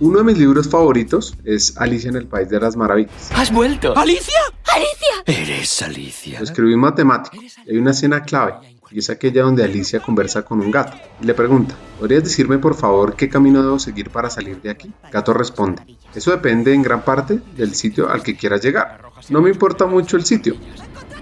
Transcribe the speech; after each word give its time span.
Uno 0.00 0.20
de 0.20 0.24
mis 0.24 0.38
libros 0.38 0.66
favoritos 0.66 1.36
es 1.44 1.76
Alicia 1.76 2.08
en 2.08 2.16
el 2.16 2.26
País 2.26 2.48
de 2.48 2.58
las 2.58 2.74
Maravillas. 2.74 3.30
¿Has 3.34 3.52
vuelto? 3.52 3.94
¿Alicia? 3.98 4.40
¡Alicia! 4.74 5.42
Eres 5.42 5.82
Alicia. 5.82 6.38
Lo 6.38 6.44
escribí 6.44 6.72
un 6.72 6.80
matemático 6.80 7.36
y 7.36 7.70
hay 7.70 7.76
una 7.76 7.90
escena 7.90 8.22
clave 8.22 8.54
y 8.90 9.00
es 9.00 9.10
aquella 9.10 9.42
donde 9.42 9.62
Alicia 9.62 10.00
conversa 10.00 10.42
con 10.42 10.60
un 10.60 10.70
gato 10.70 10.96
y 11.20 11.26
le 11.26 11.34
pregunta, 11.34 11.74
¿podrías 11.98 12.24
decirme 12.24 12.58
por 12.58 12.74
favor 12.74 13.14
qué 13.14 13.28
camino 13.28 13.62
debo 13.62 13.78
seguir 13.78 14.08
para 14.08 14.30
salir 14.30 14.62
de 14.62 14.70
aquí? 14.70 14.90
Gato 15.12 15.34
responde, 15.34 15.82
eso 16.14 16.30
depende 16.30 16.72
en 16.72 16.82
gran 16.82 17.04
parte 17.04 17.38
del 17.54 17.74
sitio 17.74 18.08
al 18.08 18.22
que 18.22 18.36
quieras 18.36 18.62
llegar. 18.62 19.02
No 19.28 19.42
me 19.42 19.50
importa 19.50 19.84
mucho 19.84 20.16
el 20.16 20.24
sitio, 20.24 20.56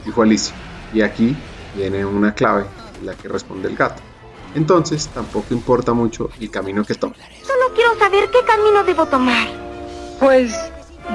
dijo 0.04 0.22
Alicia. 0.22 0.54
Y 0.94 1.00
aquí 1.00 1.36
viene 1.76 2.06
una 2.06 2.32
clave, 2.32 2.64
la 3.04 3.14
que 3.14 3.26
responde 3.26 3.68
el 3.68 3.76
gato. 3.76 4.00
Entonces 4.54 5.08
tampoco 5.08 5.54
importa 5.54 5.92
mucho 5.92 6.30
el 6.40 6.50
camino 6.50 6.84
que 6.84 6.94
tome. 6.94 7.16
Solo 7.42 7.74
quiero 7.74 7.98
saber 7.98 8.30
qué 8.30 8.38
camino 8.46 8.84
debo 8.84 9.06
tomar. 9.06 9.48
Pues 10.20 10.52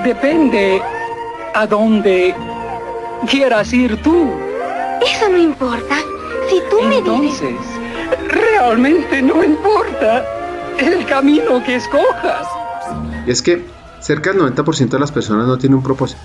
depende 0.03 0.81
a 1.53 1.67
dónde 1.67 2.35
quieras 3.29 3.73
ir 3.73 4.01
tú. 4.01 4.31
Eso 5.01 5.29
no 5.29 5.37
importa. 5.37 5.97
Si 6.49 6.61
tú 6.69 6.81
me 6.81 7.01
dices... 7.01 7.41
Entonces, 7.41 7.83
realmente 8.29 9.21
no 9.21 9.43
importa 9.43 10.25
el 10.77 11.05
camino 11.05 11.63
que 11.63 11.75
escojas. 11.75 12.47
Y 13.25 13.31
es 13.31 13.41
que 13.41 13.65
cerca 13.99 14.31
del 14.31 14.41
90% 14.41 14.89
de 14.89 14.99
las 14.99 15.11
personas 15.11 15.47
no 15.47 15.57
tiene 15.57 15.75
un 15.75 15.83
propósito. 15.83 16.21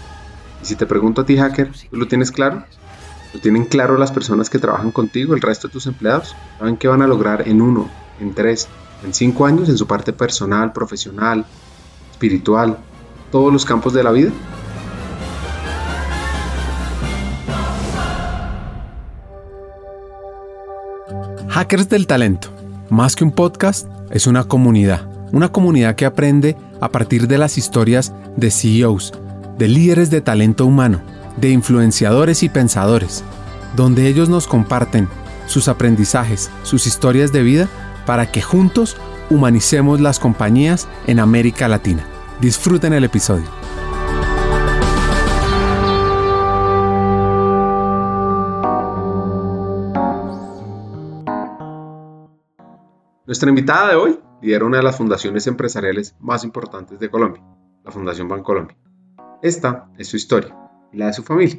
Y 0.63 0.67
si 0.67 0.77
te 0.77 0.87
pregunto 0.87 1.23
a 1.23 1.27
ti, 1.27 1.37
hacker, 1.37 1.71
¿tú 1.91 1.97
lo 1.97 2.09
tienes 2.09 2.31
claro? 2.31 2.65
¿Lo 3.35 3.41
tienen 3.41 3.67
claro 3.67 3.99
las 3.99 4.11
personas 4.11 4.49
que 4.49 4.59
trabajan 4.59 4.91
contigo, 4.91 5.35
el 5.35 5.43
resto 5.43 5.69
de 5.69 5.73
tus 5.73 5.87
empleados? 5.87 6.35
¿Saben 6.59 6.79
qué 6.79 6.89
van 6.89 7.03
a 7.03 7.07
lograr 7.07 7.47
en 7.47 7.61
uno, 7.61 7.91
en 8.21 8.33
tres, 8.33 8.69
en 9.05 9.13
cinco 9.13 9.45
años 9.45 9.69
en 9.69 9.77
su 9.77 9.87
parte 9.87 10.15
personal, 10.15 10.73
profesional, 10.73 11.45
espiritual, 12.11 12.79
todos 13.31 13.53
los 13.53 13.67
campos 13.67 13.93
de 13.93 14.03
la 14.03 14.13
vida? 14.13 14.31
Hackers 21.51 21.89
del 21.91 22.07
Talento, 22.07 22.49
más 22.89 23.15
que 23.15 23.25
un 23.25 23.33
podcast, 23.33 23.89
es 24.11 24.27
una 24.27 24.45
comunidad. 24.45 25.07
Una 25.33 25.53
comunidad 25.53 25.97
que 25.97 26.07
aprende 26.07 26.57
a 26.81 26.89
partir 26.89 27.29
de 27.29 27.37
las 27.37 27.59
historias 27.59 28.15
de 28.37 28.51
CEOs, 28.51 29.13
de 29.59 29.69
líderes 29.69 30.09
de 30.11 30.23
talento 30.23 30.65
humano, 30.65 31.03
de 31.41 31.51
influenciadores 31.51 32.43
y 32.43 32.49
pensadores, 32.49 33.25
donde 33.77 34.09
ellos 34.09 34.29
nos 34.29 34.47
comparten 34.47 35.09
sus 35.47 35.69
aprendizajes, 35.69 36.51
sus 36.63 36.87
historias 36.87 37.33
de 37.33 37.43
vida, 37.43 37.69
para 38.07 38.31
que 38.31 38.43
juntos 38.43 38.97
humanicemos 39.31 40.01
las 40.01 40.19
compañías 40.19 40.89
en 41.07 41.21
América 41.21 41.69
Latina. 41.69 42.05
Disfruten 42.41 42.93
el 42.93 43.05
episodio. 43.05 43.47
Nuestra 53.27 53.51
invitada 53.51 53.89
de 53.89 53.97
hoy 53.97 54.21
lidera 54.41 54.65
una 54.65 54.79
de 54.79 54.83
las 54.83 54.97
fundaciones 54.97 55.47
empresariales 55.47 56.17
más 56.19 56.45
importantes 56.45 56.99
de 56.99 57.11
Colombia, 57.11 57.43
la 57.85 57.91
Fundación 57.91 58.27
Bancolombia. 58.27 58.77
Esta 59.43 59.91
es 59.99 60.09
su 60.09 60.17
historia 60.17 60.68
la 60.93 61.07
de 61.07 61.13
su 61.13 61.23
familia. 61.23 61.59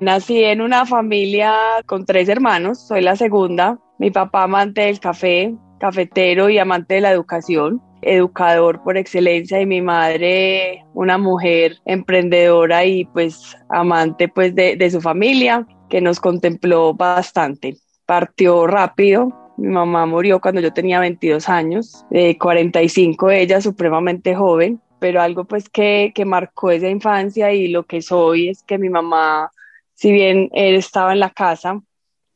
Nací 0.00 0.44
en 0.44 0.60
una 0.60 0.86
familia 0.86 1.54
con 1.86 2.04
tres 2.04 2.28
hermanos, 2.28 2.86
soy 2.86 3.00
la 3.02 3.16
segunda. 3.16 3.78
Mi 3.98 4.12
papá 4.12 4.44
amante 4.44 4.82
del 4.82 5.00
café, 5.00 5.54
cafetero 5.80 6.48
y 6.48 6.58
amante 6.58 6.94
de 6.94 7.00
la 7.00 7.10
educación, 7.10 7.82
educador 8.02 8.82
por 8.82 8.96
excelencia 8.96 9.60
y 9.60 9.66
mi 9.66 9.82
madre 9.82 10.84
una 10.94 11.18
mujer 11.18 11.78
emprendedora 11.84 12.84
y 12.84 13.06
pues 13.06 13.56
amante 13.70 14.28
pues 14.28 14.54
de, 14.54 14.90
su 14.90 15.00
familia 15.00 15.66
que 15.88 16.00
nos 16.00 16.20
contempló 16.20 16.94
bastante. 16.94 17.76
Partió 18.06 18.66
rápido, 18.66 19.32
mi 19.56 19.68
mamá 19.68 20.06
murió 20.06 20.40
cuando 20.40 20.60
yo 20.60 20.72
tenía 20.72 21.00
22 21.00 21.48
años, 21.48 22.04
de 22.10 22.38
45 22.38 23.30
ella, 23.30 23.60
supremamente 23.60 24.34
joven, 24.34 24.80
pero 24.98 25.20
algo 25.20 25.44
pues 25.44 25.68
que, 25.68 26.12
que 26.14 26.24
marcó 26.24 26.70
esa 26.70 26.88
infancia 26.88 27.52
y 27.52 27.68
lo 27.68 27.84
que 27.84 28.02
soy 28.02 28.48
es 28.48 28.62
que 28.62 28.78
mi 28.78 28.88
mamá, 28.88 29.50
si 29.94 30.12
bien 30.12 30.50
él 30.52 30.74
estaba 30.76 31.12
en 31.12 31.20
la 31.20 31.30
casa, 31.30 31.80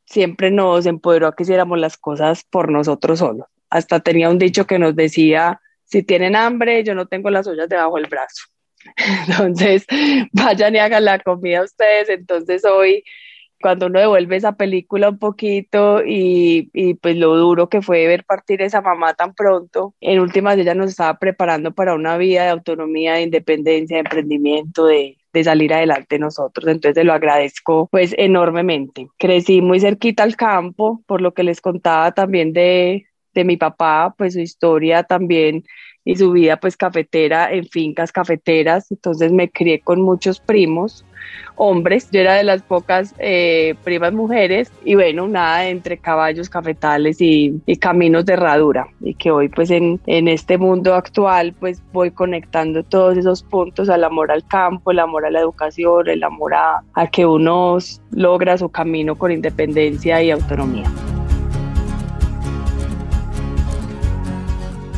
siempre 0.04 0.50
nos 0.50 0.86
empoderó 0.86 1.26
a 1.26 1.34
que 1.34 1.42
hiciéramos 1.42 1.78
las 1.78 1.96
cosas 1.96 2.44
por 2.44 2.70
nosotros 2.70 3.18
solos. 3.18 3.46
Hasta 3.70 4.00
tenía 4.00 4.28
un 4.28 4.38
dicho 4.38 4.66
que 4.66 4.78
nos 4.78 4.94
decía, 4.94 5.60
si 5.84 6.02
tienen 6.02 6.36
hambre, 6.36 6.84
yo 6.84 6.94
no 6.94 7.06
tengo 7.06 7.30
las 7.30 7.46
ollas 7.46 7.68
debajo 7.68 7.96
del 7.96 8.06
brazo. 8.06 8.44
Entonces, 9.28 9.86
vayan 10.32 10.74
y 10.74 10.78
hagan 10.78 11.04
la 11.04 11.18
comida 11.18 11.62
ustedes. 11.62 12.08
Entonces, 12.08 12.64
hoy 12.64 13.04
cuando 13.62 13.86
uno 13.86 14.00
devuelve 14.00 14.36
esa 14.36 14.52
película 14.56 15.08
un 15.08 15.18
poquito 15.18 16.02
y, 16.04 16.70
y, 16.74 16.94
pues 16.94 17.16
lo 17.16 17.36
duro 17.36 17.68
que 17.70 17.80
fue 17.82 18.06
ver 18.06 18.24
partir 18.24 18.60
esa 18.62 18.82
mamá 18.82 19.14
tan 19.14 19.34
pronto, 19.34 19.94
en 20.00 20.20
últimas 20.20 20.58
ella 20.58 20.74
nos 20.74 20.90
estaba 20.90 21.18
preparando 21.18 21.72
para 21.72 21.94
una 21.94 22.18
vida 22.18 22.44
de 22.44 22.50
autonomía, 22.50 23.14
de 23.14 23.22
independencia, 23.22 23.96
de 23.96 24.00
emprendimiento, 24.00 24.86
de, 24.86 25.16
de 25.32 25.44
salir 25.44 25.72
adelante 25.72 26.18
nosotros. 26.18 26.66
Entonces 26.68 26.94
te 26.94 27.04
lo 27.04 27.12
agradezco 27.12 27.88
pues 27.90 28.14
enormemente. 28.18 29.08
Crecí 29.18 29.62
muy 29.62 29.80
cerquita 29.80 30.22
al 30.22 30.36
campo, 30.36 31.02
por 31.06 31.20
lo 31.20 31.32
que 31.34 31.42
les 31.44 31.60
contaba 31.60 32.12
también 32.12 32.52
de, 32.52 33.06
de 33.34 33.44
mi 33.44 33.56
papá, 33.56 34.14
pues 34.16 34.34
su 34.34 34.40
historia 34.40 35.02
también 35.02 35.64
y 36.04 36.16
su 36.16 36.32
vida 36.32 36.56
pues 36.58 36.76
cafetera 36.76 37.52
en 37.52 37.66
fincas 37.66 38.12
cafeteras, 38.12 38.90
entonces 38.90 39.32
me 39.32 39.50
crié 39.50 39.80
con 39.80 40.00
muchos 40.00 40.40
primos 40.40 41.04
hombres, 41.56 42.08
yo 42.10 42.20
era 42.20 42.34
de 42.34 42.44
las 42.44 42.62
pocas 42.62 43.14
eh, 43.18 43.74
primas 43.84 44.12
mujeres. 44.12 44.72
Y 44.84 44.94
bueno, 44.94 45.28
nada 45.28 45.68
entre 45.68 45.98
caballos, 45.98 46.48
cafetales 46.48 47.20
y, 47.20 47.60
y, 47.66 47.76
caminos 47.76 48.24
de 48.24 48.34
herradura. 48.34 48.88
Y 49.00 49.14
que 49.14 49.30
hoy 49.30 49.48
pues 49.48 49.70
en, 49.70 50.00
en 50.06 50.28
este 50.28 50.58
mundo 50.58 50.94
actual 50.94 51.54
pues 51.58 51.82
voy 51.92 52.10
conectando 52.10 52.82
todos 52.82 53.16
esos 53.16 53.42
puntos 53.42 53.88
al 53.88 54.04
amor 54.04 54.30
al 54.30 54.46
campo, 54.46 54.90
el 54.90 54.98
amor 54.98 55.26
a 55.26 55.30
la 55.30 55.40
educación, 55.40 56.08
el 56.08 56.22
amor 56.22 56.54
a, 56.54 56.82
a 56.94 57.06
que 57.06 57.26
uno 57.26 57.78
logra 58.10 58.58
su 58.58 58.68
camino 58.68 59.16
con 59.16 59.32
independencia 59.32 60.22
y 60.22 60.30
autonomía. 60.30 60.90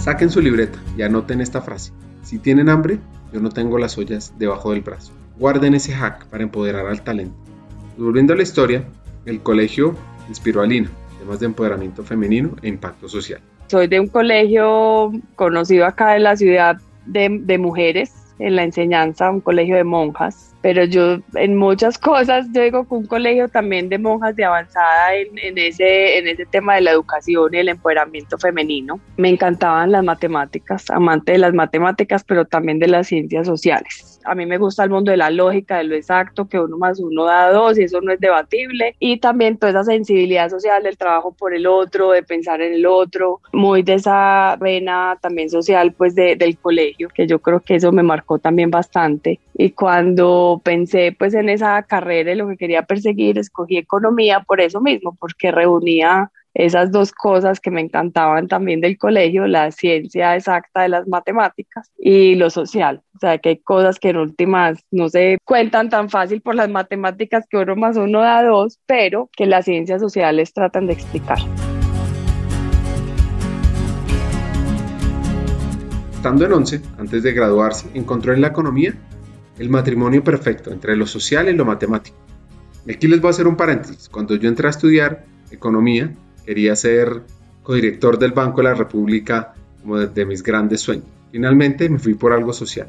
Saquen 0.05 0.29
su 0.29 0.43
libreta 0.43 0.79
y 0.99 1.03
anoten 1.03 1.41
esta 1.41 1.63
frase. 1.63 1.91
Si 2.25 2.39
tienen 2.39 2.69
hambre, 2.69 2.99
yo 3.33 3.41
no 3.41 3.49
tengo 3.49 3.79
las 3.79 3.97
ollas 3.97 4.35
debajo 4.39 4.73
del 4.73 4.83
brazo. 4.83 5.15
Guarden 5.39 5.73
ese 5.73 5.95
hack 5.95 6.27
para 6.27 6.43
empoderar 6.43 6.87
al 6.87 7.01
talento. 7.01 7.35
Volviendo 7.97 8.35
a 8.35 8.37
la 8.37 8.43
historia, 8.43 8.85
el 9.25 9.41
colegio 9.41 9.97
inspiró 10.29 10.61
a 10.61 10.67
Lina, 10.67 10.91
temas 11.19 11.41
de 11.41 11.47
empoderamiento 11.47 12.05
femenino 12.05 12.55
e 12.61 12.69
impacto 12.69 13.09
social. 13.09 13.41
Soy 13.69 13.87
de 13.87 13.99
un 13.99 14.09
colegio 14.09 15.11
conocido 15.37 15.87
acá 15.87 16.17
en 16.17 16.25
la 16.25 16.37
ciudad 16.37 16.77
de 17.07 17.59
mujeres 17.59 18.13
en 18.39 18.57
la 18.57 18.65
enseñanza, 18.65 19.31
un 19.31 19.41
colegio 19.41 19.77
de 19.77 19.85
monjas 19.85 20.55
pero 20.65 20.83
yo 20.87 21.19
en 21.35 21.57
muchas 21.59 21.99
cosas, 22.11 22.47
yo 22.55 22.63
digo 22.63 22.89
que 22.89 22.95
un 22.95 23.05
colegio 23.05 23.51
también 23.51 23.91
de 23.91 23.99
monjas 23.99 24.35
de 24.35 24.47
avanzada 24.47 25.15
en, 25.15 25.39
en, 25.39 25.59
ese, 25.59 26.17
en 26.17 26.27
ese 26.27 26.47
tema 26.47 26.77
de 26.77 26.81
la 26.81 26.93
educación 26.93 27.53
y 27.53 27.59
el 27.59 27.69
empoderamiento 27.69 28.39
femenino. 28.39 28.99
Me 29.19 29.29
encantaban 29.29 29.93
las 29.93 30.03
matemáticas, 30.03 30.89
amante 30.89 31.33
de 31.33 31.39
las 31.39 31.53
matemáticas, 31.53 32.25
pero 32.25 32.47
también 32.47 32.79
de 32.79 32.89
las 32.89 33.09
ciencias 33.09 33.47
sociales. 33.47 34.19
A 34.25 34.35
mí 34.35 34.47
me 34.47 34.57
gusta 34.57 34.85
el 34.85 34.89
mundo 34.89 35.11
de 35.11 35.19
la 35.19 35.29
lógica, 35.29 35.77
de 35.77 35.85
lo 35.85 35.97
exacto, 35.97 36.49
que 36.49 36.59
uno 36.59 36.79
más 36.79 36.99
uno 36.99 37.25
da 37.27 37.53
dos 37.53 37.79
y 37.79 37.83
eso 37.83 38.01
no 38.01 38.11
es 38.11 38.21
debatible. 38.21 38.97
Y 38.99 39.19
también 39.19 39.59
toda 39.59 39.73
esa 39.73 39.85
sensibilidad 39.85 40.49
social 40.49 40.83
del 40.83 40.97
trabajo 40.97 41.35
por 41.39 41.55
el 41.55 41.67
otro, 41.67 42.13
de 42.13 42.23
pensar 42.23 42.63
en 42.63 42.73
el 42.73 42.87
otro, 42.87 43.43
muy 43.53 43.83
de 43.83 43.95
esa 43.95 44.57
vena 44.59 45.19
también 45.21 45.51
social 45.51 45.93
pues 45.93 46.15
de, 46.15 46.37
del 46.37 46.57
colegio, 46.57 47.11
que 47.15 47.27
yo 47.27 47.39
creo 47.39 47.61
que 47.61 47.75
eso 47.75 47.93
me 47.93 48.03
marcó 48.03 48.24
también 48.39 48.71
bastante. 48.71 49.41
Y 49.55 49.71
cuando 49.71 50.61
pensé 50.65 51.15
pues 51.19 51.35
en 51.35 51.49
esa 51.49 51.83
carrera 51.83 52.33
y 52.33 52.37
lo 52.37 52.49
que 52.49 52.57
quería 52.57 52.83
perseguir, 52.83 53.39
escogí 53.39 53.77
economía 53.77 54.41
por 54.41 54.61
eso 54.61 54.81
mismo, 54.81 55.17
porque 55.19 55.53
reunía 55.53 56.31
esas 56.55 56.93
dos 56.93 57.13
cosas 57.13 57.61
que 57.61 57.71
me 57.71 57.81
encantaban 57.81 58.47
también 58.49 58.81
del 58.81 58.97
colegio, 58.97 59.47
la 59.47 59.71
ciencia 59.73 60.37
exacta 60.37 60.83
de 60.83 60.89
las 60.89 61.07
matemáticas 61.09 61.91
y 61.99 62.37
lo 62.37 62.49
social. 62.49 63.03
O 63.17 63.19
sea, 63.19 63.39
que 63.39 63.51
hay 63.51 63.57
cosas 63.59 63.99
que 63.99 64.11
en 64.11 64.19
últimas 64.19 64.79
no 64.91 65.09
se 65.09 65.39
cuentan 65.45 65.91
tan 65.91 66.09
fácil 66.09 66.41
por 66.41 66.55
las 66.55 66.69
matemáticas 66.69 67.45
que 67.49 67.57
uno 67.57 67.77
más 67.77 67.97
uno 67.97 68.21
da 68.21 68.43
dos, 68.45 68.79
pero 68.87 69.29
que 69.37 69.47
las 69.47 69.65
ciencias 69.65 70.01
sociales 70.01 70.53
tratan 70.53 70.87
de 70.87 70.93
explicar. 70.95 71.39
Estando 76.25 76.47
en 76.47 76.55
11, 76.55 76.81
antes 76.97 77.23
de 77.23 77.35
graduarse, 77.35 77.87
encontró 77.93 78.33
en 78.33 78.41
la 78.41 78.47
economía 78.47 78.95
el 79.59 79.69
matrimonio 79.69 80.25
perfecto 80.25 80.73
entre 80.73 80.97
lo 80.97 81.07
social 81.07 81.51
y 81.51 81.53
lo 81.53 81.67
matemático. 81.67 82.17
Y 82.87 82.93
aquí 82.93 83.09
les 83.09 83.21
voy 83.21 83.29
a 83.29 83.33
hacer 83.33 83.47
un 83.47 83.57
paréntesis. 83.57 84.09
Cuando 84.09 84.35
yo 84.35 84.49
entré 84.49 84.67
a 84.67 84.71
estudiar 84.71 85.27
economía, 85.51 86.11
quería 86.47 86.75
ser 86.77 87.25
codirector 87.63 88.19
del 88.19 88.33
Banco 88.33 88.63
de 88.63 88.65
la 88.65 88.75
República 88.75 89.53
como 89.83 89.99
de, 89.99 90.25
mis 90.25 90.43
grandes 90.43 90.81
sueños. 90.81 91.05
Finalmente 91.31 91.91
me 91.91 91.99
fui 91.99 92.15
por 92.15 92.33
algo 92.33 92.55
social. 92.55 92.89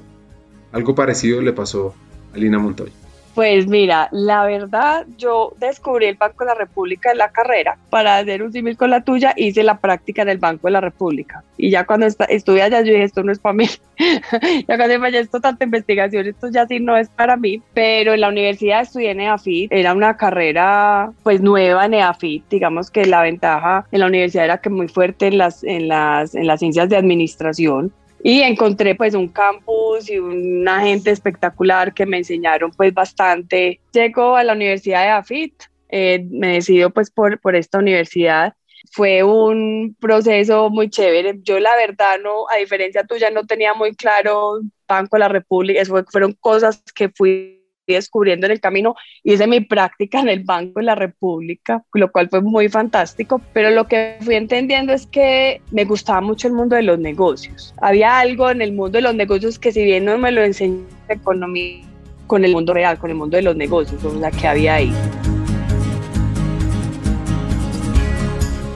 Algo 0.71 0.95
parecido 0.95 1.41
le 1.41 1.51
pasó 1.51 1.93
a 2.33 2.37
Lina 2.37 2.57
Montoya. 2.57 2.93
Pues 3.35 3.67
mira, 3.67 4.07
la 4.13 4.45
verdad, 4.45 5.05
yo 5.17 5.53
descubrí 5.59 6.05
el 6.05 6.15
Banco 6.15 6.45
de 6.45 6.51
la 6.51 6.55
República 6.55 7.11
en 7.11 7.17
la 7.17 7.29
carrera. 7.29 7.77
Para 7.89 8.17
hacer 8.17 8.41
un 8.41 8.53
símil 8.53 8.77
con 8.77 8.89
la 8.89 9.01
tuya, 9.01 9.33
hice 9.35 9.61
la 9.61 9.77
práctica 9.77 10.21
en 10.21 10.29
el 10.29 10.37
Banco 10.37 10.67
de 10.67 10.71
la 10.71 10.79
República. 10.79 11.43
Y 11.57 11.69
ya 11.69 11.85
cuando 11.85 12.07
estuve 12.07 12.61
allá, 12.61 12.79
yo 12.79 12.93
dije, 12.93 13.03
esto 13.03 13.23
no 13.23 13.33
es 13.33 13.39
para 13.39 13.53
mí. 13.53 13.67
ya 14.67 14.77
cuando 14.77 14.99
me 14.99 15.09
esto 15.09 15.41
tanta 15.41 15.65
investigación, 15.65 16.27
esto 16.27 16.47
ya 16.49 16.65
sí 16.65 16.79
no 16.79 16.95
es 16.95 17.09
para 17.09 17.35
mí. 17.35 17.61
Pero 17.73 18.13
en 18.13 18.21
la 18.21 18.29
universidad 18.29 18.83
estudié 18.83 19.11
en 19.11 19.19
EAFIT. 19.19 19.69
Era 19.69 19.93
una 19.93 20.15
carrera, 20.15 21.11
pues, 21.23 21.41
nueva 21.41 21.85
en 21.85 21.95
EAFIT. 21.95 22.45
Digamos 22.49 22.89
que 22.89 23.05
la 23.05 23.21
ventaja 23.21 23.85
en 23.91 23.99
la 23.99 24.07
universidad 24.07 24.45
era 24.45 24.57
que 24.59 24.69
muy 24.69 24.87
fuerte 24.87 25.27
en 25.27 25.39
las, 25.39 25.61
en 25.65 25.89
las, 25.89 26.35
en 26.35 26.47
las 26.47 26.61
ciencias 26.61 26.87
de 26.87 26.95
administración 26.95 27.91
y 28.27 28.41
encontré 28.41 28.95
pues 28.95 29.13
un 29.13 29.27
campus 29.27 30.09
y 30.09 30.17
una 30.17 30.81
gente 30.81 31.11
espectacular 31.11 31.93
que 31.93 32.07
me 32.07 32.17
enseñaron 32.17 32.71
pues 32.71 32.91
bastante. 32.91 33.79
Llego 33.91 34.35
a 34.35 34.43
la 34.43 34.53
Universidad 34.53 35.03
de 35.03 35.09
AFIT, 35.09 35.53
eh, 35.89 36.25
me 36.31 36.53
decido 36.53 36.89
pues 36.89 37.11
por, 37.11 37.39
por 37.39 37.55
esta 37.55 37.77
universidad. 37.77 38.55
Fue 38.91 39.21
un 39.21 39.95
proceso 40.01 40.71
muy 40.71 40.89
chévere. 40.89 41.37
Yo 41.43 41.59
la 41.59 41.75
verdad 41.75 42.15
no, 42.23 42.49
a 42.51 42.57
diferencia 42.57 43.03
tuya, 43.03 43.29
no 43.29 43.45
tenía 43.45 43.75
muy 43.75 43.93
claro 43.93 44.59
Banco 44.87 45.17
de 45.17 45.19
la 45.19 45.27
República. 45.27 45.79
Eso 45.79 46.03
fueron 46.11 46.33
cosas 46.33 46.81
que 46.95 47.09
fui 47.09 47.63
descubriendo 47.93 48.45
en 48.45 48.51
el 48.51 48.59
camino. 48.59 48.95
Hice 49.23 49.47
mi 49.47 49.61
práctica 49.61 50.19
en 50.19 50.29
el 50.29 50.43
Banco 50.43 50.79
de 50.79 50.85
la 50.85 50.95
República, 50.95 51.83
lo 51.93 52.11
cual 52.11 52.29
fue 52.29 52.41
muy 52.41 52.69
fantástico, 52.69 53.41
pero 53.53 53.69
lo 53.69 53.87
que 53.87 54.17
fui 54.21 54.35
entendiendo 54.35 54.93
es 54.93 55.07
que 55.07 55.61
me 55.71 55.85
gustaba 55.85 56.21
mucho 56.21 56.47
el 56.47 56.53
mundo 56.53 56.75
de 56.75 56.83
los 56.83 56.99
negocios. 56.99 57.73
Había 57.81 58.19
algo 58.19 58.49
en 58.49 58.61
el 58.61 58.73
mundo 58.73 58.97
de 58.97 59.01
los 59.01 59.15
negocios 59.15 59.59
que 59.59 59.71
si 59.71 59.83
bien 59.83 60.05
no 60.05 60.17
me 60.17 60.31
lo 60.31 60.43
enseñó 60.43 60.85
economía, 61.09 61.83
con 62.27 62.43
el 62.43 62.53
mundo 62.53 62.73
real, 62.73 62.97
con 62.97 63.09
el 63.09 63.15
mundo 63.15 63.37
de 63.37 63.43
los 63.43 63.55
negocios, 63.55 64.03
o 64.03 64.19
sea, 64.19 64.31
que 64.31 64.47
había 64.47 64.75
ahí. 64.75 64.91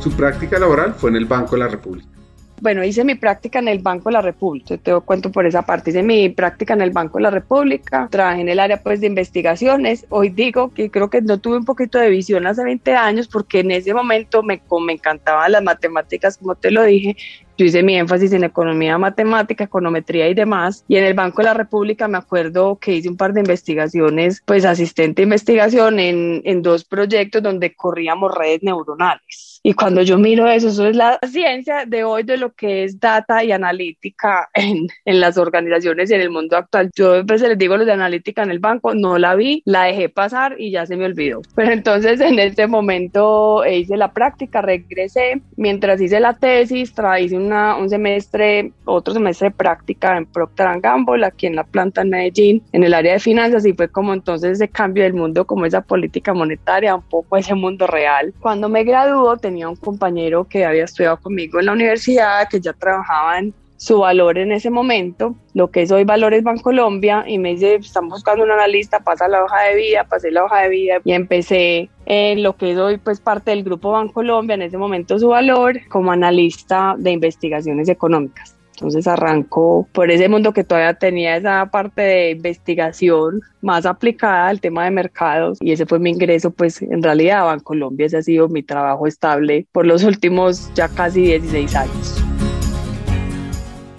Su 0.01 0.11
práctica 0.11 0.59
laboral 0.59 0.93
fue 0.93 1.09
en 1.09 1.17
el 1.17 1.25
Banco 1.25 1.55
de 1.55 1.59
la 1.59 1.67
República. 1.67 2.18
Bueno, 2.61 2.83
hice 2.83 3.05
mi 3.05 3.15
práctica 3.15 3.59
en 3.59 3.69
el 3.69 3.79
Banco 3.79 4.09
de 4.09 4.13
la 4.13 4.21
República, 4.21 4.77
te 4.77 4.93
cuento 5.01 5.31
por 5.31 5.45
esa 5.45 5.61
parte, 5.61 5.91
hice 5.91 6.03
mi 6.03 6.29
práctica 6.29 6.73
en 6.73 6.81
el 6.81 6.91
Banco 6.91 7.17
de 7.17 7.23
la 7.23 7.31
República, 7.31 8.07
trabajé 8.11 8.41
en 8.41 8.49
el 8.49 8.59
área 8.59 8.83
pues 8.83 8.99
de 8.99 9.07
investigaciones, 9.07 10.05
hoy 10.09 10.29
digo 10.29 10.73
que 10.73 10.91
creo 10.91 11.09
que 11.09 11.21
no 11.21 11.37
tuve 11.39 11.57
un 11.57 11.65
poquito 11.65 11.99
de 11.99 12.09
visión 12.09 12.45
hace 12.47 12.63
20 12.63 12.95
años 12.95 13.27
porque 13.29 13.59
en 13.59 13.71
ese 13.71 13.93
momento 13.93 14.43
me, 14.43 14.61
me 14.85 14.93
encantaban 14.93 15.53
las 15.53 15.63
matemáticas, 15.63 16.37
como 16.37 16.55
te 16.55 16.69
lo 16.71 16.83
dije, 16.83 17.15
yo 17.57 17.65
hice 17.65 17.83
mi 17.83 17.95
énfasis 17.97 18.31
en 18.33 18.45
economía, 18.45 18.97
matemática, 18.97 19.65
econometría 19.65 20.29
y 20.29 20.33
demás. 20.33 20.85
Y 20.87 20.95
en 20.95 21.03
el 21.03 21.13
Banco 21.13 21.41
de 21.41 21.43
la 21.43 21.53
República 21.53 22.07
me 22.07 22.17
acuerdo 22.17 22.77
que 22.77 22.95
hice 22.95 23.09
un 23.09 23.17
par 23.17 23.33
de 23.33 23.41
investigaciones, 23.41 24.41
pues 24.45 24.63
asistente 24.63 25.21
de 25.21 25.23
investigación 25.23 25.99
en, 25.99 26.41
en 26.45 26.61
dos 26.61 26.85
proyectos 26.85 27.43
donde 27.43 27.75
corríamos 27.75 28.33
redes 28.33 28.63
neuronales. 28.63 29.48
Y 29.61 29.73
cuando 29.73 30.01
yo 30.01 30.17
miro 30.17 30.47
eso, 30.47 30.69
eso 30.69 30.87
es 30.87 30.95
la 30.95 31.19
ciencia 31.29 31.85
de 31.85 32.03
hoy 32.03 32.23
de 32.23 32.37
lo 32.37 32.53
que 32.53 32.85
es 32.85 32.99
data 32.99 33.43
y 33.43 33.51
analítica 33.51 34.49
en, 34.53 34.87
en 35.05 35.19
las 35.19 35.37
organizaciones 35.37 36.09
y 36.09 36.13
en 36.13 36.21
el 36.21 36.29
mundo 36.29 36.57
actual. 36.57 36.89
Yo 36.95 37.13
a 37.13 37.23
veces 37.23 37.49
les 37.49 37.57
digo 37.57 37.77
los 37.77 37.85
de 37.85 37.93
analítica 37.93 38.43
en 38.43 38.51
el 38.51 38.59
banco, 38.59 38.93
no 38.93 39.17
la 39.17 39.35
vi, 39.35 39.61
la 39.65 39.83
dejé 39.83 40.09
pasar 40.09 40.55
y 40.57 40.71
ya 40.71 40.85
se 40.85 40.95
me 40.95 41.05
olvidó. 41.05 41.41
Pero 41.55 41.71
entonces 41.71 42.21
en 42.21 42.39
este 42.39 42.67
momento 42.67 43.65
hice 43.65 43.97
la 43.97 44.13
práctica, 44.13 44.61
regresé, 44.61 45.41
mientras 45.57 46.01
hice 46.01 46.19
la 46.19 46.33
tesis, 46.33 46.93
hice 47.19 47.37
un 47.37 47.49
un 47.49 47.89
semestre, 47.89 48.71
otro 48.85 49.13
semestre 49.13 49.49
de 49.49 49.55
práctica 49.55 50.17
en 50.17 50.25
Procter 50.25 50.79
Gamble, 50.79 51.25
aquí 51.25 51.47
en 51.47 51.55
la 51.55 51.63
planta 51.63 52.01
en 52.01 52.09
Medellín, 52.09 52.63
en 52.71 52.83
el 52.83 52.93
área 52.93 53.13
de 53.13 53.19
finanzas, 53.19 53.65
y 53.65 53.73
fue 53.73 53.87
como 53.89 54.13
entonces 54.13 54.51
ese 54.51 54.67
cambio 54.67 55.03
del 55.03 55.13
mundo, 55.13 55.45
como 55.45 55.65
esa 55.65 55.81
política 55.81 56.33
monetaria, 56.33 56.95
un 56.95 57.01
poco 57.01 57.37
ese 57.37 57.55
mundo 57.55 57.87
real. 57.87 58.33
Cuando 58.39 58.69
me 58.69 58.83
graduó, 58.83 59.37
tenía 59.49 59.67
un 59.67 59.75
compañero 59.75 60.47
que 60.47 60.63
había 60.63 60.83
estudiado 60.83 61.17
conmigo 61.17 61.59
en 61.59 61.65
la 61.65 61.73
universidad, 61.73 62.47
que 62.47 62.61
ya 62.61 62.71
trabajaba 62.73 63.39
en 63.39 63.51
su 63.77 63.99
valor 63.99 64.37
en 64.37 64.51
ese 64.51 64.69
momento, 64.69 65.35
lo 65.55 65.71
que 65.71 65.81
es 65.81 65.91
hoy 65.91 66.03
Valores 66.03 66.43
Bancolombia, 66.43 67.23
y 67.25 67.39
me 67.39 67.51
dice, 67.51 67.75
estamos 67.75 68.11
buscando 68.11 68.43
un 68.43 68.51
analista, 68.51 68.99
pasa 68.99 69.27
la 69.27 69.43
hoja 69.43 69.61
de 69.63 69.75
vida, 69.75 70.03
pasé 70.03 70.29
la 70.31 70.43
hoja 70.43 70.61
de 70.63 70.69
vida 70.69 71.01
y 71.03 71.13
empecé 71.13 71.89
en 72.05 72.43
lo 72.43 72.57
que 72.57 72.73
es 72.73 72.77
hoy 72.77 72.97
pues 72.97 73.21
parte 73.21 73.51
del 73.51 73.63
grupo 73.63 73.91
Bancolombia, 73.91 74.53
en 74.53 74.63
ese 74.63 74.77
momento 74.77 75.17
su 75.17 75.29
valor, 75.29 75.79
como 75.87 76.11
analista 76.11 76.95
de 76.99 77.11
investigaciones 77.11 77.89
económicas. 77.89 78.58
Entonces 78.79 79.07
arrancó 79.07 79.89
por 79.91 80.09
ese 80.09 80.29
mundo 80.29 80.53
que 80.53 80.63
todavía 80.63 80.93
tenía 80.93 81.35
esa 81.35 81.65
parte 81.69 82.01
de 82.01 82.31
investigación 82.31 83.41
más 83.61 83.85
aplicada 83.85 84.47
al 84.47 84.61
tema 84.61 84.85
de 84.85 84.91
mercados 84.91 85.57
y 85.59 85.73
ese 85.73 85.85
fue 85.85 85.99
mi 85.99 86.11
ingreso 86.11 86.51
pues 86.51 86.81
en 86.81 87.03
realidad 87.03 87.41
a 87.41 87.43
Bancolombia, 87.43 88.05
ese 88.05 88.17
ha 88.17 88.23
sido 88.23 88.47
mi 88.47 88.63
trabajo 88.63 89.05
estable 89.05 89.67
por 89.73 89.85
los 89.85 90.05
últimos 90.05 90.71
ya 90.75 90.87
casi 90.87 91.23
16 91.23 91.75
años. 91.75 92.23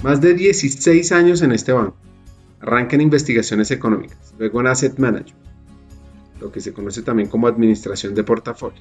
Más 0.03 0.23
de 0.23 0.33
16 0.33 1.13
años 1.13 1.43
en 1.43 1.53
este 1.53 1.73
banco. 1.73 1.97
Arranca 2.61 2.97
en 2.97 3.03
investigaciones 3.03 3.71
económicas, 3.71 4.35
luego 4.39 4.61
en 4.63 4.67
asset 4.69 4.99
management, 4.99 5.37
lo 6.41 6.51
que 6.51 6.63
se 6.63 6.73
conoce 6.73 7.03
también 7.03 7.29
como 7.29 7.49
administración 7.49 8.15
de 8.15 8.25
portafolio. 8.25 8.81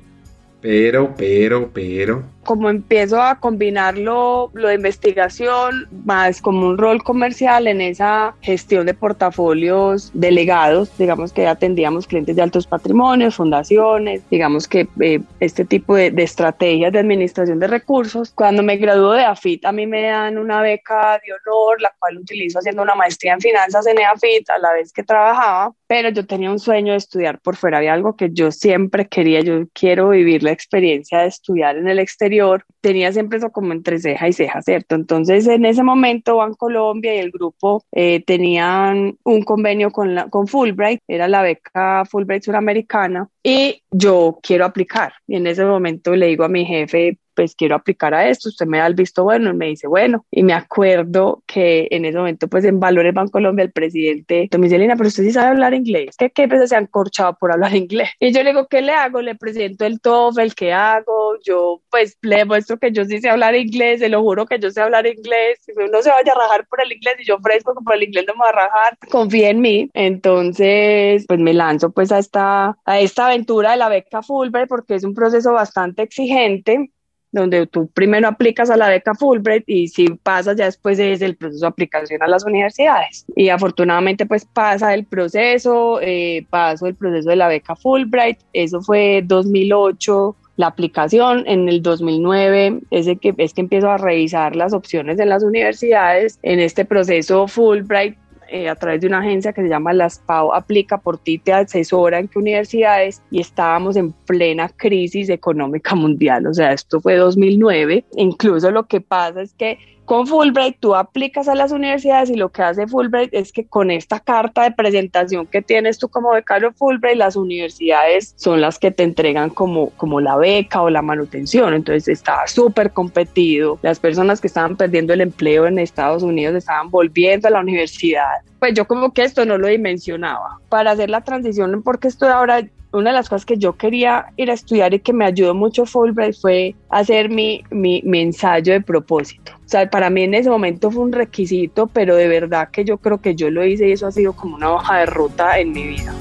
Pero, 0.61 1.13
pero, 1.17 1.71
pero. 1.73 2.23
Como 2.43 2.69
empiezo 2.69 3.21
a 3.21 3.39
combinarlo, 3.39 4.49
lo 4.53 4.69
de 4.69 4.75
investigación, 4.75 5.87
más 6.03 6.41
como 6.41 6.67
un 6.67 6.77
rol 6.77 7.03
comercial 7.03 7.67
en 7.67 7.79
esa 7.79 8.33
gestión 8.41 8.87
de 8.87 8.93
portafolios 8.93 10.09
delegados, 10.13 10.89
digamos 10.97 11.31
que 11.31 11.45
atendíamos 11.45 12.07
clientes 12.07 12.35
de 12.35 12.41
altos 12.41 12.65
patrimonios, 12.65 13.35
fundaciones, 13.35 14.27
digamos 14.31 14.67
que 14.67 14.87
eh, 14.99 15.19
este 15.39 15.63
tipo 15.63 15.95
de, 15.95 16.09
de, 16.11 16.23
estrategias 16.23 16.91
de 16.91 16.99
administración 16.99 17.59
de 17.59 17.67
recursos. 17.67 18.31
Cuando 18.31 18.63
me 18.63 18.77
graduó 18.77 19.13
de 19.13 19.23
AFIT, 19.23 19.65
a 19.65 19.71
mí 19.71 19.85
me 19.85 20.01
dan 20.01 20.37
una 20.37 20.61
beca 20.61 21.19
de 21.23 21.33
honor, 21.33 21.79
la 21.81 21.93
cual 21.99 22.17
utilizo 22.17 22.59
haciendo 22.59 22.81
una 22.81 22.95
maestría 22.95 23.33
en 23.33 23.41
finanzas 23.41 23.85
en 23.85 23.99
AFIT 23.99 24.49
a 24.49 24.57
la 24.57 24.73
vez 24.73 24.91
que 24.91 25.03
trabajaba, 25.03 25.73
pero 25.87 26.09
yo 26.09 26.25
tenía 26.25 26.51
un 26.51 26.59
sueño 26.59 26.93
de 26.93 26.97
estudiar 26.97 27.39
por 27.39 27.55
fuera, 27.55 27.77
había 27.77 27.93
algo 27.93 28.15
que 28.15 28.29
yo 28.31 28.51
siempre 28.51 29.07
quería, 29.07 29.41
yo 29.41 29.67
quiero 29.73 30.09
vivir 30.09 30.43
experiencia 30.51 31.19
de 31.19 31.27
estudiar 31.27 31.77
en 31.77 31.87
el 31.87 31.99
exterior, 31.99 32.63
tenía 32.81 33.11
siempre 33.11 33.37
eso 33.37 33.51
como 33.51 33.73
entre 33.73 33.99
ceja 33.99 34.27
y 34.27 34.33
ceja, 34.33 34.61
¿cierto? 34.61 34.95
Entonces, 34.95 35.47
en 35.47 35.65
ese 35.65 35.83
momento, 35.83 36.37
Bancolombia 36.37 37.15
y 37.15 37.19
el 37.19 37.31
grupo 37.31 37.83
eh, 37.91 38.23
tenían 38.25 39.17
un 39.23 39.41
convenio 39.43 39.91
con, 39.91 40.15
la, 40.15 40.29
con 40.29 40.47
Fulbright, 40.47 41.01
era 41.07 41.27
la 41.27 41.41
beca 41.41 42.03
Fulbright 42.05 42.43
suramericana, 42.43 43.29
y 43.43 43.83
yo 43.91 44.39
quiero 44.41 44.65
aplicar. 44.65 45.13
Y 45.27 45.35
en 45.35 45.47
ese 45.47 45.65
momento 45.65 46.15
le 46.15 46.27
digo 46.27 46.43
a 46.43 46.49
mi 46.49 46.65
jefe, 46.65 47.17
pues 47.39 47.55
quiero 47.55 47.75
aplicar 47.75 48.13
a 48.13 48.27
esto, 48.27 48.49
usted 48.49 48.65
me 48.65 48.79
da 48.79 48.87
el 48.87 48.95
visto 48.95 49.23
bueno, 49.23 49.51
y 49.51 49.53
me 49.53 49.67
dice, 49.67 49.87
bueno, 49.87 50.25
y 50.29 50.43
me 50.43 50.51
acuerdo 50.51 51.41
que 51.47 51.87
en 51.89 52.03
ese 52.03 52.17
momento, 52.17 52.49
pues 52.49 52.65
en 52.65 52.81
Valores 52.81 53.13
Colombia 53.31 53.63
el 53.63 53.71
presidente 53.71 54.49
me 54.57 54.67
pero 54.69 55.07
usted 55.07 55.23
sí 55.23 55.31
sabe 55.31 55.47
hablar 55.47 55.73
inglés, 55.73 56.17
¿qué, 56.17 56.31
qué 56.31 56.47
veces 56.47 56.71
se 56.71 56.75
han 56.75 56.87
corchado 56.87 57.37
por 57.39 57.53
hablar 57.53 57.73
inglés? 57.77 58.09
Y 58.19 58.33
yo 58.33 58.43
le 58.43 58.49
digo, 58.49 58.67
¿qué 58.67 58.81
le 58.81 58.91
hago? 58.91 59.21
Le 59.21 59.35
presento 59.35 59.85
el 59.85 60.01
TOEFL, 60.01 60.53
¿qué 60.53 60.73
hago? 60.73 61.37
Yo, 61.41 61.81
pues, 61.89 62.17
le 62.21 62.43
muestro 62.43 62.77
que 62.77 62.91
yo 62.91 63.05
sí 63.05 63.21
sé 63.21 63.29
hablar 63.29 63.55
inglés, 63.55 64.01
se 64.01 64.09
lo 64.09 64.21
juro 64.21 64.45
que 64.45 64.59
yo 64.59 64.69
sé 64.69 64.81
hablar 64.81 65.07
inglés, 65.07 65.59
si 65.61 65.71
uno 65.71 66.01
se 66.01 66.09
vaya 66.09 66.33
a 66.33 66.39
rajar 66.39 66.67
por 66.67 66.81
el 66.81 66.91
inglés 66.91 67.15
y 67.19 67.23
yo 67.23 67.35
ofrezco 67.37 67.73
que 67.73 67.85
por 67.85 67.95
el 67.95 68.03
inglés 68.03 68.25
no 68.27 68.33
me 68.33 68.41
va 68.41 68.49
a 68.49 68.67
rajar, 68.67 68.97
confía 69.09 69.49
en 69.49 69.61
mí, 69.61 69.89
entonces, 69.93 71.23
pues 71.25 71.39
me 71.39 71.53
lanzo 71.53 71.91
pues 71.91 72.11
a 72.11 72.19
esta, 72.19 72.77
a 72.83 72.99
esta 72.99 73.27
aventura 73.27 73.71
de 73.71 73.77
la 73.77 73.87
beca 73.87 74.21
Fulbright 74.21 74.67
porque 74.67 74.95
es 74.95 75.05
un 75.05 75.13
proceso 75.13 75.53
bastante 75.53 76.01
exigente, 76.01 76.91
donde 77.31 77.67
tú 77.67 77.87
primero 77.87 78.27
aplicas 78.27 78.69
a 78.69 78.77
la 78.77 78.89
beca 78.89 79.13
Fulbright 79.13 79.63
y 79.67 79.87
si 79.87 80.07
pasas 80.07 80.57
ya 80.57 80.65
después 80.65 80.99
es 80.99 81.21
el 81.21 81.35
proceso 81.35 81.61
de 81.61 81.67
aplicación 81.67 82.23
a 82.23 82.27
las 82.27 82.45
universidades. 82.45 83.25
Y 83.35 83.49
afortunadamente 83.49 84.25
pues 84.25 84.45
pasa 84.45 84.93
el 84.93 85.05
proceso, 85.05 85.99
eh, 86.01 86.45
paso 86.49 86.87
el 86.87 86.95
proceso 86.95 87.29
de 87.29 87.35
la 87.35 87.47
beca 87.47 87.75
Fulbright, 87.75 88.39
eso 88.53 88.81
fue 88.81 89.23
2008 89.25 90.35
la 90.59 90.67
aplicación 90.67 91.45
en 91.47 91.69
el 91.69 91.81
2009 91.81 92.81
es, 92.91 93.07
que, 93.21 93.33
es 93.37 93.53
que 93.53 93.61
empiezo 93.61 93.89
a 93.89 93.97
revisar 93.97 94.57
las 94.57 94.73
opciones 94.73 95.17
en 95.17 95.29
las 95.29 95.41
universidades. 95.41 96.37
En 96.43 96.59
este 96.59 96.83
proceso 96.83 97.47
Fulbright 97.47 98.17
eh, 98.51 98.69
a 98.69 98.75
través 98.75 99.01
de 99.01 99.07
una 99.07 99.19
agencia 99.19 99.53
que 99.53 99.61
se 99.61 99.69
llama 99.69 99.93
Las 99.93 100.19
PAO 100.19 100.53
Aplica 100.53 100.97
por 100.97 101.17
ti, 101.17 101.37
te 101.37 101.53
asesora 101.53 102.19
en 102.19 102.27
qué 102.27 102.39
universidades 102.39 103.21
y 103.31 103.41
estábamos 103.41 103.95
en 103.95 104.11
plena 104.11 104.69
crisis 104.69 105.29
económica 105.29 105.95
mundial, 105.95 106.47
o 106.47 106.53
sea, 106.53 106.73
esto 106.73 106.99
fue 106.99 107.15
2009. 107.15 108.05
Incluso 108.17 108.71
lo 108.71 108.87
que 108.87 109.01
pasa 109.01 109.41
es 109.41 109.53
que 109.53 109.77
con 110.09 110.25
Fulbright 110.25 110.77
tú 110.79 110.95
aplicas 110.95 111.47
a 111.47 111.53
las 111.53 111.71
universidades 111.71 112.31
y 112.31 112.35
lo 112.35 112.49
que 112.49 112.63
hace 112.63 112.87
Fulbright 112.87 113.31
es 113.31 113.51
que 113.51 113.67
con 113.67 113.91
esta 113.91 114.19
carta 114.19 114.63
de 114.63 114.71
presentación 114.71 115.45
que 115.45 115.61
tienes 115.61 115.99
tú 115.99 116.09
como 116.09 116.31
becario 116.31 116.73
Fulbright, 116.73 117.15
las 117.15 117.35
universidades 117.35 118.33
son 118.35 118.59
las 118.59 118.79
que 118.79 118.89
te 118.89 119.03
entregan 119.03 119.51
como, 119.51 119.91
como 119.91 120.19
la 120.19 120.35
beca 120.35 120.81
o 120.81 120.89
la 120.89 121.03
manutención. 121.03 121.75
Entonces 121.75 122.07
estaba 122.07 122.47
súper 122.47 122.91
competido. 122.91 123.77
Las 123.83 123.99
personas 123.99 124.41
que 124.41 124.47
estaban 124.47 124.77
perdiendo 124.77 125.13
el 125.13 125.21
empleo 125.21 125.67
en 125.67 125.77
Estados 125.77 126.23
Unidos 126.23 126.55
estaban 126.55 126.89
volviendo 126.89 127.47
a 127.47 127.51
la 127.51 127.59
universidad. 127.59 128.41
Pues 128.57 128.73
yo 128.73 128.85
como 128.87 129.13
que 129.13 129.21
esto 129.21 129.45
no 129.45 129.59
lo 129.59 129.67
dimensionaba. 129.67 130.57
Para 130.69 130.89
hacer 130.89 131.11
la 131.11 131.21
transición, 131.21 131.83
porque 131.83 132.07
estoy 132.07 132.29
ahora 132.29 132.63
una 132.91 133.11
de 133.11 133.15
las 133.15 133.29
cosas 133.29 133.45
que 133.45 133.57
yo 133.57 133.73
quería 133.73 134.33
ir 134.35 134.49
a 134.49 134.53
estudiar 134.53 134.93
y 134.93 134.99
que 134.99 135.13
me 135.13 135.25
ayudó 135.25 135.53
mucho 135.53 135.85
Fulbright 135.85 136.35
fue 136.39 136.75
hacer 136.89 137.29
mi, 137.29 137.63
mi, 137.69 138.01
mi, 138.03 138.21
ensayo 138.21 138.73
de 138.73 138.81
propósito. 138.81 139.51
O 139.57 139.69
sea, 139.69 139.89
para 139.89 140.09
mí 140.09 140.23
en 140.23 140.33
ese 140.33 140.49
momento 140.49 140.89
fue 140.89 141.03
un 141.03 141.11
requisito, 141.11 141.87
pero 141.87 142.15
de 142.15 142.27
verdad 142.27 142.69
que 142.71 142.83
yo 142.83 142.97
creo 142.97 143.21
que 143.21 143.35
yo 143.35 143.51
lo 143.51 143.63
hice 143.63 143.89
y 143.89 143.91
eso 143.91 144.07
ha 144.07 144.11
sido 144.11 144.33
como 144.33 144.55
una 144.55 144.73
hoja 144.73 144.97
de 144.97 145.05
ruta 145.05 145.59
en 145.59 145.71
mi 145.71 145.87
vida. 145.87 146.13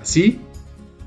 Así 0.00 0.38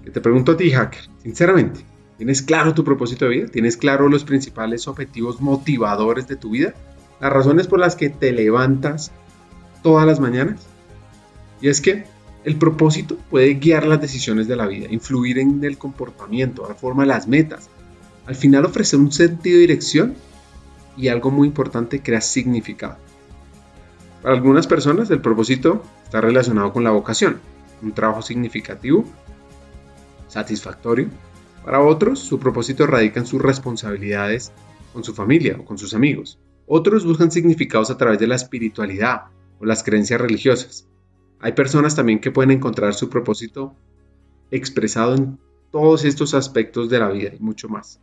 que 0.04 0.12
te 0.12 0.20
pregunto 0.20 0.54
a 0.54 0.58
ti, 0.58 0.70
hacker, 0.72 1.10
sinceramente, 1.24 1.82
¿tienes 2.18 2.42
claro 2.42 2.74
tu 2.74 2.84
propósito 2.84 3.26
de 3.26 3.32
vida? 3.32 3.48
¿Tienes 3.48 3.78
claro 3.78 4.10
los 4.10 4.26
principales 4.26 4.88
objetivos 4.90 5.40
motivadores 5.40 6.28
de 6.28 6.36
tu 6.36 6.52
vida? 6.52 6.74
Las 7.22 7.32
razones 7.32 7.68
por 7.68 7.80
las 7.80 7.96
que 7.96 8.10
te 8.10 8.34
levantas 8.34 9.12
todas 9.82 10.06
las 10.06 10.20
mañanas. 10.20 10.68
Y 11.62 11.70
es 11.70 11.80
que 11.80 12.04
el 12.46 12.58
propósito 12.58 13.18
puede 13.32 13.56
guiar 13.56 13.88
las 13.88 14.00
decisiones 14.00 14.48
de 14.48 14.56
la 14.56 14.68
vida, 14.68 14.88
influir 14.92 15.40
en 15.40 15.64
el 15.64 15.80
comportamiento, 15.80 16.68
dar 16.68 16.78
forma 16.78 17.02
a 17.02 17.08
las 17.08 17.28
metas. 17.28 17.70
Al 18.28 18.36
final 18.36 18.66
ofrecer 18.66 19.00
un 19.00 19.12
sentido 19.12 19.56
de 19.56 19.62
dirección 19.62 20.14
y 20.96 21.08
algo 21.08 21.32
muy 21.32 21.48
importante, 21.48 22.02
crea 22.02 22.22
significado. 22.22 22.98
Para 24.22 24.36
algunas 24.36 24.68
personas 24.68 25.10
el 25.10 25.22
propósito 25.22 25.84
está 26.04 26.22
relacionado 26.22 26.72
con 26.72 26.84
la 26.84 26.92
vocación, 26.92 27.40
un 27.82 27.94
trabajo 27.94 28.22
significativo, 28.22 29.06
satisfactorio. 30.28 31.10
Para 31.64 31.82
otros 31.82 32.20
su 32.20 32.38
propósito 32.38 32.86
radica 32.86 33.20
en 33.20 33.26
sus 33.26 33.42
responsabilidades 33.42 34.52
con 34.94 35.04
su 35.04 35.16
familia 35.16 35.58
o 35.60 35.66
con 35.66 35.80
sus 35.80 35.96
amigos. 35.96 36.38
Otros 36.68 37.06
buscan 37.06 37.32
significados 37.32 37.90
a 37.90 37.98
través 37.98 38.20
de 38.20 38.28
la 38.28 38.36
espiritualidad 38.36 39.24
o 39.60 39.66
las 39.66 39.84
creencias 39.84 40.22
religiosas. 40.22 40.88
Hay 41.46 41.52
personas 41.52 41.96
también 41.96 42.20
que 42.20 42.32
pueden 42.32 42.50
encontrar 42.50 42.96
su 42.96 43.08
propósito 43.08 43.76
expresado 44.50 45.14
en 45.14 45.38
todos 45.70 46.04
estos 46.04 46.34
aspectos 46.34 46.90
de 46.90 46.98
la 46.98 47.10
vida 47.10 47.34
y 47.36 47.40
mucho 47.40 47.70
más. 47.70 48.02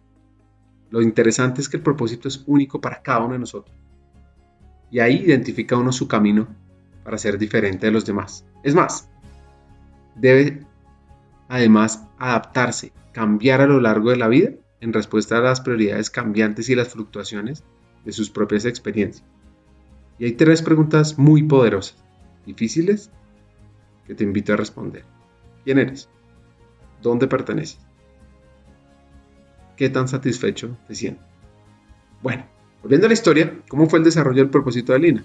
Lo 0.91 1.03
interesante 1.03 1.61
es 1.61 1.69
que 1.69 1.79
el 1.79 1.83
propósito 1.83 2.29
es 2.29 2.45
único 2.47 2.81
para 2.81 3.03
cada 3.03 3.19
uno 3.19 3.33
de 3.33 3.41
nosotros. 3.41 3.77
Y 4.93 5.01
ahí 5.01 5.25
identifica 5.27 5.77
uno 5.77 5.91
su 5.91 6.07
camino 6.07 6.47
para 7.03 7.19
ser 7.19 7.37
diferente 7.37 7.87
de 7.87 7.91
los 7.91 8.07
demás. 8.07 8.47
Es 8.63 8.77
más, 8.77 9.09
debe 10.15 10.65
además 11.49 12.07
adaptarse, 12.19 12.93
cambiar 13.11 13.61
a 13.61 13.67
lo 13.67 13.81
largo 13.81 14.11
de 14.11 14.19
la 14.19 14.29
vida 14.29 14.53
en 14.81 14.93
respuesta 14.93 15.39
a 15.39 15.41
las 15.41 15.61
prioridades 15.61 16.11
cambiantes 16.11 16.69
y 16.69 16.77
las 16.77 16.91
fluctuaciones 16.91 17.65
de 18.05 18.13
sus 18.13 18.31
propias 18.31 18.67
experiencias. 18.67 19.27
Y 20.21 20.27
hay 20.27 20.33
tres 20.35 20.63
preguntas 20.63 21.19
muy 21.19 21.43
poderosas, 21.43 21.97
difíciles 22.47 23.11
que 24.07 24.15
te 24.15 24.25
invito 24.25 24.53
a 24.53 24.57
responder. 24.57 25.05
¿Quién 25.65 25.79
eres? 25.79 26.09
¿Dónde 27.01 27.27
perteneces? 27.27 27.79
¿Qué 29.77 29.89
tan 29.89 30.09
satisfecho 30.09 30.77
te 30.87 30.95
sientes? 30.95 31.25
Bueno, 32.23 32.45
volviendo 32.83 33.07
a 33.07 33.09
la 33.09 33.15
historia, 33.15 33.53
¿cómo 33.69 33.89
fue 33.89 33.99
el 33.99 34.05
desarrollo 34.05 34.43
del 34.43 34.51
propósito 34.51 34.93
de 34.93 34.99
Lina? 34.99 35.25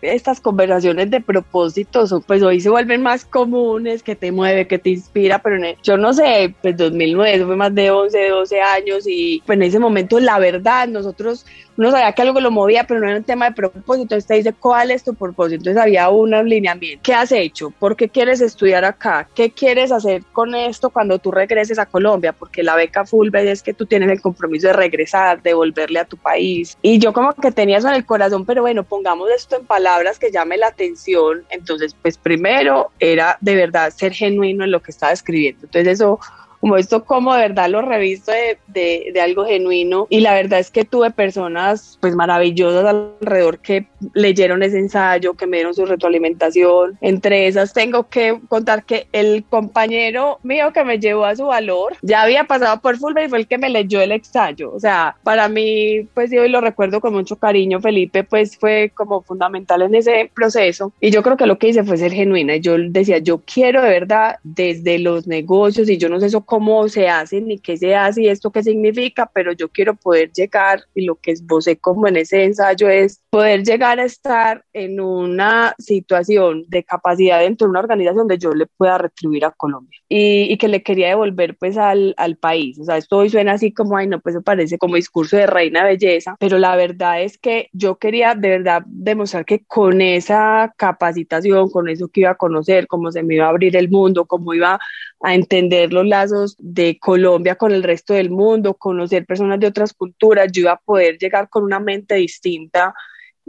estas 0.00 0.40
conversaciones 0.40 1.10
de 1.10 1.20
propósitos, 1.20 2.14
pues 2.26 2.42
hoy 2.42 2.60
se 2.60 2.70
vuelven 2.70 3.02
más 3.02 3.24
comunes, 3.24 4.02
que 4.02 4.14
te 4.14 4.30
mueve, 4.30 4.68
que 4.68 4.78
te 4.78 4.90
inspira, 4.90 5.40
pero 5.40 5.56
yo 5.82 5.96
no 5.96 6.12
sé, 6.12 6.54
pues 6.62 6.76
2009, 6.76 7.34
eso 7.34 7.46
fue 7.46 7.56
más 7.56 7.74
de 7.74 7.90
11, 7.90 8.28
12 8.28 8.60
años 8.60 9.04
y 9.06 9.42
pues 9.44 9.56
en 9.56 9.62
ese 9.64 9.78
momento 9.78 10.20
la 10.20 10.38
verdad, 10.38 10.86
nosotros 10.86 11.46
uno 11.78 11.92
sabía 11.92 12.12
que 12.12 12.22
algo 12.22 12.40
lo 12.40 12.50
movía, 12.50 12.84
pero 12.84 12.98
no 12.98 13.08
era 13.08 13.18
un 13.18 13.24
tema 13.24 13.48
de 13.48 13.54
propósito. 13.54 14.02
Entonces 14.02 14.26
te 14.26 14.34
dice, 14.34 14.52
¿cuál 14.52 14.90
es 14.90 15.04
tu 15.04 15.14
propósito? 15.14 15.60
Entonces 15.60 15.80
había 15.80 16.08
un 16.08 16.30
lineamiento. 16.48 17.00
¿Qué 17.04 17.14
has 17.14 17.30
hecho? 17.30 17.70
¿Por 17.70 17.94
qué 17.94 18.08
quieres 18.08 18.40
estudiar 18.40 18.84
acá? 18.84 19.28
¿Qué 19.32 19.52
quieres 19.52 19.92
hacer 19.92 20.24
con 20.32 20.56
esto 20.56 20.90
cuando 20.90 21.20
tú 21.20 21.30
regreses 21.30 21.78
a 21.78 21.86
Colombia? 21.86 22.32
Porque 22.32 22.64
la 22.64 22.74
beca 22.74 23.06
Fulbright 23.06 23.46
es 23.46 23.62
que 23.62 23.74
tú 23.74 23.86
tienes 23.86 24.10
el 24.10 24.20
compromiso 24.20 24.66
de 24.66 24.72
regresar, 24.72 25.40
de 25.40 25.54
volverle 25.54 26.00
a 26.00 26.04
tu 26.04 26.16
país. 26.16 26.76
Y 26.82 26.98
yo 26.98 27.12
como 27.12 27.32
que 27.32 27.52
tenía 27.52 27.78
eso 27.78 27.86
en 27.86 27.94
el 27.94 28.04
corazón, 28.04 28.44
pero 28.44 28.62
bueno, 28.62 28.82
pongamos 28.82 29.30
esto 29.30 29.56
en 29.56 29.64
palabras 29.64 30.18
que 30.18 30.32
llame 30.32 30.56
la 30.56 30.66
atención. 30.66 31.44
Entonces, 31.48 31.94
pues 32.02 32.18
primero 32.18 32.90
era 32.98 33.38
de 33.40 33.54
verdad 33.54 33.92
ser 33.96 34.12
genuino 34.12 34.64
en 34.64 34.72
lo 34.72 34.82
que 34.82 34.90
estaba 34.90 35.12
escribiendo. 35.12 35.66
Entonces 35.66 35.94
eso 35.94 36.18
como 36.60 36.76
esto 36.76 37.04
como 37.04 37.34
de 37.34 37.40
verdad 37.40 37.68
lo 37.68 37.82
revisto 37.82 38.32
de, 38.32 38.58
de, 38.66 39.10
de, 39.12 39.20
algo 39.20 39.44
genuino 39.44 40.06
y 40.10 40.20
la 40.20 40.34
verdad 40.34 40.58
es 40.58 40.70
que 40.70 40.84
tuve 40.84 41.10
personas 41.10 41.98
pues 42.00 42.14
maravillosas 42.14 42.84
alrededor 42.84 43.58
que 43.58 43.86
leyeron 44.14 44.62
ese 44.62 44.78
ensayo, 44.78 45.34
que 45.34 45.46
me 45.46 45.58
dieron 45.58 45.74
su 45.74 45.84
retroalimentación. 45.86 46.98
Entre 47.00 47.46
esas 47.46 47.72
tengo 47.72 48.08
que 48.08 48.40
contar 48.48 48.84
que 48.84 49.08
el 49.12 49.44
compañero 49.44 50.38
mío 50.42 50.72
que 50.72 50.84
me 50.84 50.98
llevó 50.98 51.24
a 51.24 51.36
su 51.36 51.46
valor 51.46 51.96
ya 52.02 52.22
había 52.22 52.44
pasado 52.44 52.80
por 52.80 52.96
Fulbright 52.96 53.26
y 53.26 53.30
fue 53.30 53.38
el 53.38 53.48
que 53.48 53.58
me 53.58 53.70
leyó 53.70 54.00
el 54.00 54.12
ensayo. 54.12 54.72
O 54.72 54.80
sea, 54.80 55.16
para 55.22 55.48
mí 55.48 56.08
pues 56.14 56.30
yo 56.30 56.42
hoy 56.42 56.48
lo 56.48 56.60
recuerdo 56.60 57.00
con 57.00 57.12
mucho 57.12 57.36
cariño, 57.36 57.80
Felipe 57.80 58.24
pues 58.24 58.56
fue 58.58 58.92
como 58.94 59.22
fundamental 59.22 59.82
en 59.82 59.94
ese 59.94 60.30
proceso 60.34 60.92
y 61.00 61.10
yo 61.10 61.22
creo 61.22 61.36
que 61.36 61.46
lo 61.46 61.58
que 61.58 61.68
hice 61.68 61.84
fue 61.84 61.96
ser 61.96 62.12
genuina 62.12 62.56
yo 62.56 62.76
decía 62.78 63.18
yo 63.18 63.42
quiero 63.44 63.82
de 63.82 63.90
verdad 63.90 64.36
desde 64.42 64.98
los 64.98 65.26
negocios 65.26 65.88
y 65.88 65.98
yo 65.98 66.08
no 66.08 66.20
sé 66.20 66.26
eso 66.26 66.42
cómo 66.48 66.88
se 66.88 67.10
hace 67.10 67.42
ni 67.42 67.58
qué 67.58 67.76
se 67.76 67.94
hace 67.94 68.22
y 68.22 68.28
esto 68.28 68.50
qué 68.50 68.62
significa, 68.62 69.30
pero 69.34 69.52
yo 69.52 69.68
quiero 69.68 69.94
poder 69.94 70.32
llegar 70.32 70.80
y 70.94 71.04
lo 71.04 71.16
que 71.16 71.32
esbocé 71.32 71.76
como 71.76 72.08
en 72.08 72.16
ese 72.16 72.42
ensayo 72.42 72.88
es 72.88 73.20
poder 73.28 73.64
llegar 73.64 74.00
a 74.00 74.04
estar 74.04 74.64
en 74.72 74.98
una 74.98 75.74
situación 75.78 76.64
de 76.68 76.84
capacidad 76.84 77.40
dentro 77.40 77.66
de 77.66 77.72
una 77.72 77.80
organización 77.80 78.16
donde 78.16 78.38
yo 78.38 78.54
le 78.54 78.64
pueda 78.64 78.96
retribuir 78.96 79.44
a 79.44 79.50
Colombia 79.50 80.00
y, 80.08 80.50
y 80.50 80.56
que 80.56 80.68
le 80.68 80.82
quería 80.82 81.08
devolver 81.08 81.54
pues 81.58 81.76
al, 81.76 82.14
al, 82.16 82.38
país. 82.38 82.78
O 82.78 82.84
sea, 82.84 82.96
esto 82.96 83.18
hoy 83.18 83.28
suena 83.28 83.52
así 83.52 83.70
como, 83.70 83.98
ay, 83.98 84.06
no, 84.06 84.18
pues 84.18 84.34
me 84.34 84.40
parece 84.40 84.78
como 84.78 84.96
discurso 84.96 85.36
de 85.36 85.46
reina 85.46 85.84
belleza, 85.84 86.34
pero 86.40 86.56
la 86.56 86.76
verdad 86.76 87.20
es 87.20 87.36
que 87.36 87.68
yo 87.74 87.98
quería 87.98 88.34
de 88.34 88.48
verdad 88.48 88.84
demostrar 88.86 89.44
que 89.44 89.66
con 89.66 90.00
esa 90.00 90.72
capacitación, 90.78 91.68
con 91.68 91.90
eso 91.90 92.08
que 92.08 92.22
iba 92.22 92.30
a 92.30 92.36
conocer, 92.36 92.86
cómo 92.86 93.12
se 93.12 93.22
me 93.22 93.34
iba 93.34 93.44
a 93.44 93.50
abrir 93.50 93.76
el 93.76 93.90
mundo, 93.90 94.24
cómo 94.24 94.54
iba 94.54 94.80
a 95.20 95.34
entender 95.34 95.92
los 95.92 96.06
lazos 96.06 96.56
de 96.58 96.98
Colombia 96.98 97.56
con 97.56 97.72
el 97.72 97.82
resto 97.82 98.14
del 98.14 98.30
mundo, 98.30 98.74
conocer 98.74 99.26
personas 99.26 99.58
de 99.60 99.66
otras 99.66 99.92
culturas, 99.92 100.50
yo 100.52 100.62
iba 100.62 100.72
a 100.72 100.80
poder 100.80 101.18
llegar 101.18 101.48
con 101.48 101.64
una 101.64 101.80
mente 101.80 102.14
distinta 102.16 102.94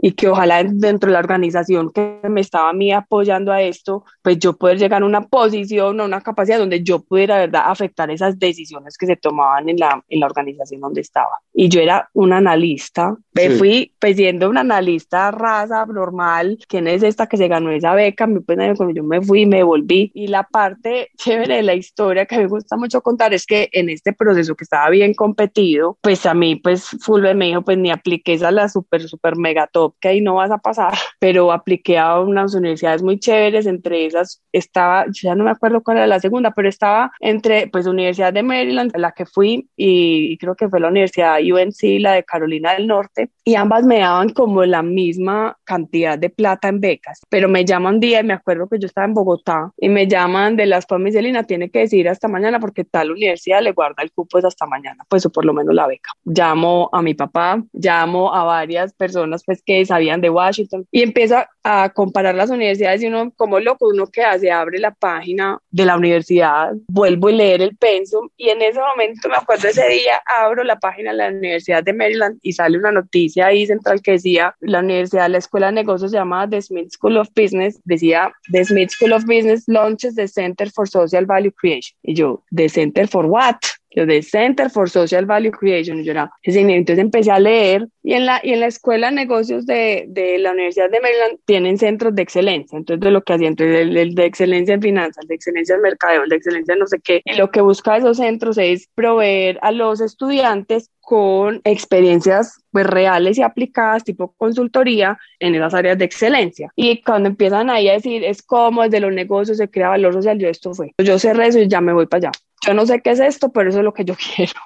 y 0.02 0.12
que 0.12 0.28
ojalá 0.28 0.62
dentro 0.64 1.08
de 1.08 1.14
la 1.14 1.18
organización 1.18 1.90
que 1.92 2.20
me 2.28 2.40
estaba 2.40 2.70
a 2.70 2.72
mí 2.72 2.92
apoyando 2.92 3.52
a 3.52 3.62
esto, 3.62 4.04
pues 4.22 4.38
yo 4.38 4.56
poder 4.56 4.78
llegar 4.78 5.02
a 5.02 5.06
una 5.06 5.22
posición 5.22 6.00
o 6.00 6.04
una 6.04 6.20
capacidad 6.20 6.58
donde 6.58 6.82
yo 6.82 7.00
pudiera, 7.00 7.38
verdad, 7.38 7.64
afectar 7.66 8.10
esas 8.10 8.38
decisiones 8.38 8.96
que 8.96 9.06
se 9.06 9.16
tomaban 9.16 9.68
en 9.68 9.76
la, 9.78 10.02
en 10.08 10.20
la 10.20 10.26
organización 10.26 10.80
donde 10.80 11.00
estaba. 11.00 11.30
Y 11.52 11.68
yo 11.68 11.80
era 11.80 12.08
un 12.14 12.32
analista, 12.32 13.16
me 13.32 13.50
fui 13.50 13.94
pues 13.98 14.16
siendo 14.16 14.48
un 14.48 14.58
analista 14.58 15.30
raza 15.30 15.84
normal, 15.86 16.58
¿quién 16.68 16.86
es 16.86 17.02
esta 17.02 17.26
que 17.26 17.36
se 17.36 17.48
ganó 17.48 17.70
esa 17.70 17.94
beca? 17.94 18.26
Pues 18.46 18.58
cuando 18.76 18.94
yo 18.94 19.04
me 19.04 19.20
fui, 19.20 19.46
me 19.46 19.62
volví. 19.62 20.10
Y 20.14 20.28
la 20.28 20.44
parte 20.44 21.10
chévere 21.16 21.56
de 21.56 21.62
la 21.62 21.74
historia 21.74 22.26
que 22.26 22.38
me 22.38 22.46
gusta 22.46 22.76
mucho 22.76 23.00
contar 23.02 23.34
es 23.34 23.46
que 23.46 23.68
en 23.72 23.88
este 23.88 24.12
proceso 24.12 24.54
que 24.54 24.64
estaba 24.64 24.88
bien 24.90 25.14
competido, 25.14 25.98
pues 26.00 26.24
a 26.26 26.34
mí, 26.34 26.56
pues 26.56 26.88
Fulve 27.00 27.34
me 27.34 27.46
dijo, 27.46 27.62
pues 27.62 27.78
ni 27.78 27.90
apliqué 27.90 28.38
a 28.44 28.50
la 28.50 28.68
super, 28.68 29.02
super 29.08 29.36
mega 29.36 29.66
top 29.66 29.89
que 30.00 30.08
ahí 30.08 30.20
no 30.20 30.34
vas 30.34 30.50
a 30.50 30.58
pasar, 30.58 30.92
pero 31.18 31.52
apliqué 31.52 31.98
a 31.98 32.20
unas 32.20 32.54
universidades 32.54 33.02
muy 33.02 33.18
chéveres, 33.18 33.66
entre 33.66 34.06
esas 34.06 34.42
estaba, 34.52 35.06
ya 35.10 35.34
no 35.34 35.44
me 35.44 35.50
acuerdo 35.50 35.82
cuál 35.82 35.98
era 35.98 36.06
la 36.06 36.20
segunda, 36.20 36.52
pero 36.52 36.68
estaba 36.68 37.12
entre 37.20 37.68
pues 37.68 37.86
Universidad 37.86 38.32
de 38.32 38.42
Maryland, 38.42 38.96
la 38.96 39.12
que 39.12 39.26
fui, 39.26 39.68
y, 39.76 40.36
creo 40.38 40.54
que 40.54 40.68
fue 40.68 40.80
la 40.80 40.88
Universidad 40.88 41.38
UNC, 41.40 42.00
la 42.00 42.12
de 42.12 42.24
Carolina 42.24 42.72
del 42.74 42.86
Norte, 42.86 43.30
y 43.44 43.54
ambas 43.54 43.84
me 43.84 43.98
daban 43.98 44.30
como 44.30 44.64
la 44.64 44.82
misma 44.82 45.56
cantidad 45.64 46.18
de 46.18 46.30
plata 46.30 46.68
en 46.68 46.80
becas, 46.80 47.20
pero 47.28 47.48
me 47.48 47.64
llaman 47.64 47.94
un 47.94 48.00
día, 48.00 48.20
y 48.20 48.24
me 48.24 48.34
acuerdo 48.34 48.68
que 48.68 48.78
yo 48.78 48.86
estaba 48.86 49.06
en 49.06 49.14
Bogotá, 49.14 49.72
y 49.76 49.88
me 49.88 50.06
llaman 50.06 50.56
de 50.56 50.66
las 50.66 50.86
de 50.90 51.22
Lina, 51.22 51.44
tiene 51.44 51.70
que 51.70 51.80
decir 51.80 52.08
hasta 52.08 52.28
mañana 52.28 52.60
porque 52.60 52.84
tal 52.84 53.10
universidad 53.10 53.62
le 53.62 53.72
guarda 53.72 54.02
el 54.02 54.12
cupo 54.12 54.38
es 54.38 54.44
hasta 54.44 54.66
mañana, 54.66 55.04
pues 55.08 55.24
o 55.26 55.30
por 55.30 55.44
lo 55.44 55.54
menos 55.54 55.74
la 55.74 55.86
beca. 55.86 56.10
Llamo 56.24 56.90
a 56.92 57.00
mi 57.00 57.14
papá, 57.14 57.62
llamo 57.72 58.34
a 58.34 58.44
varias 58.44 58.92
personas 58.92 59.42
pues 59.44 59.62
que 59.62 59.79
sabían 59.84 60.20
de 60.20 60.30
Washington 60.30 60.86
y 60.90 61.02
empiezo 61.02 61.36
a, 61.62 61.90
comparar 61.94 62.34
las 62.34 62.50
universidades 62.50 63.02
y 63.02 63.06
uno 63.06 63.32
como 63.36 63.60
loco, 63.60 63.88
uno 63.88 64.06
que 64.06 64.22
hace, 64.22 64.50
abre 64.50 64.78
la 64.78 64.92
página 64.92 65.58
de 65.70 65.84
la 65.84 65.96
universidad, 65.96 66.72
vuelvo 66.88 67.28
a 67.28 67.32
leer 67.32 67.62
el 67.62 67.76
pensum 67.76 68.28
y 68.36 68.48
en 68.48 68.62
ese 68.62 68.80
momento 68.80 69.28
me 69.28 69.36
acuerdo 69.36 69.68
ese 69.68 69.86
día, 69.88 70.20
abro 70.26 70.64
la 70.64 70.78
página 70.78 71.10
de 71.10 71.16
la 71.18 71.28
Universidad 71.28 71.84
de 71.84 71.92
Maryland 71.92 72.38
y 72.42 72.52
sale 72.52 72.78
una 72.78 72.92
noticia 72.92 73.46
ahí 73.46 73.66
central 73.66 74.00
que 74.00 74.12
decía 74.12 74.54
la 74.60 74.80
universidad, 74.80 75.28
la 75.28 75.38
escuela 75.38 75.66
de 75.66 75.72
negocios 75.72 76.12
llamada 76.12 76.48
The 76.48 76.62
Smith 76.62 76.90
School 76.92 77.18
of 77.18 77.28
Business, 77.36 77.80
decía 77.84 78.32
The 78.50 78.64
Smith 78.64 78.90
School 78.90 79.12
of 79.12 79.24
Business 79.24 79.64
launches 79.66 80.14
the 80.14 80.28
Center 80.28 80.70
for 80.70 80.88
Social 80.88 81.26
Value 81.26 81.52
Creation. 81.52 81.96
Y 82.02 82.14
yo, 82.14 82.42
¿The 82.50 82.68
Center 82.68 83.06
for 83.06 83.26
what? 83.26 83.56
Yo 83.90 84.06
de 84.06 84.22
Center 84.22 84.70
for 84.70 84.88
Social 84.88 85.26
Value 85.26 85.50
Creation, 85.50 86.00
y 86.00 86.04
yo 86.04 86.12
era, 86.12 86.30
entonces 86.42 86.98
empecé 86.98 87.30
a 87.30 87.40
leer 87.40 87.88
y 88.02 88.14
en 88.14 88.26
la, 88.26 88.40
y 88.42 88.52
en 88.52 88.60
la 88.60 88.66
Escuela 88.66 89.08
de 89.08 89.16
Negocios 89.16 89.66
de, 89.66 90.06
de 90.08 90.38
la 90.38 90.52
Universidad 90.52 90.90
de 90.90 91.00
Maryland 91.00 91.38
tienen 91.44 91.78
centros 91.78 92.14
de 92.14 92.22
excelencia, 92.22 92.78
entonces 92.78 93.00
de 93.00 93.10
lo 93.10 93.22
que 93.22 93.32
hacía, 93.32 93.48
entonces 93.48 93.76
el, 93.80 94.14
de 94.14 94.24
excelencia 94.24 94.74
en 94.74 94.82
finanzas, 94.82 95.22
el 95.22 95.28
de 95.28 95.34
excelencia 95.34 95.74
en 95.74 95.82
mercadeo, 95.82 96.22
el 96.22 96.28
de 96.28 96.36
excelencia 96.36 96.74
en 96.74 96.80
no 96.80 96.86
sé 96.86 96.98
qué, 97.02 97.20
y 97.24 97.34
lo 97.36 97.50
que 97.50 97.60
busca 97.60 97.96
esos 97.96 98.16
centros 98.16 98.58
es 98.58 98.88
proveer 98.94 99.58
a 99.62 99.72
los 99.72 100.00
estudiantes 100.00 100.90
con 101.00 101.60
experiencias 101.64 102.62
pues, 102.70 102.86
reales 102.86 103.36
y 103.36 103.42
aplicadas, 103.42 104.04
tipo 104.04 104.32
consultoría, 104.36 105.18
en 105.40 105.56
esas 105.56 105.74
áreas 105.74 105.98
de 105.98 106.04
excelencia. 106.04 106.70
Y 106.76 107.02
cuando 107.02 107.28
empiezan 107.28 107.68
ahí 107.68 107.88
a 107.88 107.94
decir, 107.94 108.22
es 108.22 108.42
como 108.42 108.84
desde 108.84 109.00
los 109.00 109.12
negocios 109.12 109.56
se 109.58 109.68
crea 109.68 109.88
valor 109.88 110.12
social, 110.12 110.38
yo 110.38 110.48
esto 110.48 110.72
fue. 110.72 110.92
Yo 110.98 111.18
cerré 111.18 111.48
eso 111.48 111.58
y 111.58 111.66
ya 111.66 111.80
me 111.80 111.92
voy 111.92 112.06
para 112.06 112.28
allá 112.28 112.32
yo 112.60 112.74
no 112.74 112.86
sé 112.86 113.00
qué 113.00 113.10
es 113.10 113.20
esto, 113.20 113.52
pero 113.52 113.70
eso 113.70 113.78
es 113.78 113.84
lo 113.84 113.94
que 113.94 114.04
yo 114.04 114.14
quiero, 114.36 114.60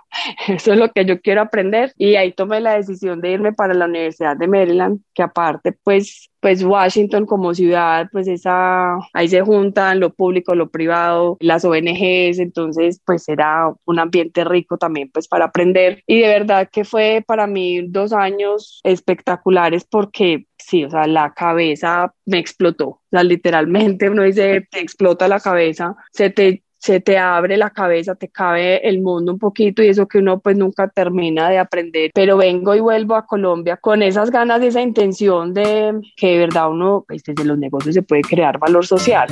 eso 0.48 0.72
es 0.72 0.78
lo 0.78 0.90
que 0.92 1.04
yo 1.04 1.20
quiero 1.20 1.42
aprender. 1.42 1.92
Y 1.96 2.16
ahí 2.16 2.32
tomé 2.32 2.60
la 2.60 2.74
decisión 2.74 3.20
de 3.20 3.30
irme 3.30 3.52
para 3.52 3.74
la 3.74 3.86
Universidad 3.86 4.36
de 4.36 4.48
Maryland, 4.48 5.00
que 5.14 5.22
aparte 5.22 5.72
pues 5.72 6.30
pues 6.44 6.62
Washington 6.62 7.24
como 7.24 7.54
ciudad, 7.54 8.06
pues 8.12 8.28
esa, 8.28 8.98
ahí 9.14 9.28
se 9.28 9.40
juntan 9.40 9.98
lo 9.98 10.12
público, 10.12 10.54
lo 10.54 10.68
privado, 10.68 11.38
las 11.40 11.64
ONGs, 11.64 12.38
entonces 12.38 13.00
pues 13.06 13.26
era 13.30 13.72
un 13.86 13.98
ambiente 13.98 14.44
rico 14.44 14.76
también 14.76 15.10
pues 15.10 15.26
para 15.26 15.46
aprender. 15.46 16.02
Y 16.06 16.20
de 16.20 16.28
verdad 16.28 16.68
que 16.70 16.84
fue 16.84 17.24
para 17.26 17.46
mí 17.46 17.86
dos 17.88 18.12
años 18.12 18.82
espectaculares 18.84 19.86
porque 19.86 20.46
sí, 20.58 20.84
o 20.84 20.90
sea, 20.90 21.06
la 21.06 21.32
cabeza 21.32 22.12
me 22.26 22.40
explotó, 22.40 22.88
o 22.88 23.02
sea, 23.10 23.22
literalmente 23.22 24.10
uno 24.10 24.22
dice, 24.22 24.66
te 24.70 24.80
explota 24.80 25.28
la 25.28 25.40
cabeza, 25.40 25.96
se 26.12 26.28
te 26.28 26.63
se 26.84 27.00
te 27.00 27.16
abre 27.16 27.56
la 27.56 27.70
cabeza, 27.70 28.14
te 28.14 28.28
cabe 28.28 28.86
el 28.86 29.00
mundo 29.00 29.32
un 29.32 29.38
poquito 29.38 29.82
y 29.82 29.88
eso 29.88 30.06
que 30.06 30.18
uno 30.18 30.40
pues 30.40 30.54
nunca 30.54 30.86
termina 30.86 31.48
de 31.48 31.56
aprender, 31.56 32.10
pero 32.12 32.36
vengo 32.36 32.74
y 32.74 32.80
vuelvo 32.80 33.14
a 33.14 33.24
Colombia 33.24 33.78
con 33.78 34.02
esas 34.02 34.30
ganas 34.30 34.62
y 34.62 34.66
esa 34.66 34.82
intención 34.82 35.54
de 35.54 35.98
que 36.14 36.32
de 36.32 36.38
verdad 36.40 36.70
uno 36.70 37.02
pues, 37.08 37.24
desde 37.24 37.42
los 37.46 37.56
negocios 37.56 37.94
se 37.94 38.02
puede 38.02 38.20
crear 38.20 38.58
valor 38.58 38.84
social. 38.84 39.28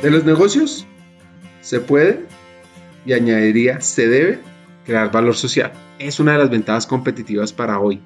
De 0.00 0.10
los 0.10 0.24
negocios 0.24 0.86
se 1.60 1.78
puede 1.78 2.24
y 3.04 3.12
añadiría 3.12 3.82
se 3.82 4.08
debe 4.08 4.38
crear 4.86 5.12
valor 5.12 5.34
social. 5.34 5.70
Es 5.98 6.18
una 6.18 6.32
de 6.32 6.38
las 6.38 6.48
ventajas 6.48 6.86
competitivas 6.86 7.52
para 7.52 7.78
hoy, 7.78 8.00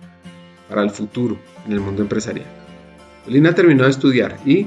para 0.69 0.83
el 0.83 0.91
futuro 0.91 1.39
en 1.65 1.71
el 1.71 1.79
mundo 1.79 2.03
empresarial. 2.03 2.49
Lina 3.29 3.55
terminó 3.55 3.85
de 3.85 3.91
estudiar 3.91 4.37
y 4.45 4.67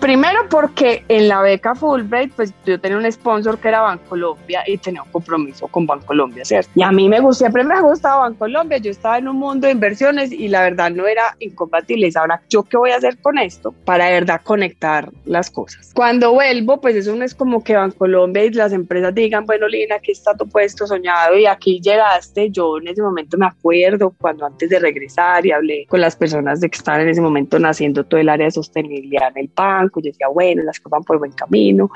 Primero 0.00 0.48
porque 0.48 1.04
en 1.08 1.28
la 1.28 1.42
beca 1.42 1.74
Fulbright, 1.74 2.32
pues 2.32 2.54
yo 2.64 2.80
tenía 2.80 2.96
un 2.96 3.12
sponsor 3.12 3.58
que 3.58 3.68
era 3.68 3.82
Bancolombia 3.82 4.62
y 4.66 4.78
tenía 4.78 5.02
un 5.02 5.10
compromiso 5.10 5.68
con 5.68 5.86
Bancolombia, 5.86 6.42
¿cierto? 6.42 6.70
Y 6.74 6.82
a 6.82 6.90
mí 6.90 7.06
me 7.06 7.20
gustó, 7.20 7.40
siempre 7.40 7.64
me 7.64 7.74
ha 7.74 7.80
gustado 7.82 8.20
Bancolombia, 8.20 8.78
yo 8.78 8.90
estaba 8.90 9.18
en 9.18 9.28
un 9.28 9.36
mundo 9.36 9.66
de 9.66 9.74
inversiones 9.74 10.32
y 10.32 10.48
la 10.48 10.62
verdad 10.62 10.90
no 10.90 11.06
era 11.06 11.36
incompatible. 11.38 12.10
Ahora, 12.14 12.40
¿yo 12.48 12.62
qué 12.62 12.78
voy 12.78 12.92
a 12.92 12.96
hacer 12.96 13.18
con 13.18 13.36
esto 13.36 13.72
para 13.84 14.06
de 14.06 14.12
verdad 14.12 14.40
conectar 14.42 15.10
las 15.26 15.50
cosas? 15.50 15.92
Cuando 15.94 16.32
vuelvo, 16.32 16.80
pues 16.80 16.96
eso 16.96 17.14
no 17.14 17.22
es 17.22 17.34
como 17.34 17.62
que 17.62 17.76
Bancolombia 17.76 18.46
y 18.46 18.50
las 18.52 18.72
empresas 18.72 19.14
digan, 19.14 19.44
bueno, 19.44 19.68
Lina, 19.68 19.96
aquí 19.96 20.12
está 20.12 20.34
tu 20.34 20.48
puesto 20.48 20.86
soñado 20.86 21.36
y 21.36 21.44
aquí 21.44 21.78
llegaste. 21.78 22.50
Yo 22.50 22.78
en 22.78 22.88
ese 22.88 23.02
momento 23.02 23.36
me 23.36 23.46
acuerdo 23.46 24.14
cuando 24.18 24.46
antes 24.46 24.70
de 24.70 24.78
regresar 24.78 25.44
y 25.44 25.52
hablé 25.52 25.84
con 25.88 26.00
las 26.00 26.16
personas 26.16 26.60
de 26.60 26.70
que 26.70 26.78
estaban 26.78 27.02
en 27.02 27.10
ese 27.10 27.20
momento 27.20 27.58
naciendo 27.58 28.04
todo 28.04 28.18
el 28.18 28.30
área 28.30 28.46
de 28.46 28.52
sostenibilidad 28.52 29.30
en 29.36 29.44
el 29.44 29.50
banco 29.54 29.89
yo 29.98 30.10
decía, 30.10 30.28
bueno, 30.28 30.62
las 30.62 30.78
cosas 30.78 30.90
van 30.90 31.04
por 31.04 31.18
buen 31.18 31.32
camino. 31.32 31.90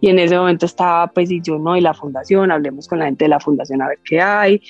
Y 0.00 0.08
en 0.08 0.18
ese 0.18 0.36
momento 0.36 0.66
estaba, 0.66 1.08
pues, 1.08 1.30
y 1.30 1.40
yo 1.40 1.58
no, 1.58 1.76
y 1.76 1.80
la 1.80 1.94
fundación, 1.94 2.52
hablemos 2.52 2.86
con 2.86 3.00
la 3.00 3.06
gente 3.06 3.24
de 3.24 3.30
la 3.30 3.40
fundación 3.40 3.82
a 3.82 3.88
ver 3.88 3.98
qué 4.04 4.20
hay. 4.20 4.62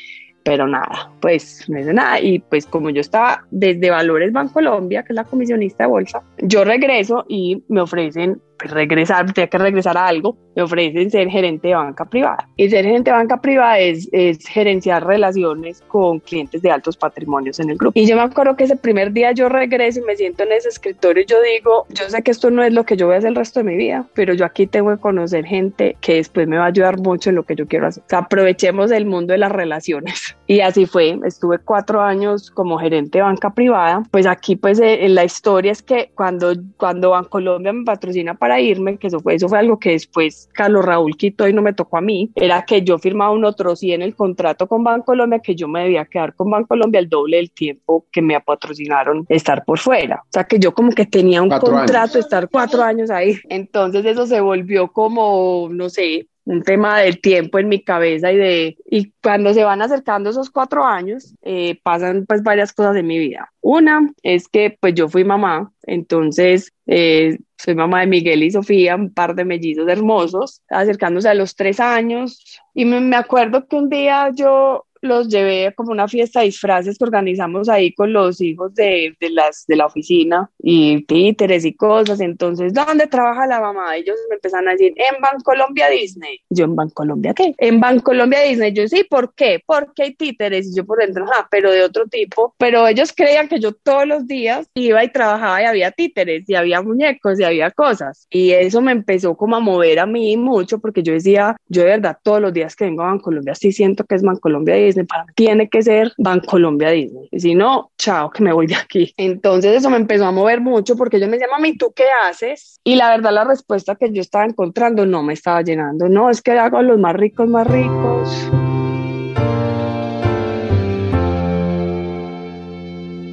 Pero 0.43 0.67
nada, 0.67 1.13
pues 1.21 1.69
no 1.69 1.79
es 1.79 1.87
nada. 1.87 2.19
Y 2.19 2.39
pues 2.39 2.65
como 2.65 2.89
yo 2.89 3.03
estaba 3.03 3.45
desde 3.51 3.91
Valores 3.91 4.33
Bancolombia, 4.33 5.03
que 5.03 5.13
es 5.13 5.17
la 5.17 5.25
comisionista 5.25 5.85
de 5.85 5.91
bolsa, 5.91 6.23
yo 6.39 6.65
regreso 6.65 7.27
y 7.29 7.63
me 7.69 7.83
ofrecen 7.83 8.41
regresar, 8.69 9.33
tenía 9.33 9.49
que 9.49 9.59
regresar 9.59 9.97
a 9.97 10.07
algo, 10.07 10.37
me 10.55 10.63
ofrecen 10.63 11.11
ser 11.11 11.29
gerente 11.29 11.69
de 11.69 11.75
banca 11.75 12.05
privada. 12.05 12.49
Y 12.57 12.69
ser 12.69 12.85
gerente 12.85 13.11
de 13.11 13.17
banca 13.17 13.41
privada 13.41 13.79
es, 13.79 14.09
es 14.13 14.47
gerenciar 14.47 15.07
relaciones 15.07 15.83
con 15.89 16.21
clientes 16.21 16.63
de 16.63 16.71
altos 16.71 16.97
patrimonios 16.97 17.61
en 17.61 17.71
el 17.71 17.77
grupo. 17.77 17.99
Y 17.99 18.07
yo 18.07 18.17
me 18.17 18.23
acuerdo 18.23 18.57
que 18.57 18.65
ese 18.65 18.77
primer 18.77 19.13
día 19.13 19.33
yo 19.33 19.49
regreso 19.49 20.01
y 20.01 20.03
me 20.03 20.17
siento 20.17 20.43
en 20.43 20.53
ese 20.53 20.69
escritorio 20.69 21.23
y 21.23 21.27
yo 21.27 21.37
digo, 21.43 21.87
yo 21.91 22.09
sé 22.09 22.23
que 22.23 22.31
esto 22.31 22.51
no 22.51 22.63
es 22.63 22.73
lo 22.73 22.85
que 22.85 22.97
yo 22.97 23.07
voy 23.07 23.17
a 23.17 23.19
hacer 23.19 23.31
el 23.31 23.37
resto 23.37 23.61
de 23.61 23.65
mi 23.65 23.77
vida, 23.77 24.07
pero 24.15 24.35
yo 24.35 24.45
aquí 24.45 24.67
tengo 24.67 24.91
que 24.91 25.01
conocer 25.01 25.45
gente 25.45 25.97
que 26.01 26.15
después 26.15 26.47
me 26.47 26.59
va 26.59 26.65
a 26.65 26.69
ayudar 26.69 26.99
mucho 26.99 27.31
en 27.31 27.37
lo 27.37 27.45
que 27.45 27.55
yo 27.55 27.67
quiero 27.67 27.87
hacer. 27.87 28.03
O 28.05 28.09
sea, 28.09 28.21
aprovechemos 28.21 28.91
el 28.91 29.07
mundo 29.07 29.33
de 29.33 29.39
las 29.39 29.53
relaciones. 29.53 30.37
Y 30.51 30.63
así 30.63 30.85
fue, 30.85 31.17
estuve 31.25 31.61
cuatro 31.61 32.01
años 32.01 32.51
como 32.51 32.77
gerente 32.77 33.19
de 33.19 33.23
banca 33.23 33.55
privada. 33.55 34.03
Pues 34.11 34.27
aquí 34.27 34.57
pues 34.57 34.81
eh, 34.81 35.09
la 35.09 35.25
historia 35.25 35.71
es 35.71 35.81
que 35.81 36.11
cuando, 36.17 36.53
cuando 36.77 37.11
Bancolombia 37.11 37.73
me 37.73 37.85
patrocina 37.85 38.35
para 38.35 38.50
irme, 38.59 38.97
que 38.97 39.09
eso 39.09 39.21
fue, 39.21 39.35
eso 39.35 39.49
fue 39.49 39.59
algo 39.59 39.79
que 39.79 39.91
después 39.91 40.49
Carlos 40.53 40.85
Raúl 40.85 41.17
quitó 41.17 41.47
y 41.47 41.53
no 41.53 41.61
me 41.61 41.75
tocó 41.75 41.99
a 41.99 42.01
mí, 42.01 42.31
era 42.35 42.65
que 42.65 42.83
yo 42.83 42.99
firmaba 42.99 43.31
un 43.33 43.45
otro 43.45 43.77
sí 43.77 43.93
en 43.93 44.03
el 44.03 44.17
contrato 44.17 44.67
con 44.67 44.83
Bancolombia, 44.83 45.41
que 45.41 45.55
yo 45.55 45.69
me 45.69 45.83
debía 45.83 46.07
quedar 46.07 46.35
con 46.35 46.51
Bancolombia 46.51 46.99
el 46.99 47.09
doble 47.09 47.37
del 47.37 47.51
tiempo 47.51 48.07
que 48.11 48.23
me 48.23 48.41
patrocinaron 48.41 49.27
estar 49.29 49.65
por 49.65 49.79
fuera. 49.79 50.23
O 50.25 50.33
sea 50.33 50.45
que 50.45 50.59
yo 50.59 50.73
como 50.73 50.93
que 50.93 51.05
tenía 51.05 51.43
un 51.43 51.51
contrato 51.51 52.19
estar 52.19 52.49
cuatro 52.49 52.83
años 52.83 53.11
ahí. 53.11 53.39
Entonces 53.49 54.05
eso 54.07 54.27
se 54.27 54.41
volvió 54.41 54.89
como, 54.89 55.69
no 55.71 55.91
sé, 55.91 56.30
un 56.45 56.63
tema 56.63 57.01
del 57.01 57.21
tiempo 57.21 57.59
en 57.59 57.69
mi 57.69 57.83
cabeza 57.83 58.33
y 58.33 58.37
de 58.37 58.77
y 58.87 59.13
cuando 59.23 59.55
se 59.55 59.65
van 59.65 59.83
acercando 59.83 60.31
esos 60.31 60.51
cuatro 60.51 60.85
años 60.85 61.35
eh, 61.43 61.79
pasan 61.83 62.27
pues 62.27 62.43
varias 62.43 62.73
cosas 62.73 62.97
en 62.97 63.07
mi 63.07 63.19
vida. 63.19 63.53
Una 63.61 64.11
es 64.23 64.49
que 64.49 64.77
pues 64.81 64.95
yo 64.95 65.09
fui 65.09 65.25
mamá 65.25 65.73
entonces 65.83 66.73
eh, 66.87 67.39
soy 67.57 67.75
mamá 67.75 68.01
de 68.01 68.07
Miguel 68.07 68.43
y 68.43 68.51
Sofía 68.51 68.97
un 68.97 69.13
par 69.13 69.35
de 69.35 69.45
mellizos 69.45 69.89
hermosos 69.89 70.63
acercándose 70.69 71.29
a 71.29 71.35
los 71.35 71.55
tres 71.55 71.79
años. 71.79 72.43
Y 72.75 72.85
me 72.85 73.17
acuerdo 73.17 73.67
que 73.67 73.77
un 73.77 73.89
día 73.91 74.31
yo 74.35 74.87
los 75.01 75.29
llevé 75.29 75.73
como 75.75 75.93
una 75.93 76.09
fiesta 76.09 76.41
de 76.41 76.47
disfraces 76.47 76.99
que 76.99 77.05
organizamos 77.05 77.69
ahí 77.69 77.93
con 77.93 78.13
los 78.13 78.41
hijos 78.41 78.75
de, 78.75 79.15
de, 79.21 79.31
las, 79.31 79.65
de 79.67 79.77
la 79.77 79.87
oficina 79.87 80.51
y 80.59 81.05
títeres 81.05 81.65
y 81.65 81.75
cosas. 81.75 82.21
Entonces, 82.21 82.73
¿dónde 82.73 83.07
trabaja 83.07 83.47
la 83.47 83.61
mamá? 83.61 83.97
Ellos 83.97 84.17
me 84.29 84.37
empezaron 84.37 84.69
a 84.69 84.73
decir, 84.73 84.93
en 84.97 85.21
Bancolombia 85.21 85.89
Disney. 85.89 86.41
Yo, 86.51 86.65
¿en 86.67 86.77
Bancolombia 86.77 87.35
qué? 87.35 87.55
En 87.59 87.81
Bancolombia 87.81 88.41
Disney. 88.43 88.73
Yo, 88.73 88.87
sí, 88.89 89.05
¿por 89.09 89.35
qué? 89.35 89.63
Porque 89.65 90.03
hay 90.05 90.15
títeres. 90.15 90.69
Y 90.69 90.77
yo 90.77 90.85
por 90.85 90.99
dentro, 90.99 91.25
ah, 91.27 91.47
pero 91.51 91.71
de 91.71 91.83
otro 91.83 92.07
tipo. 92.07 92.55
Pero 92.59 92.87
ellos 92.87 93.13
creían 93.13 93.49
que 93.49 93.61
yo 93.61 93.73
todos 93.73 94.07
los 94.07 94.27
días 94.27 94.69
iba 94.75 95.03
y 95.03 95.11
trabajaba 95.11 95.63
y 95.63 95.65
había 95.65 95.91
títeres 95.91 96.49
y 96.49 96.55
había 96.55 96.83
muñecos 96.83 97.41
y 97.41 97.45
había 97.45 97.71
cosas. 97.71 98.27
Y 98.31 98.51
eso 98.51 98.81
me 98.81 98.93
empezó 98.93 99.37
como 99.37 99.57
a 99.57 99.61
mover 99.61 99.99
a 99.99 100.07
mí 100.07 100.37
mucho 100.37 100.79
porque 100.79 101.03
yo 101.03 101.13
decía, 101.13 101.57
yo 101.69 101.83
de 101.83 101.89
verdad 101.89 102.19
todos 102.23 102.41
los 102.41 102.53
días 102.53 102.77
que 102.77 102.85
vengo 102.85 103.03
a 103.03 103.07
Bancolombia 103.07 103.55
sí 103.55 103.73
siento 103.73 104.05
que 104.05 104.15
es 104.15 104.23
Bancolombia 104.23 104.75
Disney 104.75 104.90
tiene 105.35 105.69
que 105.69 105.83
ser 105.83 106.13
Bancolombia 106.19 106.91
Disney. 106.91 107.29
Si 107.37 107.55
no, 107.55 107.91
chao, 107.99 108.31
que 108.31 108.43
me 108.43 108.53
voy 108.53 108.67
de 108.67 108.77
aquí. 108.77 109.13
Entonces 109.17 109.77
eso 109.77 109.91
me 109.91 109.97
empezó 109.97 110.27
a 110.27 110.33
mover 110.33 110.61
mucho 110.61 110.97
porque 110.97 111.21
yo 111.21 111.27
me 111.27 111.33
decía, 111.33 111.49
mami, 111.51 111.77
¿tú 111.77 111.93
qué 111.95 112.05
haces? 112.25 112.81
Y 112.85 112.97
la 112.97 113.11
verdad 113.11 113.33
la 113.33 113.45
respuesta 113.45 113.97
que 113.97 114.13
yo 114.13 114.21
estaba 114.21 114.45
encontrando 114.45 115.07
no 115.07 115.23
me 115.23 115.33
estaba 115.33 115.63
llenando. 115.63 116.09
No, 116.09 116.31
es 116.31 116.43
que 116.43 116.53
hago 116.53 116.83
los 116.83 116.99
más 116.99 117.15
ricos, 117.15 117.49
más 117.49 117.67
ricos. 117.67 118.51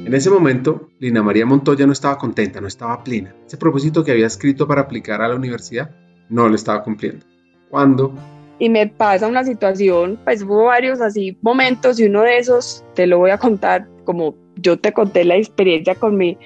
En 0.08 0.14
ese 0.14 0.30
momento, 0.30 0.88
Lina 1.00 1.22
María 1.22 1.44
Montoya 1.44 1.84
no 1.84 1.92
estaba 1.92 2.16
contenta, 2.16 2.62
no 2.62 2.66
estaba 2.66 3.04
plena. 3.04 3.34
Ese 3.46 3.58
propósito 3.58 4.02
que 4.02 4.12
había 4.12 4.26
escrito 4.26 4.66
para 4.66 4.80
aplicar 4.80 5.20
a 5.20 5.28
la 5.28 5.36
universidad 5.36 5.90
no 6.30 6.48
lo 6.48 6.54
estaba 6.54 6.82
cumpliendo. 6.82 7.26
Cuando 7.68 8.14
y 8.58 8.68
me 8.68 8.86
pasa 8.86 9.26
una 9.26 9.44
situación, 9.44 10.18
pues 10.24 10.42
hubo 10.42 10.64
varios 10.64 11.00
así 11.00 11.36
momentos 11.42 12.00
y 12.00 12.06
uno 12.06 12.22
de 12.22 12.38
esos 12.38 12.84
te 12.94 13.06
lo 13.06 13.18
voy 13.18 13.30
a 13.30 13.38
contar 13.38 13.86
como 14.04 14.34
yo 14.56 14.78
te 14.78 14.92
conté 14.92 15.24
la 15.24 15.36
experiencia 15.36 15.94
con 15.94 16.16
mi, 16.16 16.36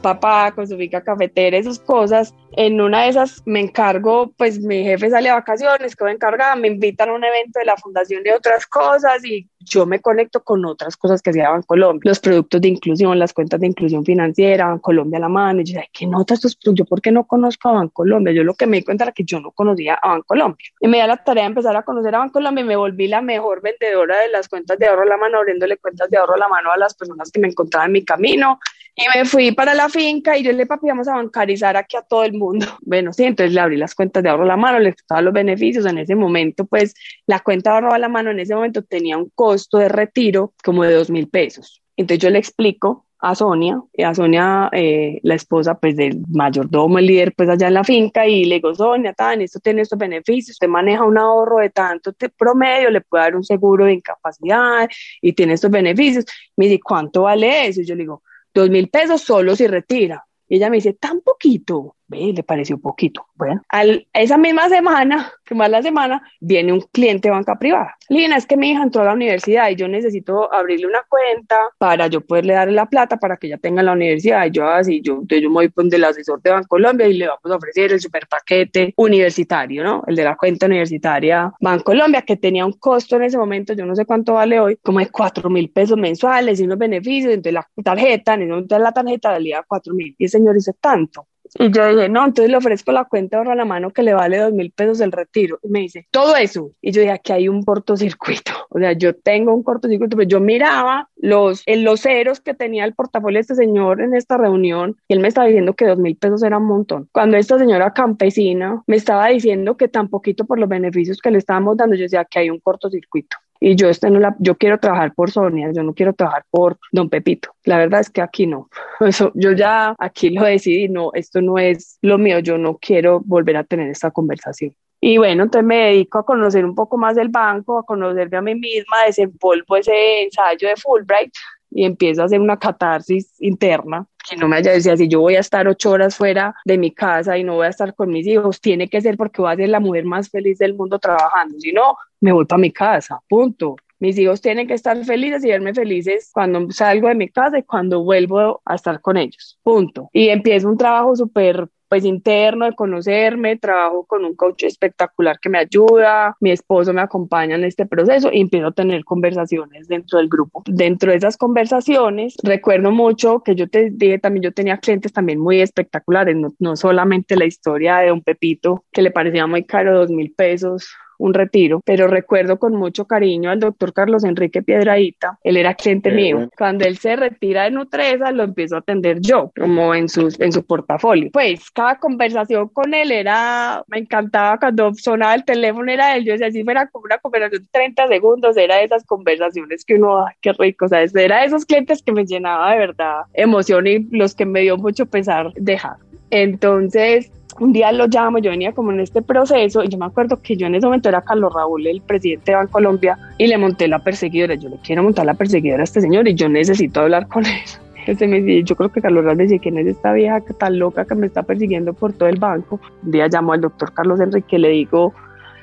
papá 0.00 0.52
con 0.52 0.66
su 0.66 0.76
finca 0.76 1.02
cafetera, 1.02 1.56
esas 1.56 1.78
cosas. 1.78 2.34
En 2.52 2.80
una 2.80 3.02
de 3.02 3.10
esas 3.10 3.42
me 3.46 3.60
encargo, 3.60 4.32
pues 4.36 4.58
mi 4.60 4.82
jefe 4.82 5.10
sale 5.10 5.28
a 5.28 5.34
vacaciones, 5.34 5.94
quedo 5.94 6.08
encargada, 6.08 6.56
me 6.56 6.68
invitan 6.68 7.10
a 7.10 7.12
un 7.12 7.24
evento 7.24 7.58
de 7.60 7.64
la 7.64 7.76
fundación 7.76 8.22
de 8.24 8.34
otras 8.34 8.66
cosas 8.66 9.24
y 9.24 9.48
yo 9.60 9.86
me 9.86 10.00
conecto 10.00 10.42
con 10.42 10.64
otras 10.64 10.96
cosas 10.96 11.22
que 11.22 11.32
se 11.32 11.40
llaman 11.40 11.62
Colombia, 11.62 12.08
los 12.08 12.18
productos 12.18 12.60
de 12.60 12.68
inclusión, 12.68 13.18
las 13.18 13.32
cuentas 13.32 13.60
de 13.60 13.68
inclusión 13.68 14.04
financiera, 14.04 14.76
Colombia 14.80 15.18
a 15.18 15.20
la 15.20 15.28
mano, 15.28 15.60
y 15.60 15.64
yo, 15.64 15.80
¿qué 15.92 16.06
nota 16.06 16.34
estos 16.34 16.58
Yo, 16.60 16.84
¿por 16.84 17.00
qué 17.00 17.12
no 17.12 17.26
conozco 17.26 17.68
a 17.68 17.72
Bancolombia? 17.72 18.32
Yo 18.32 18.42
lo 18.42 18.54
que 18.54 18.66
me 18.66 18.78
di 18.78 18.84
cuenta 18.84 19.04
era 19.04 19.12
que 19.12 19.24
yo 19.24 19.38
no 19.38 19.52
conocía 19.52 19.94
a 19.94 20.08
Bancolombia. 20.08 20.70
Y 20.80 20.88
me 20.88 20.98
da 20.98 21.06
la 21.06 21.18
tarea 21.18 21.44
de 21.44 21.48
empezar 21.48 21.76
a 21.76 21.82
conocer 21.82 22.14
a 22.14 22.18
Bancolombia 22.18 22.62
y 22.62 22.66
me 22.66 22.76
volví 22.76 23.06
la 23.06 23.20
mejor 23.20 23.62
vendedora 23.62 24.18
de 24.20 24.28
las 24.28 24.48
cuentas 24.48 24.78
de 24.78 24.86
ahorro 24.86 25.02
a 25.02 25.06
la 25.06 25.16
mano, 25.18 25.38
abriéndole 25.38 25.76
cuentas 25.76 26.10
de 26.10 26.16
ahorro 26.16 26.34
a 26.34 26.38
la 26.38 26.48
mano 26.48 26.72
a 26.72 26.76
las 26.76 26.94
personas 26.94 27.30
que 27.30 27.40
me 27.40 27.48
encontraban 27.48 27.88
en 27.88 27.92
mi 27.92 28.04
camino. 28.04 28.58
Y 29.00 29.18
me 29.18 29.24
fui 29.24 29.50
para 29.52 29.72
la 29.72 29.88
finca 29.88 30.36
y 30.36 30.42
yo 30.42 30.52
le 30.52 30.66
papi, 30.66 30.88
vamos 30.88 31.08
a 31.08 31.14
bancarizar 31.14 31.74
aquí 31.74 31.96
a 31.96 32.02
todo 32.02 32.22
el 32.22 32.34
mundo. 32.34 32.66
Bueno, 32.82 33.14
sí, 33.14 33.24
entonces 33.24 33.54
le 33.54 33.60
abrí 33.60 33.76
las 33.78 33.94
cuentas 33.94 34.22
de 34.22 34.28
ahorro 34.28 34.44
a 34.44 34.48
la 34.48 34.56
mano, 34.58 34.78
le 34.78 34.90
estaba 34.90 35.22
los 35.22 35.32
beneficios. 35.32 35.86
En 35.86 35.96
ese 35.96 36.14
momento, 36.14 36.66
pues 36.66 36.94
la 37.26 37.40
cuenta 37.40 37.70
de 37.70 37.76
ahorro 37.76 37.94
a 37.94 37.98
la 37.98 38.08
mano 38.10 38.30
en 38.30 38.40
ese 38.40 38.54
momento 38.54 38.82
tenía 38.82 39.16
un 39.16 39.30
costo 39.34 39.78
de 39.78 39.88
retiro 39.88 40.52
como 40.62 40.84
de 40.84 40.92
dos 40.92 41.08
mil 41.08 41.28
pesos. 41.28 41.80
Entonces 41.96 42.22
yo 42.22 42.28
le 42.28 42.38
explico 42.38 43.06
a 43.20 43.34
Sonia, 43.34 43.80
y 43.94 44.02
a 44.02 44.14
Sonia, 44.14 44.68
eh, 44.72 45.20
la 45.22 45.34
esposa 45.34 45.78
pues 45.78 45.96
del 45.96 46.22
mayordomo, 46.28 46.98
el 46.98 47.06
líder 47.06 47.34
pues 47.34 47.48
allá 47.48 47.68
en 47.68 47.74
la 47.74 47.84
finca, 47.84 48.26
y 48.26 48.44
le 48.44 48.56
digo, 48.56 48.74
Sonia, 48.74 49.14
tan, 49.14 49.40
esto 49.40 49.60
tiene 49.60 49.82
estos 49.82 49.98
beneficios, 49.98 50.56
usted 50.56 50.68
maneja 50.68 51.04
un 51.04 51.16
ahorro 51.16 51.58
de 51.58 51.70
tanto 51.70 52.12
promedio, 52.36 52.90
le 52.90 53.00
puede 53.02 53.24
dar 53.24 53.36
un 53.36 53.44
seguro 53.44 53.86
de 53.86 53.94
incapacidad 53.94 54.88
y 55.22 55.32
tiene 55.32 55.54
estos 55.54 55.70
beneficios. 55.70 56.24
Me 56.56 56.66
dice, 56.66 56.80
¿cuánto 56.82 57.22
vale 57.22 57.66
eso? 57.68 57.80
Y 57.82 57.86
yo 57.86 57.94
le 57.94 58.02
digo, 58.02 58.22
dos 58.54 58.70
mil 58.70 58.88
pesos 58.88 59.22
solo 59.22 59.56
si 59.56 59.66
retira. 59.66 60.26
Y 60.48 60.56
ella 60.56 60.70
me 60.70 60.76
dice, 60.76 60.94
tan 60.94 61.20
poquito 61.20 61.96
le 62.10 62.42
pareció 62.42 62.78
poquito. 62.78 63.26
Bueno, 63.34 63.62
al, 63.68 64.06
esa 64.12 64.36
misma 64.36 64.68
semana, 64.68 65.32
que 65.44 65.54
más 65.54 65.70
la 65.70 65.82
semana, 65.82 66.22
viene 66.40 66.72
un 66.72 66.80
cliente 66.80 67.28
de 67.28 67.32
banca 67.32 67.58
privada. 67.58 67.96
Lina, 68.08 68.36
es 68.36 68.46
que 68.46 68.56
mi 68.56 68.70
hija 68.70 68.82
entró 68.82 69.02
a 69.02 69.06
la 69.06 69.12
universidad 69.12 69.70
y 69.70 69.76
yo 69.76 69.88
necesito 69.88 70.52
abrirle 70.52 70.86
una 70.86 71.02
cuenta 71.08 71.56
para 71.78 72.08
yo 72.08 72.20
poderle 72.20 72.54
darle 72.54 72.74
la 72.74 72.86
plata 72.86 73.16
para 73.18 73.36
que 73.36 73.46
ella 73.46 73.58
tenga 73.58 73.82
la 73.82 73.92
universidad. 73.92 74.46
Y 74.46 74.50
yo 74.50 74.66
así, 74.66 75.00
yo, 75.00 75.22
yo 75.26 75.48
me 75.48 75.54
voy 75.54 75.70
con 75.70 75.92
el 75.92 76.04
asesor 76.04 76.42
de 76.42 76.50
Bancolombia 76.50 77.06
y 77.06 77.14
le 77.14 77.28
vamos 77.28 77.50
a 77.50 77.56
ofrecer 77.56 77.92
el 77.92 78.00
super 78.00 78.26
paquete 78.26 78.92
universitario, 78.96 79.84
¿no? 79.84 80.02
El 80.06 80.16
de 80.16 80.24
la 80.24 80.36
cuenta 80.36 80.66
universitaria 80.66 81.52
Bancolombia, 81.60 82.22
que 82.22 82.36
tenía 82.36 82.66
un 82.66 82.72
costo 82.72 83.16
en 83.16 83.22
ese 83.22 83.38
momento, 83.38 83.72
yo 83.72 83.86
no 83.86 83.94
sé 83.94 84.04
cuánto 84.04 84.34
vale 84.34 84.60
hoy, 84.60 84.76
como 84.82 84.98
de 84.98 85.08
cuatro 85.10 85.48
mil 85.50 85.70
pesos 85.70 85.96
mensuales 85.96 86.60
y 86.60 86.64
unos 86.64 86.78
beneficios. 86.78 87.32
Entonces 87.32 87.52
la 87.52 87.68
tarjeta, 87.82 88.34
en 88.34 88.42
ese 88.42 88.50
momento 88.50 88.78
la 88.78 88.92
tarjeta 88.92 89.30
valía 89.30 89.64
cuatro 89.66 89.94
mil. 89.94 90.14
Y 90.18 90.24
el 90.24 90.30
señor 90.30 90.54
dice 90.54 90.72
tanto. 90.80 91.26
Y 91.58 91.70
yo 91.70 91.88
dije, 91.88 92.08
no, 92.08 92.24
entonces 92.24 92.50
le 92.50 92.56
ofrezco 92.56 92.92
la 92.92 93.04
cuenta 93.04 93.36
de 93.36 93.38
ahorro 93.38 93.52
a 93.52 93.56
la 93.56 93.64
mano 93.64 93.90
que 93.90 94.02
le 94.02 94.14
vale 94.14 94.38
dos 94.38 94.52
mil 94.52 94.70
pesos 94.70 95.00
el 95.00 95.12
retiro. 95.12 95.58
Y 95.62 95.68
me 95.68 95.80
dice, 95.80 96.06
todo 96.10 96.36
eso. 96.36 96.72
Y 96.80 96.92
yo 96.92 97.00
dije, 97.00 97.12
aquí 97.12 97.32
hay 97.32 97.48
un 97.48 97.62
cortocircuito. 97.62 98.52
O 98.72 98.78
sea, 98.78 98.92
yo 98.92 99.16
tengo 99.16 99.52
un 99.52 99.64
cortocircuito, 99.64 100.16
pero 100.16 100.28
yo 100.28 100.38
miraba 100.38 101.08
los, 101.16 101.64
en 101.66 101.82
los 101.82 102.02
ceros 102.02 102.40
que 102.40 102.54
tenía 102.54 102.84
el 102.84 102.94
portafolio 102.94 103.38
de 103.38 103.40
este 103.40 103.56
señor 103.56 104.00
en 104.00 104.14
esta 104.14 104.36
reunión 104.36 104.96
y 105.08 105.14
él 105.14 105.18
me 105.18 105.26
estaba 105.26 105.48
diciendo 105.48 105.74
que 105.74 105.86
dos 105.86 105.98
mil 105.98 106.16
pesos 106.16 106.44
era 106.44 106.58
un 106.58 106.66
montón. 106.66 107.08
Cuando 107.10 107.36
esta 107.36 107.58
señora 107.58 107.92
campesina 107.92 108.80
me 108.86 108.94
estaba 108.94 109.26
diciendo 109.26 109.76
que 109.76 109.88
tan 109.88 110.08
poquito 110.08 110.44
por 110.44 110.60
los 110.60 110.68
beneficios 110.68 111.18
que 111.18 111.32
le 111.32 111.38
estábamos 111.38 111.78
dando, 111.78 111.96
yo 111.96 112.04
decía, 112.04 112.24
que 112.24 112.38
hay 112.38 112.50
un 112.50 112.60
cortocircuito 112.60 113.36
y 113.60 113.76
yo 113.76 113.88
este 113.90 114.10
no 114.10 114.18
la, 114.18 114.34
yo 114.38 114.56
quiero 114.56 114.78
trabajar 114.78 115.14
por 115.14 115.30
Sonia, 115.30 115.70
yo 115.72 115.82
no 115.82 115.92
quiero 115.92 116.14
trabajar 116.14 116.44
por 116.50 116.78
Don 116.90 117.10
Pepito. 117.10 117.50
La 117.64 117.76
verdad 117.76 118.00
es 118.00 118.08
que 118.08 118.22
aquí 118.22 118.46
no. 118.46 118.70
Eso, 119.00 119.30
yo 119.34 119.52
ya 119.52 119.94
aquí 119.98 120.30
lo 120.30 120.44
decidí, 120.44 120.88
no, 120.88 121.10
esto 121.12 121.42
no 121.42 121.58
es 121.58 121.98
lo 122.00 122.16
mío, 122.16 122.38
yo 122.38 122.56
no 122.56 122.78
quiero 122.78 123.20
volver 123.20 123.58
a 123.58 123.64
tener 123.64 123.90
esta 123.90 124.10
conversación. 124.10 124.74
Y 125.02 125.18
bueno, 125.18 125.44
entonces 125.44 125.66
me 125.66 125.76
dedico 125.76 126.18
a 126.18 126.26
conocer 126.26 126.64
un 126.64 126.74
poco 126.74 126.98
más 126.98 127.16
del 127.16 127.28
banco, 127.28 127.78
a 127.78 127.84
conocerme 127.84 128.36
a 128.36 128.42
mí 128.42 128.54
misma, 128.54 129.04
desenvolvo 129.06 129.76
ese 129.76 130.22
ensayo 130.24 130.68
de 130.68 130.76
Fulbright 130.76 131.32
y 131.70 131.84
empiezo 131.84 132.22
a 132.22 132.24
hacer 132.26 132.40
una 132.40 132.58
catarsis 132.58 133.34
interna 133.40 134.06
que 134.28 134.36
no 134.36 134.48
me 134.48 134.56
haya 134.56 134.72
decía 134.72 134.96
si 134.96 135.08
yo 135.08 135.20
voy 135.20 135.36
a 135.36 135.40
estar 135.40 135.66
ocho 135.66 135.90
horas 135.90 136.16
fuera 136.16 136.54
de 136.64 136.78
mi 136.78 136.90
casa 136.90 137.38
y 137.38 137.44
no 137.44 137.54
voy 137.54 137.66
a 137.66 137.70
estar 137.70 137.94
con 137.94 138.10
mis 138.10 138.26
hijos, 138.26 138.60
tiene 138.60 138.88
que 138.88 139.00
ser 139.00 139.16
porque 139.16 139.42
voy 139.42 139.52
a 139.52 139.56
ser 139.56 139.68
la 139.68 139.80
mujer 139.80 140.04
más 140.04 140.28
feliz 140.30 140.58
del 140.58 140.74
mundo 140.74 140.98
trabajando, 140.98 141.58
si 141.58 141.72
no, 141.72 141.96
me 142.20 142.32
voy 142.32 142.44
para 142.44 142.60
mi 142.60 142.70
casa, 142.70 143.20
punto. 143.28 143.76
Mis 143.98 144.18
hijos 144.18 144.40
tienen 144.40 144.66
que 144.66 144.72
estar 144.72 144.96
felices 145.04 145.44
y 145.44 145.48
verme 145.48 145.74
felices 145.74 146.30
cuando 146.32 146.70
salgo 146.70 147.08
de 147.08 147.14
mi 147.14 147.28
casa 147.28 147.58
y 147.58 147.62
cuando 147.64 148.02
vuelvo 148.02 148.62
a 148.64 148.74
estar 148.74 149.00
con 149.02 149.18
ellos, 149.18 149.58
punto. 149.62 150.08
Y 150.12 150.28
empiezo 150.28 150.68
un 150.68 150.78
trabajo 150.78 151.14
súper 151.16 151.68
pues 151.90 152.04
interno 152.04 152.66
de 152.66 152.74
conocerme, 152.76 153.56
trabajo 153.56 154.06
con 154.06 154.24
un 154.24 154.36
coach 154.36 154.62
espectacular 154.62 155.40
que 155.40 155.48
me 155.48 155.58
ayuda, 155.58 156.36
mi 156.38 156.52
esposo 156.52 156.92
me 156.92 157.00
acompaña 157.00 157.56
en 157.56 157.64
este 157.64 157.84
proceso 157.84 158.30
y 158.32 158.40
empiezo 158.40 158.68
a 158.68 158.72
tener 158.72 159.04
conversaciones 159.04 159.88
dentro 159.88 160.18
del 160.18 160.28
grupo. 160.28 160.62
Dentro 160.66 161.10
de 161.10 161.18
esas 161.18 161.36
conversaciones, 161.36 162.36
recuerdo 162.44 162.92
mucho 162.92 163.40
que 163.40 163.56
yo 163.56 163.68
te 163.68 163.90
dije 163.90 164.20
también, 164.20 164.44
yo 164.44 164.52
tenía 164.52 164.78
clientes 164.78 165.12
también 165.12 165.40
muy 165.40 165.60
espectaculares, 165.60 166.36
no, 166.36 166.54
no 166.60 166.76
solamente 166.76 167.34
la 167.34 167.46
historia 167.46 167.98
de 167.98 168.12
un 168.12 168.22
Pepito 168.22 168.84
que 168.92 169.02
le 169.02 169.10
parecía 169.10 169.48
muy 169.48 169.64
caro, 169.64 169.98
dos 169.98 170.10
mil 170.10 170.32
pesos, 170.32 170.94
un 171.20 171.34
retiro, 171.34 171.80
pero 171.84 172.06
recuerdo 172.08 172.58
con 172.58 172.74
mucho 172.74 173.04
cariño 173.04 173.50
al 173.50 173.60
doctor 173.60 173.92
Carlos 173.92 174.24
Enrique 174.24 174.62
Piedraíta, 174.62 175.38
él 175.44 175.56
era 175.56 175.74
cliente 175.74 176.10
mío. 176.10 176.48
Cuando 176.56 176.84
él 176.84 176.98
se 176.98 177.14
retira 177.16 177.64
de 177.64 177.70
Nutresa, 177.70 178.32
lo 178.32 178.42
empiezo 178.42 178.76
a 178.76 178.78
atender 178.78 179.20
yo, 179.20 179.52
como 179.58 179.94
en, 179.94 180.08
sus, 180.08 180.40
en 180.40 180.52
su 180.52 180.64
portafolio. 180.64 181.30
Pues 181.32 181.70
cada 181.70 181.98
conversación 181.98 182.68
con 182.68 182.94
él 182.94 183.12
era, 183.12 183.84
me 183.88 183.98
encantaba 183.98 184.58
cuando 184.58 184.92
sonaba 184.94 185.34
el 185.34 185.44
teléfono, 185.44 185.90
era 185.92 186.16
él, 186.16 186.24
yo 186.24 186.32
decía, 186.32 186.50
si 186.50 186.64
fuera 186.64 186.88
como 186.88 187.04
una 187.04 187.18
conversación 187.18 187.62
de 187.62 187.68
30 187.70 188.08
segundos, 188.08 188.56
era 188.56 188.76
de 188.76 188.84
esas 188.84 189.04
conversaciones 189.04 189.84
que 189.84 189.94
uno, 189.94 190.26
ay, 190.26 190.34
qué 190.40 190.52
rico, 190.52 190.86
o 190.86 190.88
sea, 190.88 191.02
era 191.02 191.40
de 191.40 191.46
esos 191.46 191.64
clientes 191.64 192.02
que 192.02 192.12
me 192.12 192.24
llenaba 192.24 192.72
de 192.72 192.78
verdad 192.78 193.20
emoción 193.34 193.86
y 193.86 193.98
los 194.10 194.34
que 194.34 194.46
me 194.46 194.60
dio 194.60 194.76
mucho 194.76 195.06
pesar 195.06 195.52
dejar. 195.54 195.96
Entonces, 196.30 197.30
un 197.60 197.74
día 197.74 197.92
lo 197.92 198.06
llamo, 198.06 198.38
yo 198.38 198.50
venía 198.50 198.72
como 198.72 198.90
en 198.90 199.00
este 199.00 199.20
proceso 199.20 199.84
y 199.84 199.88
yo 199.88 199.98
me 199.98 200.06
acuerdo 200.06 200.40
que 200.42 200.56
yo 200.56 200.66
en 200.66 200.74
ese 200.74 200.86
momento 200.86 201.10
era 201.10 201.20
Carlos 201.20 201.52
Raúl, 201.54 201.86
el 201.86 202.00
presidente 202.00 202.52
de 202.52 202.56
Bancolombia, 202.56 203.18
y 203.36 203.46
le 203.46 203.58
monté 203.58 203.86
la 203.86 203.98
perseguidora. 203.98 204.54
Yo 204.54 204.70
le 204.70 204.78
quiero 204.82 205.02
montar 205.02 205.26
la 205.26 205.34
perseguidora 205.34 205.82
a 205.82 205.84
este 205.84 206.00
señor 206.00 206.26
y 206.26 206.34
yo 206.34 206.48
necesito 206.48 207.00
hablar 207.00 207.28
con 207.28 207.44
él. 207.44 207.60
Ese 208.06 208.26
me, 208.26 208.62
yo 208.64 208.74
creo 208.76 208.90
que 208.90 209.02
Carlos 209.02 209.26
Raúl 209.26 209.36
decía, 209.36 209.58
¿quién 209.58 209.76
es 209.76 209.86
esta 209.86 210.14
vieja 210.14 210.40
tan 210.58 210.78
loca 210.78 211.04
que 211.04 211.14
me 211.14 211.26
está 211.26 211.42
persiguiendo 211.42 211.92
por 211.92 212.14
todo 212.14 212.30
el 212.30 212.38
banco? 212.38 212.80
Un 213.02 213.10
día 213.10 213.28
llamo 213.28 213.52
al 213.52 213.60
doctor 213.60 213.92
Carlos 213.92 214.20
Enrique 214.20 214.56
y 214.56 214.60
le 214.60 214.70
digo, 214.70 215.12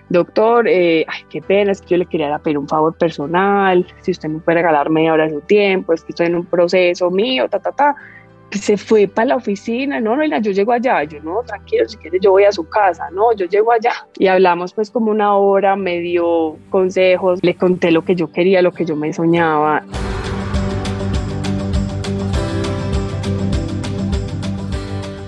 doctor, 0.10 0.68
eh, 0.68 1.04
ay, 1.08 1.22
qué 1.32 1.42
pena, 1.42 1.72
es 1.72 1.82
que 1.82 1.88
yo 1.90 1.98
le 1.98 2.06
quería 2.06 2.38
pedir 2.38 2.60
un 2.60 2.68
favor 2.68 2.96
personal, 2.96 3.88
si 4.02 4.12
usted 4.12 4.30
me 4.30 4.40
puede 4.40 4.60
regalar 4.60 4.92
media 4.92 5.14
hora 5.14 5.24
de 5.24 5.32
su 5.32 5.42
tiempo, 5.42 5.94
es 5.94 6.04
que 6.04 6.12
estoy 6.12 6.28
en 6.28 6.36
un 6.36 6.46
proceso 6.46 7.10
mío, 7.10 7.50
ta, 7.50 7.58
ta, 7.58 7.72
ta 7.72 7.96
se 8.52 8.78
fue 8.78 9.08
para 9.08 9.30
la 9.30 9.36
oficina, 9.36 10.00
no, 10.00 10.16
no, 10.16 10.26
yo 10.40 10.52
llego 10.52 10.72
allá, 10.72 11.04
yo 11.04 11.20
no, 11.22 11.42
tranquilo, 11.46 11.88
si 11.88 11.98
quieres 11.98 12.22
yo 12.22 12.32
voy 12.32 12.46
a 12.46 12.52
su 12.52 12.68
casa, 12.68 13.10
no, 13.12 13.34
yo 13.34 13.46
llego 13.46 13.72
allá. 13.72 13.94
Y 14.18 14.28
hablamos 14.28 14.74
pues 14.74 14.90
como 14.90 15.12
una 15.12 15.36
hora, 15.36 15.76
me 15.76 16.00
dio 16.00 16.58
consejos, 16.70 17.40
le 17.44 17.56
conté 17.56 17.92
lo 17.92 18.04
que 18.04 18.16
yo 18.16 18.32
quería, 18.32 18.62
lo 18.62 18.72
que 18.72 18.86
yo 18.86 18.96
me 18.96 19.12
soñaba. 19.12 19.84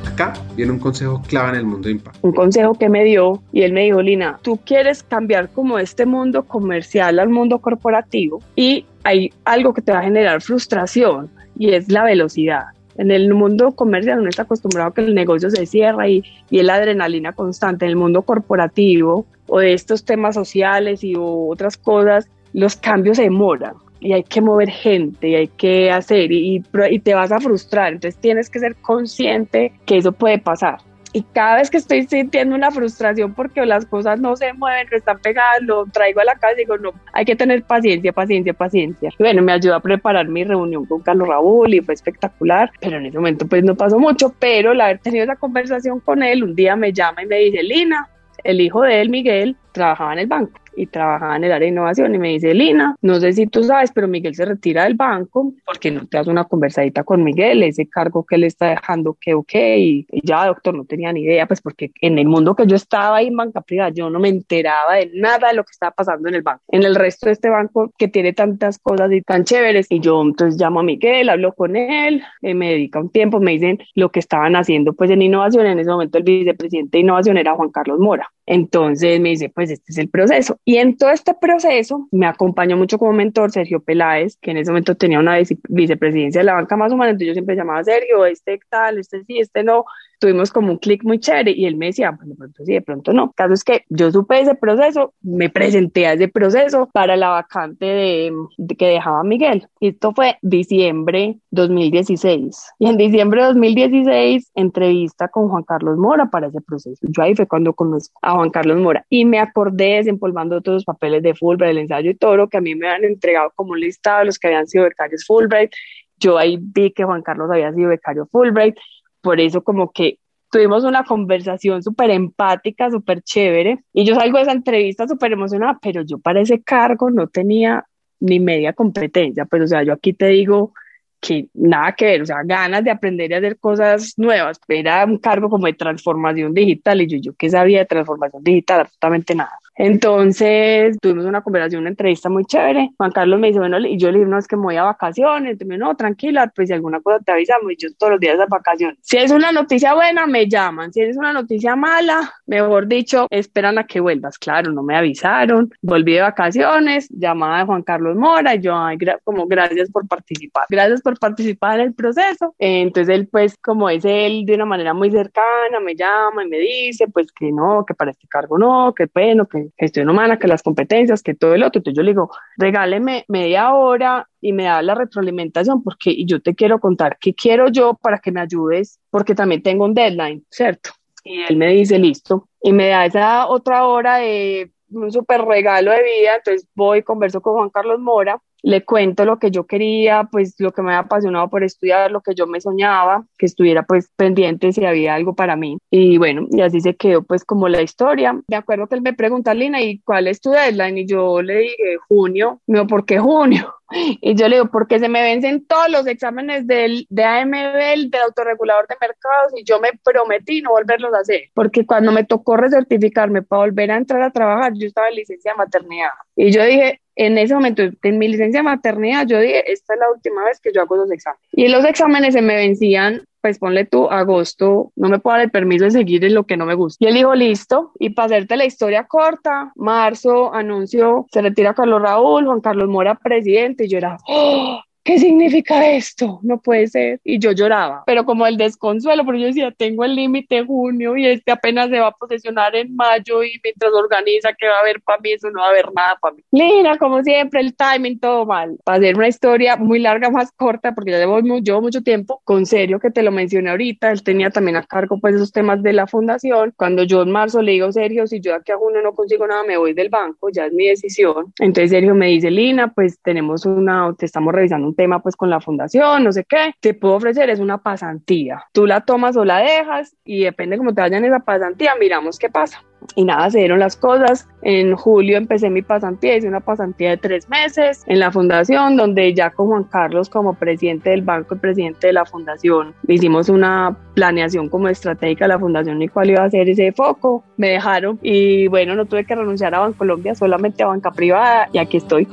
Acá 0.06 0.34
viene 0.56 0.72
un 0.72 0.80
consejo 0.80 1.22
clave 1.28 1.50
en 1.50 1.56
el 1.56 1.66
mundo 1.66 1.88
de 1.88 1.94
impacto. 1.94 2.20
Un 2.22 2.34
consejo 2.34 2.74
que 2.74 2.90
me 2.90 3.04
dio 3.04 3.42
y 3.52 3.64
él 3.64 3.74
me 3.74 3.84
dijo, 3.84 4.02
Lina, 4.02 4.40
tú 4.42 4.60
quieres 4.66 5.04
cambiar 5.04 5.50
como 5.50 5.78
este 5.78 6.06
mundo 6.06 6.44
comercial 6.44 7.20
al 7.20 7.30
mundo 7.30 7.60
corporativo 7.60 8.42
y 8.56 8.86
hay 9.04 9.32
algo 9.46 9.74
que 9.74 9.82
te 9.82 9.92
va 9.92 10.00
a 10.00 10.04
generar 10.04 10.42
frustración 10.42 11.30
y 11.58 11.74
es 11.74 11.90
la 11.90 12.04
velocidad 12.04 12.68
en 13.00 13.12
el 13.12 13.34
mundo 13.34 13.72
comercial 13.72 14.20
uno 14.20 14.30
está 14.30 14.42
acostumbrado 14.42 14.90
a 14.90 14.94
que 14.94 15.00
el 15.00 15.16
negocio 15.16 15.50
se 15.50 15.66
cierra 15.66 16.10
y, 16.10 16.22
y 16.50 16.62
la 16.62 16.76
adrenalina 16.76 17.32
constante. 17.32 17.86
En 17.86 17.92
el 17.92 17.96
mundo 17.96 18.24
corporativo 18.24 19.26
o 19.48 19.60
de 19.60 19.74
estos 19.74 20.04
temas 20.04 20.36
sociales 20.36 21.02
y 21.02 21.16
otras 21.18 21.78
cosas, 21.78 22.30
los 22.52 22.76
cambios 22.76 23.16
se 23.16 23.24
demoran 23.24 23.76
y 24.02 24.12
hay 24.12 24.24
que 24.24 24.42
mover 24.42 24.70
gente 24.70 25.30
y 25.30 25.36
hay 25.36 25.48
que 25.48 25.92
hacer 25.92 26.32
y, 26.34 26.62
y, 26.90 27.00
te 27.00 27.14
vas 27.14 27.32
a 27.32 27.40
frustrar. 27.40 27.94
Entonces 27.94 28.20
tienes 28.20 28.50
que 28.50 28.60
ser 28.60 28.76
consciente 28.76 29.72
que 29.86 29.98
eso 29.98 30.12
puede 30.12 30.38
pasar 30.38 30.80
y 31.12 31.24
cada 31.24 31.58
vez 31.58 31.70
que 31.70 31.78
estoy 31.78 32.06
sintiendo 32.06 32.56
una 32.56 32.72
frustración 32.72 33.34
porque 33.34 33.66
las 33.66 33.86
cosas 33.86 34.20
no 34.20 34.36
se 34.36 34.54
mueven, 34.54 34.88
no 34.92 34.98
están 34.98 35.20
pegadas, 35.20 35.62
lo 35.62 35.86
traigo 35.88 36.22
a 36.22 36.26
la 36.26 36.34
casa 36.36 36.54
y 36.54 36.58
digo, 36.58 36.78
no, 36.78 36.92
hay 37.14 37.26
que 37.26 37.36
tener 37.36 37.64
paciencia, 37.64 38.14
paciencia, 38.14 38.54
paciencia. 38.54 39.10
Y 39.18 39.24
bueno, 39.24 39.42
me 39.42 39.54
ayudó 39.54 39.76
a 39.76 39.80
preparar 39.80 40.28
mi 40.28 40.44
reunión 40.44 40.86
con 40.86 41.02
Carlos 41.02 41.28
Raúl 41.28 41.74
y 41.74 41.82
fue 41.82 41.94
espectacular, 41.94 42.72
pero 42.80 42.98
en 42.98 43.08
ese 43.08 43.18
momento 43.18 43.48
pues 43.48 43.64
no 43.64 43.76
pasó 43.76 43.98
mucho, 44.00 44.34
pero 44.40 44.72
el 44.72 44.82
haber 44.82 45.00
tenido 45.00 45.24
esa 45.24 45.36
conversación 45.36 46.00
con 46.00 46.22
él, 46.22 46.44
un 46.44 46.56
día 46.56 46.76
me 46.76 46.94
llama 46.94 47.24
y 47.24 47.26
me 47.26 47.38
dice, 47.38 47.64
Lina, 47.64 48.08
el 48.44 48.62
hijo 48.62 48.82
de 48.82 49.02
él, 49.02 49.10
Miguel, 49.10 49.56
trabajaba 49.72 50.14
en 50.14 50.20
el 50.20 50.28
banco 50.28 50.60
y 50.76 50.88
trabajaba 50.88 51.36
en 51.36 51.44
el 51.44 51.52
área 51.52 51.66
de 51.66 51.72
innovación 51.72 52.16
y 52.16 52.18
me 52.18 52.30
dice, 52.30 52.54
Lina, 52.54 52.96
no 53.02 53.20
sé 53.20 53.34
si 53.34 53.48
tú 53.48 53.64
sabes, 53.64 53.92
pero 53.92 54.08
Miguel 54.08 54.34
se 54.36 54.46
retira 54.46 54.86
del 54.86 54.94
banco, 54.94 55.54
porque 55.66 55.92
no 55.92 56.08
te 56.08 56.18
das 56.18 56.28
una 56.28 56.46
conversadita 56.46 57.04
con 57.04 57.24
Miguel? 57.24 57.64
Ese 57.64 57.88
cargo 57.88 58.26
que 58.26 58.36
él 58.36 58.46
está 58.46 58.70
dejando, 58.70 59.18
que 59.20 59.34
ok, 59.34 59.54
y, 59.56 60.08
ya, 60.24 60.46
doctor, 60.46 60.76
no 60.76 60.86
tenía 60.86 61.12
ni 61.12 61.22
idea, 61.22 61.48
pues 61.48 61.62
porque 61.62 61.92
en 62.02 62.18
el 62.18 62.28
mundo 62.28 62.56
que 62.56 62.66
yo 62.66 62.76
estaba 62.76 63.18
ahí 63.18 63.28
en 63.28 63.36
banca 63.36 63.62
privada, 63.62 63.90
yo 63.90 64.10
no 64.10 64.20
me 64.20 64.30
enteraba 64.30 64.96
de 64.96 65.12
nada 65.16 65.50
de 65.50 65.56
lo 65.56 65.64
que 65.64 65.72
estaba 65.72 65.92
pasando 65.92 66.30
en 66.30 66.36
el 66.36 66.42
banco, 66.42 66.64
en 66.70 66.84
el 66.84 66.96
resto 66.96 67.26
de 67.26 67.34
este 67.34 67.50
banco 67.50 67.92
que 67.98 68.08
tiene 68.08 68.34
tantas 68.34 68.80
cosas 68.80 69.12
y 69.12 69.22
tan 69.22 69.44
chéveres, 69.44 69.88
y 69.90 70.00
yo 70.00 70.22
entonces 70.22 70.60
llamo 70.60 70.80
a 70.80 70.84
Miguel, 70.84 71.30
hablo 71.30 71.54
con 71.54 71.76
él, 71.76 72.24
eh, 72.42 72.54
me 72.54 72.72
dedica 72.72 73.00
un 73.00 73.10
tiempo, 73.10 73.40
me 73.40 73.52
dicen 73.52 73.80
lo 73.96 74.12
que 74.12 74.20
estaban 74.20 74.56
haciendo 74.56 74.94
pues 74.94 75.12
en 75.12 75.22
innovación, 75.22 75.66
en 75.66 75.80
ese 75.80 75.90
momento 75.90 76.18
el 76.18 76.24
vicepresidente 76.24 76.98
de 76.98 77.02
innovación 77.02 77.38
era 77.38 77.56
Juan 77.56 77.70
Carlos 77.70 78.00
Mora, 78.00 78.32
entonces 78.52 79.20
me 79.22 79.30
dice, 79.30 79.50
pues 79.50 79.70
este 79.70 79.92
es 79.92 80.00
el 80.00 80.10
proceso. 80.10 80.60
Y 80.66 80.78
en 80.78 80.98
todo 80.98 81.12
este 81.12 81.36
proceso 81.40 82.08
me 82.12 82.26
acompañó 82.26 82.78
mucho 82.78 82.98
como 82.98 83.14
mentor 83.14 83.52
Sergio 83.52 83.80
Peláez, 83.80 84.38
que 84.42 84.50
en 84.50 84.58
ese 84.58 84.72
momento 84.72 84.96
tenía 84.96 85.20
una 85.20 85.38
vicepresidencia 85.70 86.42
de 86.42 86.46
la 86.46 86.56
banca 86.56 86.76
más 86.76 86.92
humana, 86.92 87.12
entonces 87.12 87.28
yo 87.28 87.34
siempre 87.34 87.56
llamaba 87.56 87.82
a 87.82 87.84
Sergio, 87.84 88.26
este 88.26 88.60
tal, 88.68 88.98
este 88.98 89.24
sí, 89.26 89.38
este 89.38 89.64
no, 89.64 89.86
tuvimos 90.20 90.52
como 90.52 90.72
un 90.72 90.78
clic 90.78 91.04
muy 91.04 91.20
chévere 91.20 91.52
y 91.52 91.66
él 91.66 91.76
me 91.76 91.88
decía, 91.88 92.12
pues 92.12 92.30
de 92.30 92.36
pronto 92.36 92.66
sí, 92.66 92.74
de 92.74 92.82
pronto 92.82 93.14
no. 93.14 93.24
El 93.26 93.34
caso 93.36 93.54
es 93.54 93.64
que 93.64 93.86
yo 93.90 94.12
supe 94.12 94.42
ese 94.42 94.56
proceso, 94.56 95.14
me 95.22 95.50
presenté 95.50 96.06
a 96.08 96.14
ese 96.14 96.28
proceso 96.28 96.90
para 96.94 97.16
la 97.16 97.30
vacante 97.30 97.86
de, 97.86 98.34
que 98.78 98.88
dejaba 98.88 99.24
Miguel. 99.24 99.68
Y 99.80 99.90
esto 99.90 100.14
fue 100.14 100.38
diciembre 100.42 101.38
2016. 101.52 102.74
Y 102.80 102.88
en 102.88 102.98
diciembre 102.98 103.42
de 103.42 103.48
2016 103.48 104.52
entrevista 104.56 105.30
con 105.30 105.50
Juan 105.50 105.64
Carlos 105.64 105.98
Mora 105.98 106.30
para 106.30 106.48
ese 106.48 106.62
proceso. 106.62 107.00
Yo 107.02 107.24
ahí 107.24 107.36
fue 107.36 107.48
cuando 107.48 107.74
conozco 107.74 108.20
a 108.22 108.36
Juan 108.36 108.50
Carlos 108.50 108.78
Mora 108.80 109.06
y 109.10 109.26
me 109.26 109.40
acordé 109.40 109.96
desempolvando 109.96 110.62
todos 110.62 110.78
los 110.78 110.86
papeles 110.86 111.24
de 111.24 111.34
Fulbright, 111.34 111.72
el 111.72 111.78
ensayo 111.80 112.12
y 112.12 112.16
todo 112.16 112.48
que 112.48 112.58
a 112.58 112.62
mí 112.62 112.76
me 112.76 112.88
habían 112.88 113.12
entregado 113.12 113.52
como 113.56 113.72
un 113.72 113.80
listado 113.80 114.20
de 114.20 114.26
los 114.26 114.40
que 114.40 114.48
habían 114.48 114.68
sido 114.68 114.84
becarios 114.84 115.26
Fulbright. 115.26 115.72
Yo 116.18 116.38
ahí 116.38 116.58
vi 116.62 116.92
que 116.92 117.06
Juan 117.06 117.22
Carlos 117.22 117.50
había 117.50 117.74
sido 117.74 117.90
becario 117.90 118.28
Fulbright 118.32 118.76
por 119.22 119.40
eso 119.40 119.64
como 119.64 119.92
que 119.92 120.20
tuvimos 120.52 120.84
una 120.84 121.04
conversación 121.04 121.84
súper 121.84 122.10
empática, 122.12 122.90
súper 122.90 123.22
chévere, 123.22 123.84
y 123.94 124.06
yo 124.06 124.16
salgo 124.16 124.38
de 124.38 124.44
esa 124.44 124.52
entrevista 124.52 125.08
súper 125.08 125.34
emocionada, 125.34 125.78
pero 125.82 126.02
yo 126.02 126.18
para 126.20 126.42
ese 126.42 126.62
cargo 126.62 127.10
no 127.12 127.28
tenía 127.28 127.86
ni 128.20 128.40
media 128.40 128.74
competencia, 128.74 129.46
pues 129.46 129.64
o 129.64 129.68
sea, 129.68 129.84
yo 129.84 129.94
aquí 129.94 130.14
te 130.14 130.28
digo 130.28 130.74
que 131.22 131.48
nada 131.54 131.94
que 131.94 132.06
ver, 132.06 132.22
o 132.22 132.26
sea, 132.26 132.38
ganas 132.46 132.84
de 132.84 132.92
aprender 132.92 133.32
y 133.32 133.34
hacer 133.34 133.60
cosas 133.60 134.14
nuevas, 134.18 134.60
era 134.68 135.06
un 135.06 135.18
cargo 135.18 135.50
como 135.50 135.68
de 135.68 135.74
transformación 135.74 136.54
digital 136.54 137.02
y 137.02 137.08
yo, 137.08 137.18
yo 137.18 137.34
qué 137.38 137.50
sabía 137.50 137.80
de 137.80 137.86
transformación 137.86 138.44
digital, 138.44 138.82
absolutamente 138.82 139.36
nada. 139.36 139.58
Entonces 139.80 140.98
tuvimos 141.00 141.24
una 141.24 141.42
conversación, 141.42 141.80
una 141.80 141.90
entrevista 141.90 142.30
muy 142.30 142.44
chévere. 142.44 142.90
Juan 142.98 143.12
Carlos 143.12 143.40
me 143.40 143.48
dice, 143.48 143.60
bueno, 143.60 143.80
y 143.80 143.98
yo 143.98 144.12
le 144.12 144.20
dije, 144.20 144.38
es 144.38 144.46
que 144.46 144.58
me 144.58 144.64
voy 144.64 144.76
a 144.76 144.84
vacaciones. 144.84 145.54
Entonces 145.54 145.80
no, 145.80 145.96
tranquila, 145.96 146.52
pues 146.54 146.68
si 146.68 146.74
alguna 146.74 147.00
cosa 147.00 147.24
te 147.24 147.32
avisamos. 147.32 147.72
Y 147.72 147.78
yo 147.78 147.88
todos 147.98 148.12
los 148.12 148.20
días 148.20 148.38
de 148.38 148.46
vacaciones. 148.46 148.98
Si 149.02 149.16
es 149.16 149.32
una 149.32 149.54
noticia 149.54 149.94
buena, 149.94 150.28
me 150.28 150.50
llaman. 150.50 150.92
Si 150.92 151.00
es 151.00 151.16
una 151.16 151.32
noticia 151.32 151.78
mala, 151.78 152.34
mejor 152.46 152.88
dicho, 152.88 153.26
esperan 153.30 153.78
a 153.78 153.88
que 153.88 154.02
vuelvas. 154.02 154.38
Claro, 154.38 154.74
no 154.74 154.84
me 154.84 154.98
avisaron. 154.98 155.72
Volví 155.82 156.16
de 156.16 156.22
vacaciones, 156.24 157.08
llamada 157.10 157.60
de 157.60 157.66
Juan 157.66 157.84
Carlos 157.84 158.18
Mora. 158.18 158.56
Y 158.56 158.60
yo, 158.60 158.76
ay, 158.76 158.98
como 159.24 159.48
gracias 159.48 159.90
por 159.92 160.06
participar. 160.10 160.66
Gracias 160.70 161.02
por 161.02 161.18
participar 161.18 161.80
en 161.80 161.88
el 161.88 161.94
proceso. 161.94 162.54
Entonces 162.60 163.16
él, 163.16 163.30
pues, 163.32 163.56
como 163.58 163.90
es 163.90 164.04
él 164.04 164.44
de 164.46 164.56
una 164.56 164.66
manera 164.66 164.94
muy 164.94 165.10
cercana, 165.10 165.80
me 165.82 165.96
llama 165.96 166.44
y 166.44 166.50
me 166.50 166.60
dice, 166.60 167.08
pues 167.08 167.32
que 167.32 167.50
no, 167.50 167.86
que 167.88 167.94
para 167.94 168.12
este 168.12 168.28
cargo 168.28 168.58
no, 168.58 168.94
que 168.94 169.08
bueno, 169.14 169.48
que 169.48 169.69
gestión 169.78 170.10
humana, 170.10 170.40
que 170.40 170.48
las 170.48 170.64
competencias, 170.64 171.24
que 171.24 171.34
todo 171.34 171.54
el 171.54 171.64
otro. 171.64 171.80
Entonces 171.80 171.98
yo 171.98 172.04
le 172.04 172.12
digo, 172.12 172.32
regáleme 172.58 173.26
media 173.28 173.74
hora 173.74 174.28
y 174.42 174.54
me 174.54 174.64
da 174.64 174.82
la 174.82 174.96
retroalimentación 174.96 175.84
porque 175.84 176.26
yo 176.26 176.42
te 176.42 176.56
quiero 176.56 176.80
contar 176.80 177.18
qué 177.20 177.34
quiero 177.34 177.70
yo 177.70 177.94
para 177.96 178.20
que 178.20 178.32
me 178.32 178.42
ayudes, 178.42 179.00
porque 179.10 179.36
también 179.36 179.62
tengo 179.62 179.86
un 179.86 179.94
deadline, 179.94 180.44
¿cierto? 180.50 180.92
Y 181.24 181.42
él 181.44 181.58
me 181.58 181.68
dice, 181.68 182.00
listo, 182.00 182.48
y 182.62 182.74
me 182.74 182.88
da 182.88 183.06
esa 183.06 183.48
otra 183.48 183.86
hora 183.86 184.18
de 184.18 184.72
un 184.92 185.12
súper 185.12 185.42
regalo 185.42 185.92
de 185.92 186.02
vida, 186.04 186.36
entonces 186.38 186.68
voy, 186.74 187.04
converso 187.04 187.42
con 187.42 187.54
Juan 187.54 187.70
Carlos 187.70 188.00
Mora 188.00 188.42
le 188.62 188.84
cuento 188.84 189.26
lo 189.26 189.40
que 189.40 189.52
yo 189.52 189.66
quería, 189.66 190.28
pues 190.32 190.56
lo 190.60 190.72
que 190.72 190.82
me 190.82 190.90
había 190.90 191.06
apasionado 191.06 191.50
por 191.50 191.64
estudiar, 191.64 192.12
lo 192.12 192.22
que 192.22 192.36
yo 192.36 192.48
me 192.48 192.62
soñaba, 192.62 193.26
que 193.38 193.46
estuviera 193.46 193.84
pues 193.84 194.10
pendiente 194.16 194.72
si 194.72 194.86
había 194.86 195.16
algo 195.16 195.36
para 195.36 195.56
mí. 195.56 195.78
Y 195.90 196.18
bueno, 196.18 196.48
y 196.52 196.62
así 196.62 196.82
se 196.82 196.96
quedó 196.96 197.24
pues 197.24 197.44
como 197.44 197.68
la 197.70 197.82
historia. 197.82 198.40
Me 198.48 198.58
acuerdo 198.58 198.88
que 198.88 198.96
él 198.96 199.02
me 199.02 199.14
pregunta, 199.14 199.54
Lina, 199.54 199.82
¿y 199.82 200.00
cuál 200.00 200.28
es 200.28 200.42
tu 200.42 200.52
deadline? 200.52 200.98
Y 200.98 201.08
yo 201.08 201.42
le 201.42 201.60
dije, 201.60 201.98
junio. 202.08 202.62
No, 202.68 202.88
¿por 202.88 203.06
qué 203.06 203.20
junio? 203.20 203.76
Y 204.22 204.36
yo 204.36 204.48
le 204.48 204.58
digo, 204.58 204.70
porque 204.72 205.00
se 205.00 205.10
me 205.10 205.24
vencen 205.24 205.66
todos 205.66 205.90
los 205.90 206.06
exámenes 206.06 206.68
del, 206.68 207.08
de 207.10 207.24
AMB, 207.24 208.12
del 208.12 208.22
autorregulador 208.24 208.88
de 208.88 208.96
mercados, 209.02 209.54
y 209.56 209.64
yo 209.64 209.80
me 209.80 209.90
prometí 210.04 210.62
no 210.62 210.70
volverlos 210.70 211.12
a 211.14 211.22
hacer, 211.22 211.46
porque 211.56 211.88
cuando 211.88 212.12
me 212.12 212.24
tocó 212.24 212.56
recertificarme 212.56 213.42
para 213.42 213.64
volver 213.64 213.90
a 213.90 213.98
entrar 213.98 214.22
a 214.22 214.32
trabajar, 214.32 214.74
yo 214.76 214.86
estaba 214.86 215.10
en 215.10 215.16
licencia 215.16 215.54
de 215.54 215.58
maternidad. 215.58 216.10
Y 216.36 216.52
yo 216.52 216.64
dije, 216.64 217.02
en 217.20 217.38
ese 217.38 217.54
momento, 217.54 217.84
en 218.02 218.18
mi 218.18 218.30
licencia 218.30 218.62
de 218.62 218.64
maternidad, 218.64 219.28
yo 219.28 219.42
dije, 219.42 219.70
esta 219.70 219.94
es 219.94 220.00
la 220.00 220.10
última 220.10 220.46
vez 220.46 220.62
que 220.62 220.72
yo 220.74 220.82
hago 220.82 220.96
los 220.96 221.12
exámenes. 221.12 221.46
Y 221.52 221.68
los 221.68 221.84
exámenes 221.84 222.34
se 222.34 222.42
me 222.42 222.56
vencían, 222.56 223.24
pues 223.42 223.60
ponle 223.60 223.84
tú, 223.84 224.10
agosto, 224.10 224.94
no 224.96 225.10
me 225.10 225.20
puedo 225.20 225.36
dar 225.36 225.44
el 225.44 225.52
permiso 225.52 225.84
de 225.84 225.92
seguir 225.92 226.24
en 226.24 226.34
lo 226.34 226.46
que 226.46 226.56
no 226.56 226.66
me 226.66 226.76
gusta. 226.76 227.04
Y 227.04 227.10
él 227.10 227.16
dijo, 227.16 227.36
listo, 227.36 227.92
y 228.00 228.12
para 228.12 228.28
hacerte 228.28 228.56
la 228.56 228.64
historia 228.64 229.04
corta, 229.04 229.74
marzo 229.76 230.54
anunció, 230.54 231.26
se 231.30 231.42
retira 231.42 231.74
Carlos 231.74 232.02
Raúl, 232.02 232.46
Juan 232.46 232.62
Carlos 232.62 232.88
Mora 232.88 233.16
presidente, 233.16 233.84
y 233.84 233.90
yo 233.90 233.98
era, 233.98 234.16
¡Oh! 234.26 234.82
¿Qué 235.10 235.18
significa 235.18 235.90
esto? 235.90 236.40
No 236.44 236.60
puede 236.60 236.86
ser. 236.86 237.20
Y 237.24 237.40
yo 237.40 237.52
lloraba, 237.52 238.04
pero 238.06 238.26
como 238.26 238.46
el 238.46 238.58
desconsuelo, 238.58 239.26
porque 239.26 239.40
yo 239.40 239.48
decía, 239.48 239.74
tengo 239.76 240.06
el 240.06 240.16
límite 240.16 240.64
junio 240.64 241.18
y 241.18 241.26
este 241.26 241.52
apenas 241.52 241.90
se 241.90 242.00
va 242.00 242.10
a 242.10 242.12
posesionar 242.12 242.76
en 242.76 242.96
mayo 242.96 243.44
y 243.44 243.60
mientras 243.64 243.92
organiza 243.92 244.54
que 244.54 244.68
va 244.68 244.76
a 244.76 244.80
haber 244.82 245.02
para 245.02 245.20
mí, 245.22 245.32
eso 245.32 245.50
no 245.50 245.62
va 245.62 245.66
a 245.66 245.70
haber 245.72 245.92
nada 245.96 246.16
para 246.22 246.36
mí. 246.36 246.44
Lina, 246.52 246.96
como 247.00 247.24
siempre, 247.24 247.60
el 247.60 247.76
timing 247.76 248.20
todo 248.20 248.46
mal. 248.46 248.78
Para 248.84 249.00
hacer 249.00 249.16
una 249.16 249.28
historia 249.28 249.78
muy 249.78 249.98
larga, 249.98 250.30
más 250.30 250.52
corta, 250.52 250.94
porque 250.94 251.10
ya 251.10 251.18
llevo, 251.18 251.40
llevo 251.40 251.82
mucho 251.82 252.04
tiempo, 252.04 252.42
con 252.44 252.68
serio 252.68 253.00
que 253.00 253.10
te 253.10 253.24
lo 253.24 253.32
mencioné 253.32 253.72
ahorita, 253.72 254.12
él 254.12 254.22
tenía 254.22 254.52
también 254.52 254.78
a 254.78 254.84
cargo 254.84 255.20
pues 255.20 255.34
esos 255.34 255.52
temas 255.52 255.82
de 255.82 255.94
la 255.94 256.06
fundación. 256.06 256.72
Cuando 256.78 257.02
yo 257.02 257.24
en 257.24 257.32
marzo 257.32 257.64
le 257.64 257.72
digo, 257.72 257.92
Sergio, 257.92 258.28
si 258.28 258.42
yo 258.42 258.54
aquí 258.54 258.72
a 258.72 258.78
junio 258.78 259.02
no 259.02 259.16
consigo 259.16 259.48
nada, 259.48 259.64
me 259.64 259.76
voy 259.76 259.94
del 259.96 260.10
banco, 260.10 260.50
ya 260.54 260.68
es 260.68 260.74
mi 260.74 260.88
decisión. 260.88 261.52
Entonces 261.58 261.90
Sergio 261.90 262.14
me 262.14 262.28
dice, 262.28 262.52
Lina, 262.52 262.94
pues 262.94 263.20
tenemos 263.24 263.66
una, 263.66 264.14
te 264.16 264.28
estamos 264.28 264.54
revisando 264.54 264.88
un 264.88 264.99
tema 265.00 265.20
pues 265.20 265.38
con 265.38 265.50
la 265.50 265.62
fundación, 265.62 266.26
no 266.26 266.34
sé 266.34 266.44
qué, 266.44 266.74
te 266.82 266.94
puedo 266.94 267.14
ofrecer 267.14 267.50
es 267.50 267.62
una 267.62 267.78
pasantía. 267.78 268.66
Tú 268.74 268.86
la 268.86 269.00
tomas 269.00 269.38
o 269.38 269.46
la 269.46 269.60
dejas 269.60 270.14
y 270.26 270.44
depende 270.44 270.78
cómo 270.78 270.94
te 270.94 271.00
vayan 271.00 271.24
esa 271.24 271.40
pasantía, 271.40 271.94
miramos 271.98 272.38
qué 272.38 272.50
pasa. 272.50 272.84
Y 273.16 273.24
nada, 273.24 273.50
se 273.50 273.60
dieron 273.60 273.80
las 273.80 273.96
cosas. 273.96 274.46
En 274.62 274.94
julio 274.94 275.38
empecé 275.38 275.70
mi 275.70 275.82
pasantía, 275.82 276.36
hice 276.36 276.50
una 276.50 276.60
pasantía 276.60 277.12
de 277.12 277.18
tres 277.18 277.48
meses 277.48 278.04
en 278.08 278.20
la 278.20 278.30
fundación, 278.30 278.98
donde 278.98 279.34
ya 279.34 279.52
con 279.52 279.68
Juan 279.68 279.86
Carlos 279.86 280.30
como 280.30 280.54
presidente 280.56 281.12
del 281.12 281.22
banco 281.22 281.56
y 281.56 281.60
presidente 281.60 282.08
de 282.08 282.14
la 282.14 282.26
fundación, 282.26 282.94
hicimos 283.08 283.48
una 283.48 283.96
planeación 284.16 284.68
como 284.68 284.90
estratégica 284.90 285.46
de 285.46 285.50
la 285.54 285.60
fundación 285.60 286.02
y 286.02 286.10
cuál 286.10 286.32
iba 286.32 286.44
a 286.44 286.50
ser 286.50 286.70
ese 286.70 286.92
foco. 286.92 287.46
Me 287.56 287.70
dejaron 287.70 288.20
y 288.22 288.68
bueno, 288.68 288.96
no 288.96 289.06
tuve 289.06 289.24
que 289.24 289.34
renunciar 289.34 289.74
a 289.76 289.80
Bancolombia, 289.80 290.36
solamente 290.36 290.84
a 290.84 290.88
banca 290.88 291.12
privada 291.12 291.70
y 291.72 291.78
aquí 291.78 291.96
estoy. 291.96 292.28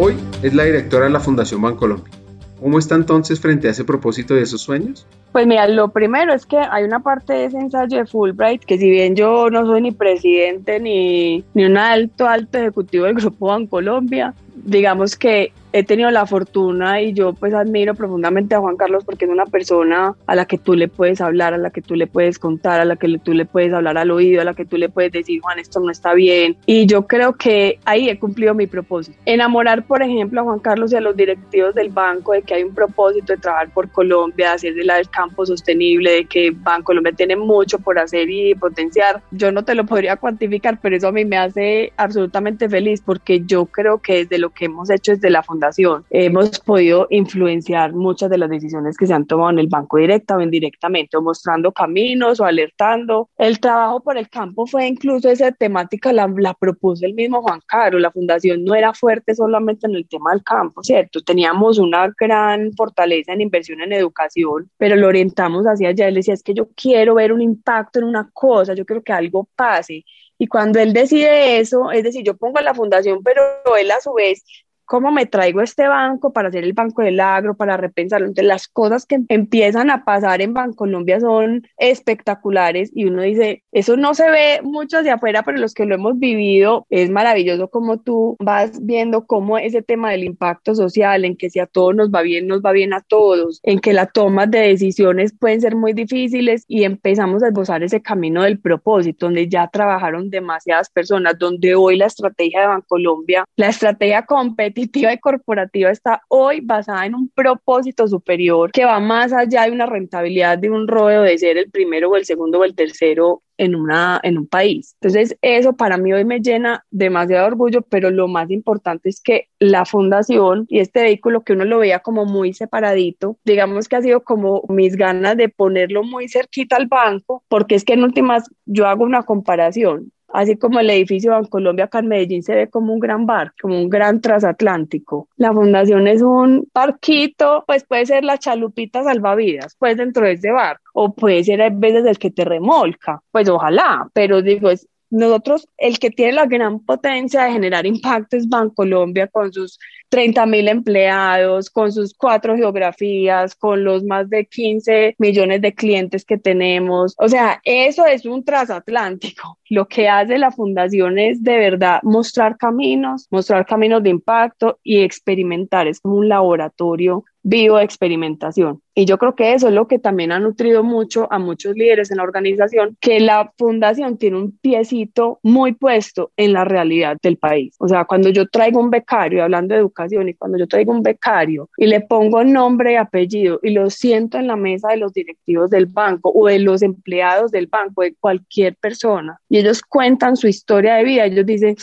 Hoy 0.00 0.14
es 0.44 0.54
la 0.54 0.62
directora 0.62 1.06
de 1.06 1.10
la 1.10 1.18
Fundación 1.18 1.60
Bancolombia. 1.60 2.14
¿Cómo 2.60 2.78
está 2.78 2.94
entonces 2.94 3.40
frente 3.40 3.66
a 3.66 3.72
ese 3.72 3.84
propósito 3.84 4.34
de 4.34 4.42
esos 4.42 4.60
sueños? 4.60 5.08
Pues 5.32 5.44
mira, 5.44 5.66
lo 5.66 5.88
primero 5.88 6.32
es 6.32 6.46
que 6.46 6.56
hay 6.56 6.84
una 6.84 7.00
parte 7.00 7.32
de 7.32 7.46
ese 7.46 7.58
ensayo 7.58 7.98
de 7.98 8.06
Fulbright 8.06 8.64
que 8.64 8.78
si 8.78 8.88
bien 8.88 9.16
yo 9.16 9.50
no 9.50 9.66
soy 9.66 9.82
ni 9.82 9.90
presidente 9.90 10.78
ni, 10.78 11.44
ni 11.52 11.64
un 11.64 11.76
alto, 11.76 12.28
alto 12.28 12.58
ejecutivo 12.58 13.06
del 13.06 13.14
Grupo 13.14 13.48
Bancolombia, 13.48 14.36
digamos 14.64 15.16
que 15.16 15.52
he 15.72 15.82
tenido 15.82 16.10
la 16.10 16.26
fortuna 16.26 17.02
y 17.02 17.12
yo 17.12 17.34
pues 17.34 17.52
admiro 17.52 17.94
profundamente 17.94 18.54
a 18.54 18.60
Juan 18.60 18.76
Carlos 18.76 19.04
porque 19.04 19.26
es 19.26 19.30
una 19.30 19.44
persona 19.46 20.14
a 20.26 20.34
la 20.34 20.46
que 20.46 20.58
tú 20.58 20.74
le 20.74 20.88
puedes 20.88 21.20
hablar, 21.20 21.54
a 21.54 21.58
la 21.58 21.70
que 21.70 21.82
tú 21.82 21.94
le 21.94 22.06
puedes 22.06 22.38
contar, 22.38 22.80
a 22.80 22.84
la 22.84 22.96
que 22.96 23.18
tú 23.18 23.34
le 23.34 23.44
puedes 23.44 23.72
hablar 23.72 23.98
al 23.98 24.10
oído, 24.10 24.40
a 24.40 24.44
la 24.44 24.54
que 24.54 24.64
tú 24.64 24.76
le 24.76 24.88
puedes 24.88 25.12
decir, 25.12 25.40
Juan, 25.40 25.58
esto 25.58 25.80
no 25.80 25.90
está 25.90 26.14
bien. 26.14 26.56
Y 26.66 26.86
yo 26.86 27.06
creo 27.06 27.34
que 27.34 27.78
ahí 27.84 28.08
he 28.08 28.18
cumplido 28.18 28.54
mi 28.54 28.66
propósito. 28.66 29.18
Enamorar, 29.26 29.86
por 29.86 30.02
ejemplo, 30.02 30.40
a 30.40 30.44
Juan 30.44 30.58
Carlos 30.58 30.92
y 30.92 30.96
a 30.96 31.00
los 31.00 31.16
directivos 31.16 31.74
del 31.74 31.90
banco 31.90 32.32
de 32.32 32.42
que 32.42 32.54
hay 32.54 32.62
un 32.62 32.74
propósito 32.74 33.34
de 33.34 33.38
trabajar 33.38 33.70
por 33.72 33.90
Colombia, 33.90 34.48
de 34.48 34.54
hacer 34.54 34.74
de 34.74 34.84
la 34.84 34.98
campo 35.10 35.46
sostenible, 35.46 36.10
de 36.12 36.24
que 36.24 36.50
Bancolombia 36.50 37.12
tiene 37.12 37.36
mucho 37.36 37.78
por 37.78 37.98
hacer 37.98 38.28
y 38.28 38.54
potenciar. 38.54 39.22
Yo 39.30 39.52
no 39.52 39.64
te 39.64 39.74
lo 39.74 39.86
podría 39.86 40.16
cuantificar, 40.16 40.78
pero 40.80 40.96
eso 40.96 41.08
a 41.08 41.12
mí 41.12 41.24
me 41.24 41.38
hace 41.38 41.92
absolutamente 41.96 42.68
feliz 42.68 43.00
porque 43.00 43.42
yo 43.44 43.66
creo 43.66 43.98
que 43.98 44.24
desde 44.24 44.38
lo 44.38 44.47
que 44.50 44.66
hemos 44.66 44.90
hecho 44.90 45.12
desde 45.12 45.30
la 45.30 45.42
fundación 45.42 46.04
hemos 46.10 46.58
podido 46.60 47.06
influenciar 47.10 47.92
muchas 47.92 48.30
de 48.30 48.38
las 48.38 48.50
decisiones 48.50 48.96
que 48.96 49.06
se 49.06 49.14
han 49.14 49.26
tomado 49.26 49.50
en 49.50 49.58
el 49.58 49.68
banco 49.68 49.98
directa 49.98 50.36
o 50.36 50.40
indirectamente, 50.40 51.16
o 51.16 51.22
mostrando 51.22 51.72
caminos 51.72 52.40
o 52.40 52.44
alertando. 52.44 53.28
El 53.36 53.60
trabajo 53.60 54.00
por 54.00 54.16
el 54.16 54.28
campo 54.28 54.66
fue 54.66 54.86
incluso 54.86 55.28
esa 55.30 55.52
temática, 55.52 56.12
la, 56.12 56.32
la 56.36 56.54
propuso 56.54 57.06
el 57.06 57.14
mismo 57.14 57.42
Juan 57.42 57.60
Carlos. 57.66 58.00
La 58.00 58.10
fundación 58.10 58.64
no 58.64 58.74
era 58.74 58.92
fuerte 58.92 59.34
solamente 59.34 59.86
en 59.86 59.94
el 59.94 60.08
tema 60.08 60.32
del 60.32 60.42
campo, 60.42 60.82
¿cierto? 60.82 61.20
Teníamos 61.22 61.78
una 61.78 62.12
gran 62.18 62.72
fortaleza 62.72 63.32
en 63.32 63.40
inversión 63.40 63.80
en 63.80 63.92
educación, 63.92 64.70
pero 64.76 64.96
lo 64.96 65.08
orientamos 65.08 65.64
hacia 65.64 65.90
allá. 65.90 66.08
Él 66.08 66.14
decía, 66.14 66.34
es 66.34 66.42
que 66.42 66.54
yo 66.54 66.68
quiero 66.74 67.14
ver 67.14 67.32
un 67.32 67.42
impacto 67.42 67.98
en 67.98 68.04
una 68.04 68.30
cosa, 68.32 68.74
yo 68.74 68.84
quiero 68.84 69.02
que 69.02 69.12
algo 69.12 69.48
pase. 69.56 70.04
Y 70.38 70.46
cuando 70.46 70.78
él 70.78 70.92
decide 70.92 71.58
eso, 71.58 71.90
es 71.90 72.02
decir, 72.04 72.22
yo 72.24 72.36
pongo 72.36 72.60
la 72.60 72.74
fundación, 72.74 73.22
pero 73.22 73.42
él 73.76 73.90
a 73.90 74.00
su 74.00 74.14
vez 74.14 74.44
¿Cómo 74.88 75.12
me 75.12 75.26
traigo 75.26 75.60
este 75.60 75.86
banco 75.86 76.32
para 76.32 76.48
hacer 76.48 76.64
el 76.64 76.72
banco 76.72 77.02
del 77.02 77.20
agro, 77.20 77.54
para 77.54 77.76
repensarlo? 77.76 78.26
Entonces, 78.26 78.48
las 78.48 78.68
cosas 78.68 79.04
que 79.04 79.20
empiezan 79.28 79.90
a 79.90 80.02
pasar 80.02 80.40
en 80.40 80.54
Bancolombia 80.54 81.20
son 81.20 81.66
espectaculares 81.76 82.90
y 82.94 83.04
uno 83.04 83.20
dice, 83.20 83.64
eso 83.70 83.98
no 83.98 84.14
se 84.14 84.30
ve 84.30 84.60
mucho 84.62 84.96
hacia 84.96 85.16
afuera, 85.16 85.42
pero 85.42 85.58
los 85.58 85.74
que 85.74 85.84
lo 85.84 85.94
hemos 85.94 86.18
vivido 86.18 86.86
es 86.88 87.10
maravilloso 87.10 87.68
como 87.68 87.98
tú 87.98 88.38
vas 88.40 88.82
viendo 88.82 89.26
cómo 89.26 89.58
ese 89.58 89.82
tema 89.82 90.10
del 90.10 90.24
impacto 90.24 90.74
social, 90.74 91.26
en 91.26 91.36
que 91.36 91.50
si 91.50 91.58
a 91.58 91.66
todos 91.66 91.94
nos 91.94 92.08
va 92.08 92.22
bien, 92.22 92.46
nos 92.46 92.62
va 92.62 92.72
bien 92.72 92.94
a 92.94 93.02
todos, 93.02 93.60
en 93.64 93.80
que 93.80 93.92
la 93.92 94.06
toma 94.06 94.46
de 94.46 94.60
decisiones 94.60 95.34
pueden 95.38 95.60
ser 95.60 95.76
muy 95.76 95.92
difíciles 95.92 96.64
y 96.66 96.84
empezamos 96.84 97.42
a 97.42 97.48
esbozar 97.48 97.82
ese 97.82 98.00
camino 98.00 98.42
del 98.42 98.58
propósito, 98.58 99.26
donde 99.26 99.50
ya 99.50 99.68
trabajaron 99.68 100.30
demasiadas 100.30 100.88
personas, 100.88 101.38
donde 101.38 101.74
hoy 101.74 101.98
la 101.98 102.06
estrategia 102.06 102.62
de 102.62 102.68
Bancolombia, 102.68 103.44
la 103.56 103.68
estrategia 103.68 104.24
competitiva, 104.24 104.77
competitiva 104.78 105.12
y 105.12 105.18
corporativa 105.18 105.90
está 105.90 106.22
hoy 106.28 106.60
basada 106.60 107.06
en 107.06 107.14
un 107.14 107.28
propósito 107.28 108.06
superior 108.06 108.70
que 108.72 108.84
va 108.84 109.00
más 109.00 109.32
allá 109.32 109.64
de 109.64 109.72
una 109.72 109.86
rentabilidad 109.86 110.58
de 110.58 110.70
un 110.70 110.86
rodeo 110.86 111.22
de 111.22 111.38
ser 111.38 111.58
el 111.58 111.70
primero 111.70 112.10
o 112.10 112.16
el 112.16 112.24
segundo 112.24 112.60
o 112.60 112.64
el 112.64 112.74
tercero 112.74 113.42
en, 113.56 113.74
una, 113.74 114.20
en 114.22 114.38
un 114.38 114.46
país. 114.46 114.96
Entonces, 115.00 115.36
eso 115.42 115.76
para 115.76 115.96
mí 115.96 116.12
hoy 116.12 116.24
me 116.24 116.40
llena 116.40 116.84
demasiado 116.90 117.46
orgullo, 117.46 117.82
pero 117.82 118.10
lo 118.10 118.28
más 118.28 118.50
importante 118.50 119.08
es 119.08 119.20
que 119.20 119.48
la 119.58 119.84
fundación 119.84 120.66
y 120.68 120.78
este 120.78 121.02
vehículo 121.02 121.42
que 121.42 121.54
uno 121.54 121.64
lo 121.64 121.78
veía 121.78 121.98
como 121.98 122.24
muy 122.24 122.52
separadito, 122.52 123.36
digamos 123.44 123.88
que 123.88 123.96
ha 123.96 124.02
sido 124.02 124.22
como 124.22 124.62
mis 124.68 124.96
ganas 124.96 125.36
de 125.36 125.48
ponerlo 125.48 126.04
muy 126.04 126.28
cerquita 126.28 126.76
al 126.76 126.86
banco, 126.86 127.42
porque 127.48 127.74
es 127.74 127.84
que 127.84 127.94
en 127.94 128.04
últimas 128.04 128.48
yo 128.64 128.86
hago 128.86 129.04
una 129.04 129.24
comparación 129.24 130.12
así 130.32 130.56
como 130.56 130.80
el 130.80 130.90
edificio 130.90 131.32
Bancolombia 131.32 131.86
acá 131.86 132.00
en 132.00 132.08
Medellín 132.08 132.42
se 132.42 132.54
ve 132.54 132.68
como 132.68 132.92
un 132.92 133.00
gran 133.00 133.26
bar, 133.26 133.52
como 133.60 133.78
un 133.78 133.88
gran 133.88 134.20
transatlántico. 134.20 135.28
La 135.36 135.52
fundación 135.52 136.06
es 136.06 136.22
un 136.22 136.68
barquito, 136.72 137.64
pues 137.66 137.84
puede 137.84 138.06
ser 138.06 138.24
la 138.24 138.38
chalupita 138.38 139.02
salvavidas, 139.04 139.76
pues 139.78 139.96
dentro 139.96 140.26
de 140.26 140.32
ese 140.32 140.52
bar, 140.52 140.78
o 140.94 141.12
puede 141.14 141.44
ser 141.44 141.62
a 141.62 141.70
veces 141.70 142.06
el 142.06 142.18
que 142.18 142.30
te 142.30 142.44
remolca, 142.44 143.20
pues 143.30 143.48
ojalá, 143.48 144.08
pero 144.12 144.42
digo, 144.42 144.70
es 144.70 144.86
nosotros, 145.10 145.66
el 145.78 145.98
que 145.98 146.10
tiene 146.10 146.32
la 146.32 146.46
gran 146.46 146.80
potencia 146.80 147.44
de 147.44 147.52
generar 147.52 147.86
impacto 147.86 148.36
es 148.36 148.48
Bancolombia 148.48 149.26
con 149.26 149.52
sus 149.52 149.78
30 150.08 150.46
mil 150.46 150.68
empleados, 150.68 151.70
con 151.70 151.92
sus 151.92 152.14
cuatro 152.14 152.56
geografías, 152.56 153.54
con 153.54 153.84
los 153.84 154.04
más 154.04 154.28
de 154.30 154.46
15 154.46 155.16
millones 155.18 155.60
de 155.60 155.74
clientes 155.74 156.24
que 156.24 156.38
tenemos. 156.38 157.14
O 157.18 157.28
sea, 157.28 157.60
eso 157.64 158.06
es 158.06 158.24
un 158.24 158.44
transatlántico. 158.44 159.58
Lo 159.70 159.86
que 159.86 160.08
hace 160.08 160.38
la 160.38 160.50
fundación 160.50 161.18
es 161.18 161.42
de 161.42 161.58
verdad 161.58 162.00
mostrar 162.02 162.56
caminos, 162.56 163.26
mostrar 163.30 163.66
caminos 163.66 164.02
de 164.02 164.10
impacto 164.10 164.78
y 164.82 165.02
experimentar. 165.02 165.86
Es 165.86 166.00
como 166.00 166.16
un 166.16 166.28
laboratorio 166.28 167.24
vivo 167.42 167.78
de 167.78 167.84
experimentación. 167.84 168.82
Y 168.94 169.04
yo 169.04 169.16
creo 169.16 169.34
que 169.34 169.54
eso 169.54 169.68
es 169.68 169.74
lo 169.74 169.86
que 169.86 169.98
también 169.98 170.32
ha 170.32 170.38
nutrido 170.38 170.82
mucho 170.82 171.32
a 171.32 171.38
muchos 171.38 171.74
líderes 171.76 172.10
en 172.10 172.18
la 172.18 172.24
organización, 172.24 172.96
que 173.00 173.20
la 173.20 173.52
fundación 173.56 174.18
tiene 174.18 174.38
un 174.38 174.58
piecito 174.58 175.38
muy 175.42 175.72
puesto 175.72 176.32
en 176.36 176.52
la 176.52 176.64
realidad 176.64 177.16
del 177.22 177.36
país. 177.38 177.76
O 177.78 177.88
sea, 177.88 178.04
cuando 178.04 178.28
yo 178.30 178.48
traigo 178.48 178.80
un 178.80 178.90
becario, 178.90 179.44
hablando 179.44 179.74
de 179.74 179.80
educación, 179.80 179.97
y 180.10 180.34
cuando 180.34 180.58
yo 180.58 180.66
traigo 180.66 180.92
un 180.92 181.02
becario 181.02 181.68
y 181.76 181.86
le 181.86 182.00
pongo 182.00 182.44
nombre 182.44 182.92
y 182.92 182.96
apellido 182.96 183.58
y 183.62 183.70
lo 183.70 183.90
siento 183.90 184.38
en 184.38 184.46
la 184.46 184.56
mesa 184.56 184.88
de 184.88 184.96
los 184.98 185.12
directivos 185.12 185.70
del 185.70 185.86
banco 185.86 186.32
o 186.34 186.46
de 186.46 186.58
los 186.58 186.82
empleados 186.82 187.50
del 187.50 187.66
banco, 187.66 188.02
de 188.02 188.14
cualquier 188.14 188.76
persona, 188.76 189.40
y 189.48 189.58
ellos 189.58 189.82
cuentan 189.82 190.36
su 190.36 190.46
historia 190.46 190.94
de 190.96 191.04
vida, 191.04 191.24
ellos 191.24 191.46
dicen, 191.46 191.76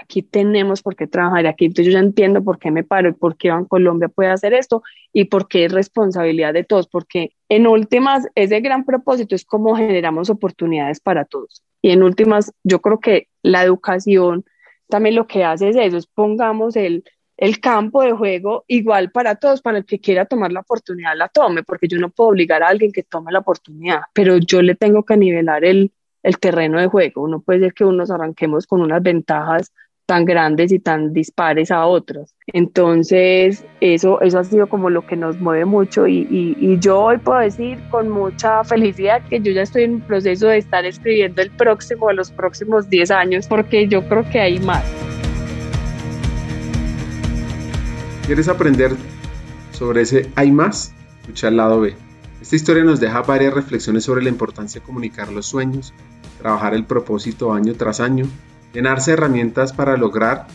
aquí 0.00 0.22
tenemos 0.22 0.82
por 0.82 0.96
qué 0.96 1.06
trabajar 1.06 1.46
aquí. 1.46 1.66
Entonces 1.66 1.86
yo 1.86 1.92
ya 1.92 2.04
entiendo 2.04 2.42
por 2.42 2.58
qué 2.58 2.70
me 2.70 2.84
paro 2.84 3.10
y 3.10 3.12
por 3.12 3.36
qué 3.36 3.52
Colombia 3.68 4.08
puede 4.08 4.30
hacer 4.30 4.54
esto 4.54 4.82
y 5.12 5.24
por 5.24 5.48
qué 5.48 5.66
es 5.66 5.72
responsabilidad 5.72 6.54
de 6.54 6.64
todos, 6.64 6.88
porque 6.88 7.32
en 7.48 7.66
últimas 7.66 8.26
ese 8.34 8.60
gran 8.60 8.84
propósito 8.84 9.34
es 9.34 9.44
cómo 9.44 9.76
generamos 9.76 10.30
oportunidades 10.30 11.00
para 11.00 11.24
todos. 11.24 11.62
Y 11.82 11.90
en 11.90 12.02
últimas 12.02 12.52
yo 12.62 12.80
creo 12.80 13.00
que 13.00 13.28
la 13.42 13.62
educación 13.62 14.44
también 14.92 15.14
lo 15.14 15.26
que 15.26 15.42
hace 15.42 15.70
es 15.70 15.76
eso, 15.76 15.96
es 15.96 16.06
pongamos 16.06 16.76
el, 16.76 17.02
el 17.38 17.60
campo 17.60 18.02
de 18.02 18.12
juego 18.12 18.64
igual 18.68 19.10
para 19.10 19.36
todos, 19.36 19.62
para 19.62 19.78
el 19.78 19.86
que 19.86 19.98
quiera 19.98 20.26
tomar 20.26 20.52
la 20.52 20.60
oportunidad 20.60 21.16
la 21.16 21.28
tome, 21.28 21.62
porque 21.62 21.88
yo 21.88 21.98
no 21.98 22.10
puedo 22.10 22.28
obligar 22.28 22.62
a 22.62 22.68
alguien 22.68 22.92
que 22.92 23.02
tome 23.02 23.32
la 23.32 23.38
oportunidad, 23.38 24.02
pero 24.12 24.36
yo 24.36 24.60
le 24.60 24.74
tengo 24.74 25.02
que 25.04 25.16
nivelar 25.16 25.64
el, 25.64 25.92
el 26.22 26.38
terreno 26.38 26.78
de 26.78 26.88
juego. 26.88 27.26
No 27.26 27.40
puede 27.40 27.60
ser 27.60 27.72
que 27.72 27.86
unos 27.86 28.10
arranquemos 28.10 28.66
con 28.66 28.82
unas 28.82 29.02
ventajas 29.02 29.72
tan 30.12 30.26
grandes 30.26 30.70
y 30.72 30.78
tan 30.78 31.14
dispares 31.14 31.70
a 31.70 31.86
otros. 31.86 32.34
Entonces, 32.48 33.64
eso, 33.80 34.20
eso 34.20 34.38
ha 34.38 34.44
sido 34.44 34.66
como 34.66 34.90
lo 34.90 35.06
que 35.06 35.16
nos 35.16 35.40
mueve 35.40 35.64
mucho 35.64 36.06
y, 36.06 36.28
y, 36.28 36.78
yo 36.80 37.00
hoy 37.00 37.16
puedo 37.16 37.38
decir 37.38 37.78
con 37.90 38.10
mucha 38.10 38.62
felicidad 38.62 39.22
que 39.30 39.40
yo 39.40 39.52
ya 39.52 39.62
estoy 39.62 39.84
en 39.84 40.02
proceso 40.02 40.48
de 40.48 40.58
estar 40.58 40.84
escribiendo 40.84 41.40
el 41.40 41.50
próximo 41.50 42.08
de 42.08 42.14
los 42.14 42.30
próximos 42.30 42.90
10 42.90 43.10
años 43.10 43.46
porque 43.46 43.88
yo 43.88 44.06
creo 44.06 44.28
que 44.28 44.38
hay 44.38 44.58
más. 44.58 44.84
¿Quieres 48.26 48.48
aprender 48.48 48.92
sobre 49.70 50.02
ese 50.02 50.28
hay 50.34 50.52
más? 50.52 50.92
Escucha 51.22 51.48
al 51.48 51.56
lado 51.56 51.80
B. 51.80 51.94
Esta 52.42 52.54
historia 52.54 52.84
nos 52.84 53.00
deja 53.00 53.22
varias 53.22 53.54
reflexiones 53.54 54.04
sobre 54.04 54.22
la 54.22 54.28
importancia 54.28 54.78
de 54.78 54.86
comunicar 54.86 55.32
los 55.32 55.46
sueños, 55.46 55.94
trabajar 56.38 56.74
el 56.74 56.84
propósito 56.84 57.54
año 57.54 57.72
tras 57.72 58.00
año, 58.00 58.26
llenarse 58.72 59.10
de 59.10 59.16
herramientas 59.16 59.72
para 59.72 59.96
lograr 59.96 60.46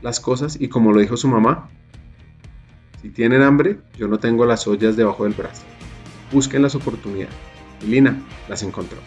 las 0.00 0.20
cosas 0.20 0.56
y 0.60 0.68
como 0.68 0.92
lo 0.92 1.00
dijo 1.00 1.16
su 1.16 1.28
mamá, 1.28 1.68
si 3.00 3.10
tienen 3.10 3.42
hambre, 3.42 3.78
yo 3.98 4.06
no 4.06 4.18
tengo 4.18 4.46
las 4.46 4.66
ollas 4.66 4.96
debajo 4.96 5.24
del 5.24 5.32
brazo. 5.32 5.62
Busquen 6.30 6.62
las 6.62 6.74
oportunidades. 6.74 7.34
Y 7.82 7.86
Lina 7.86 8.22
las 8.48 8.62
encontró. 8.62 8.98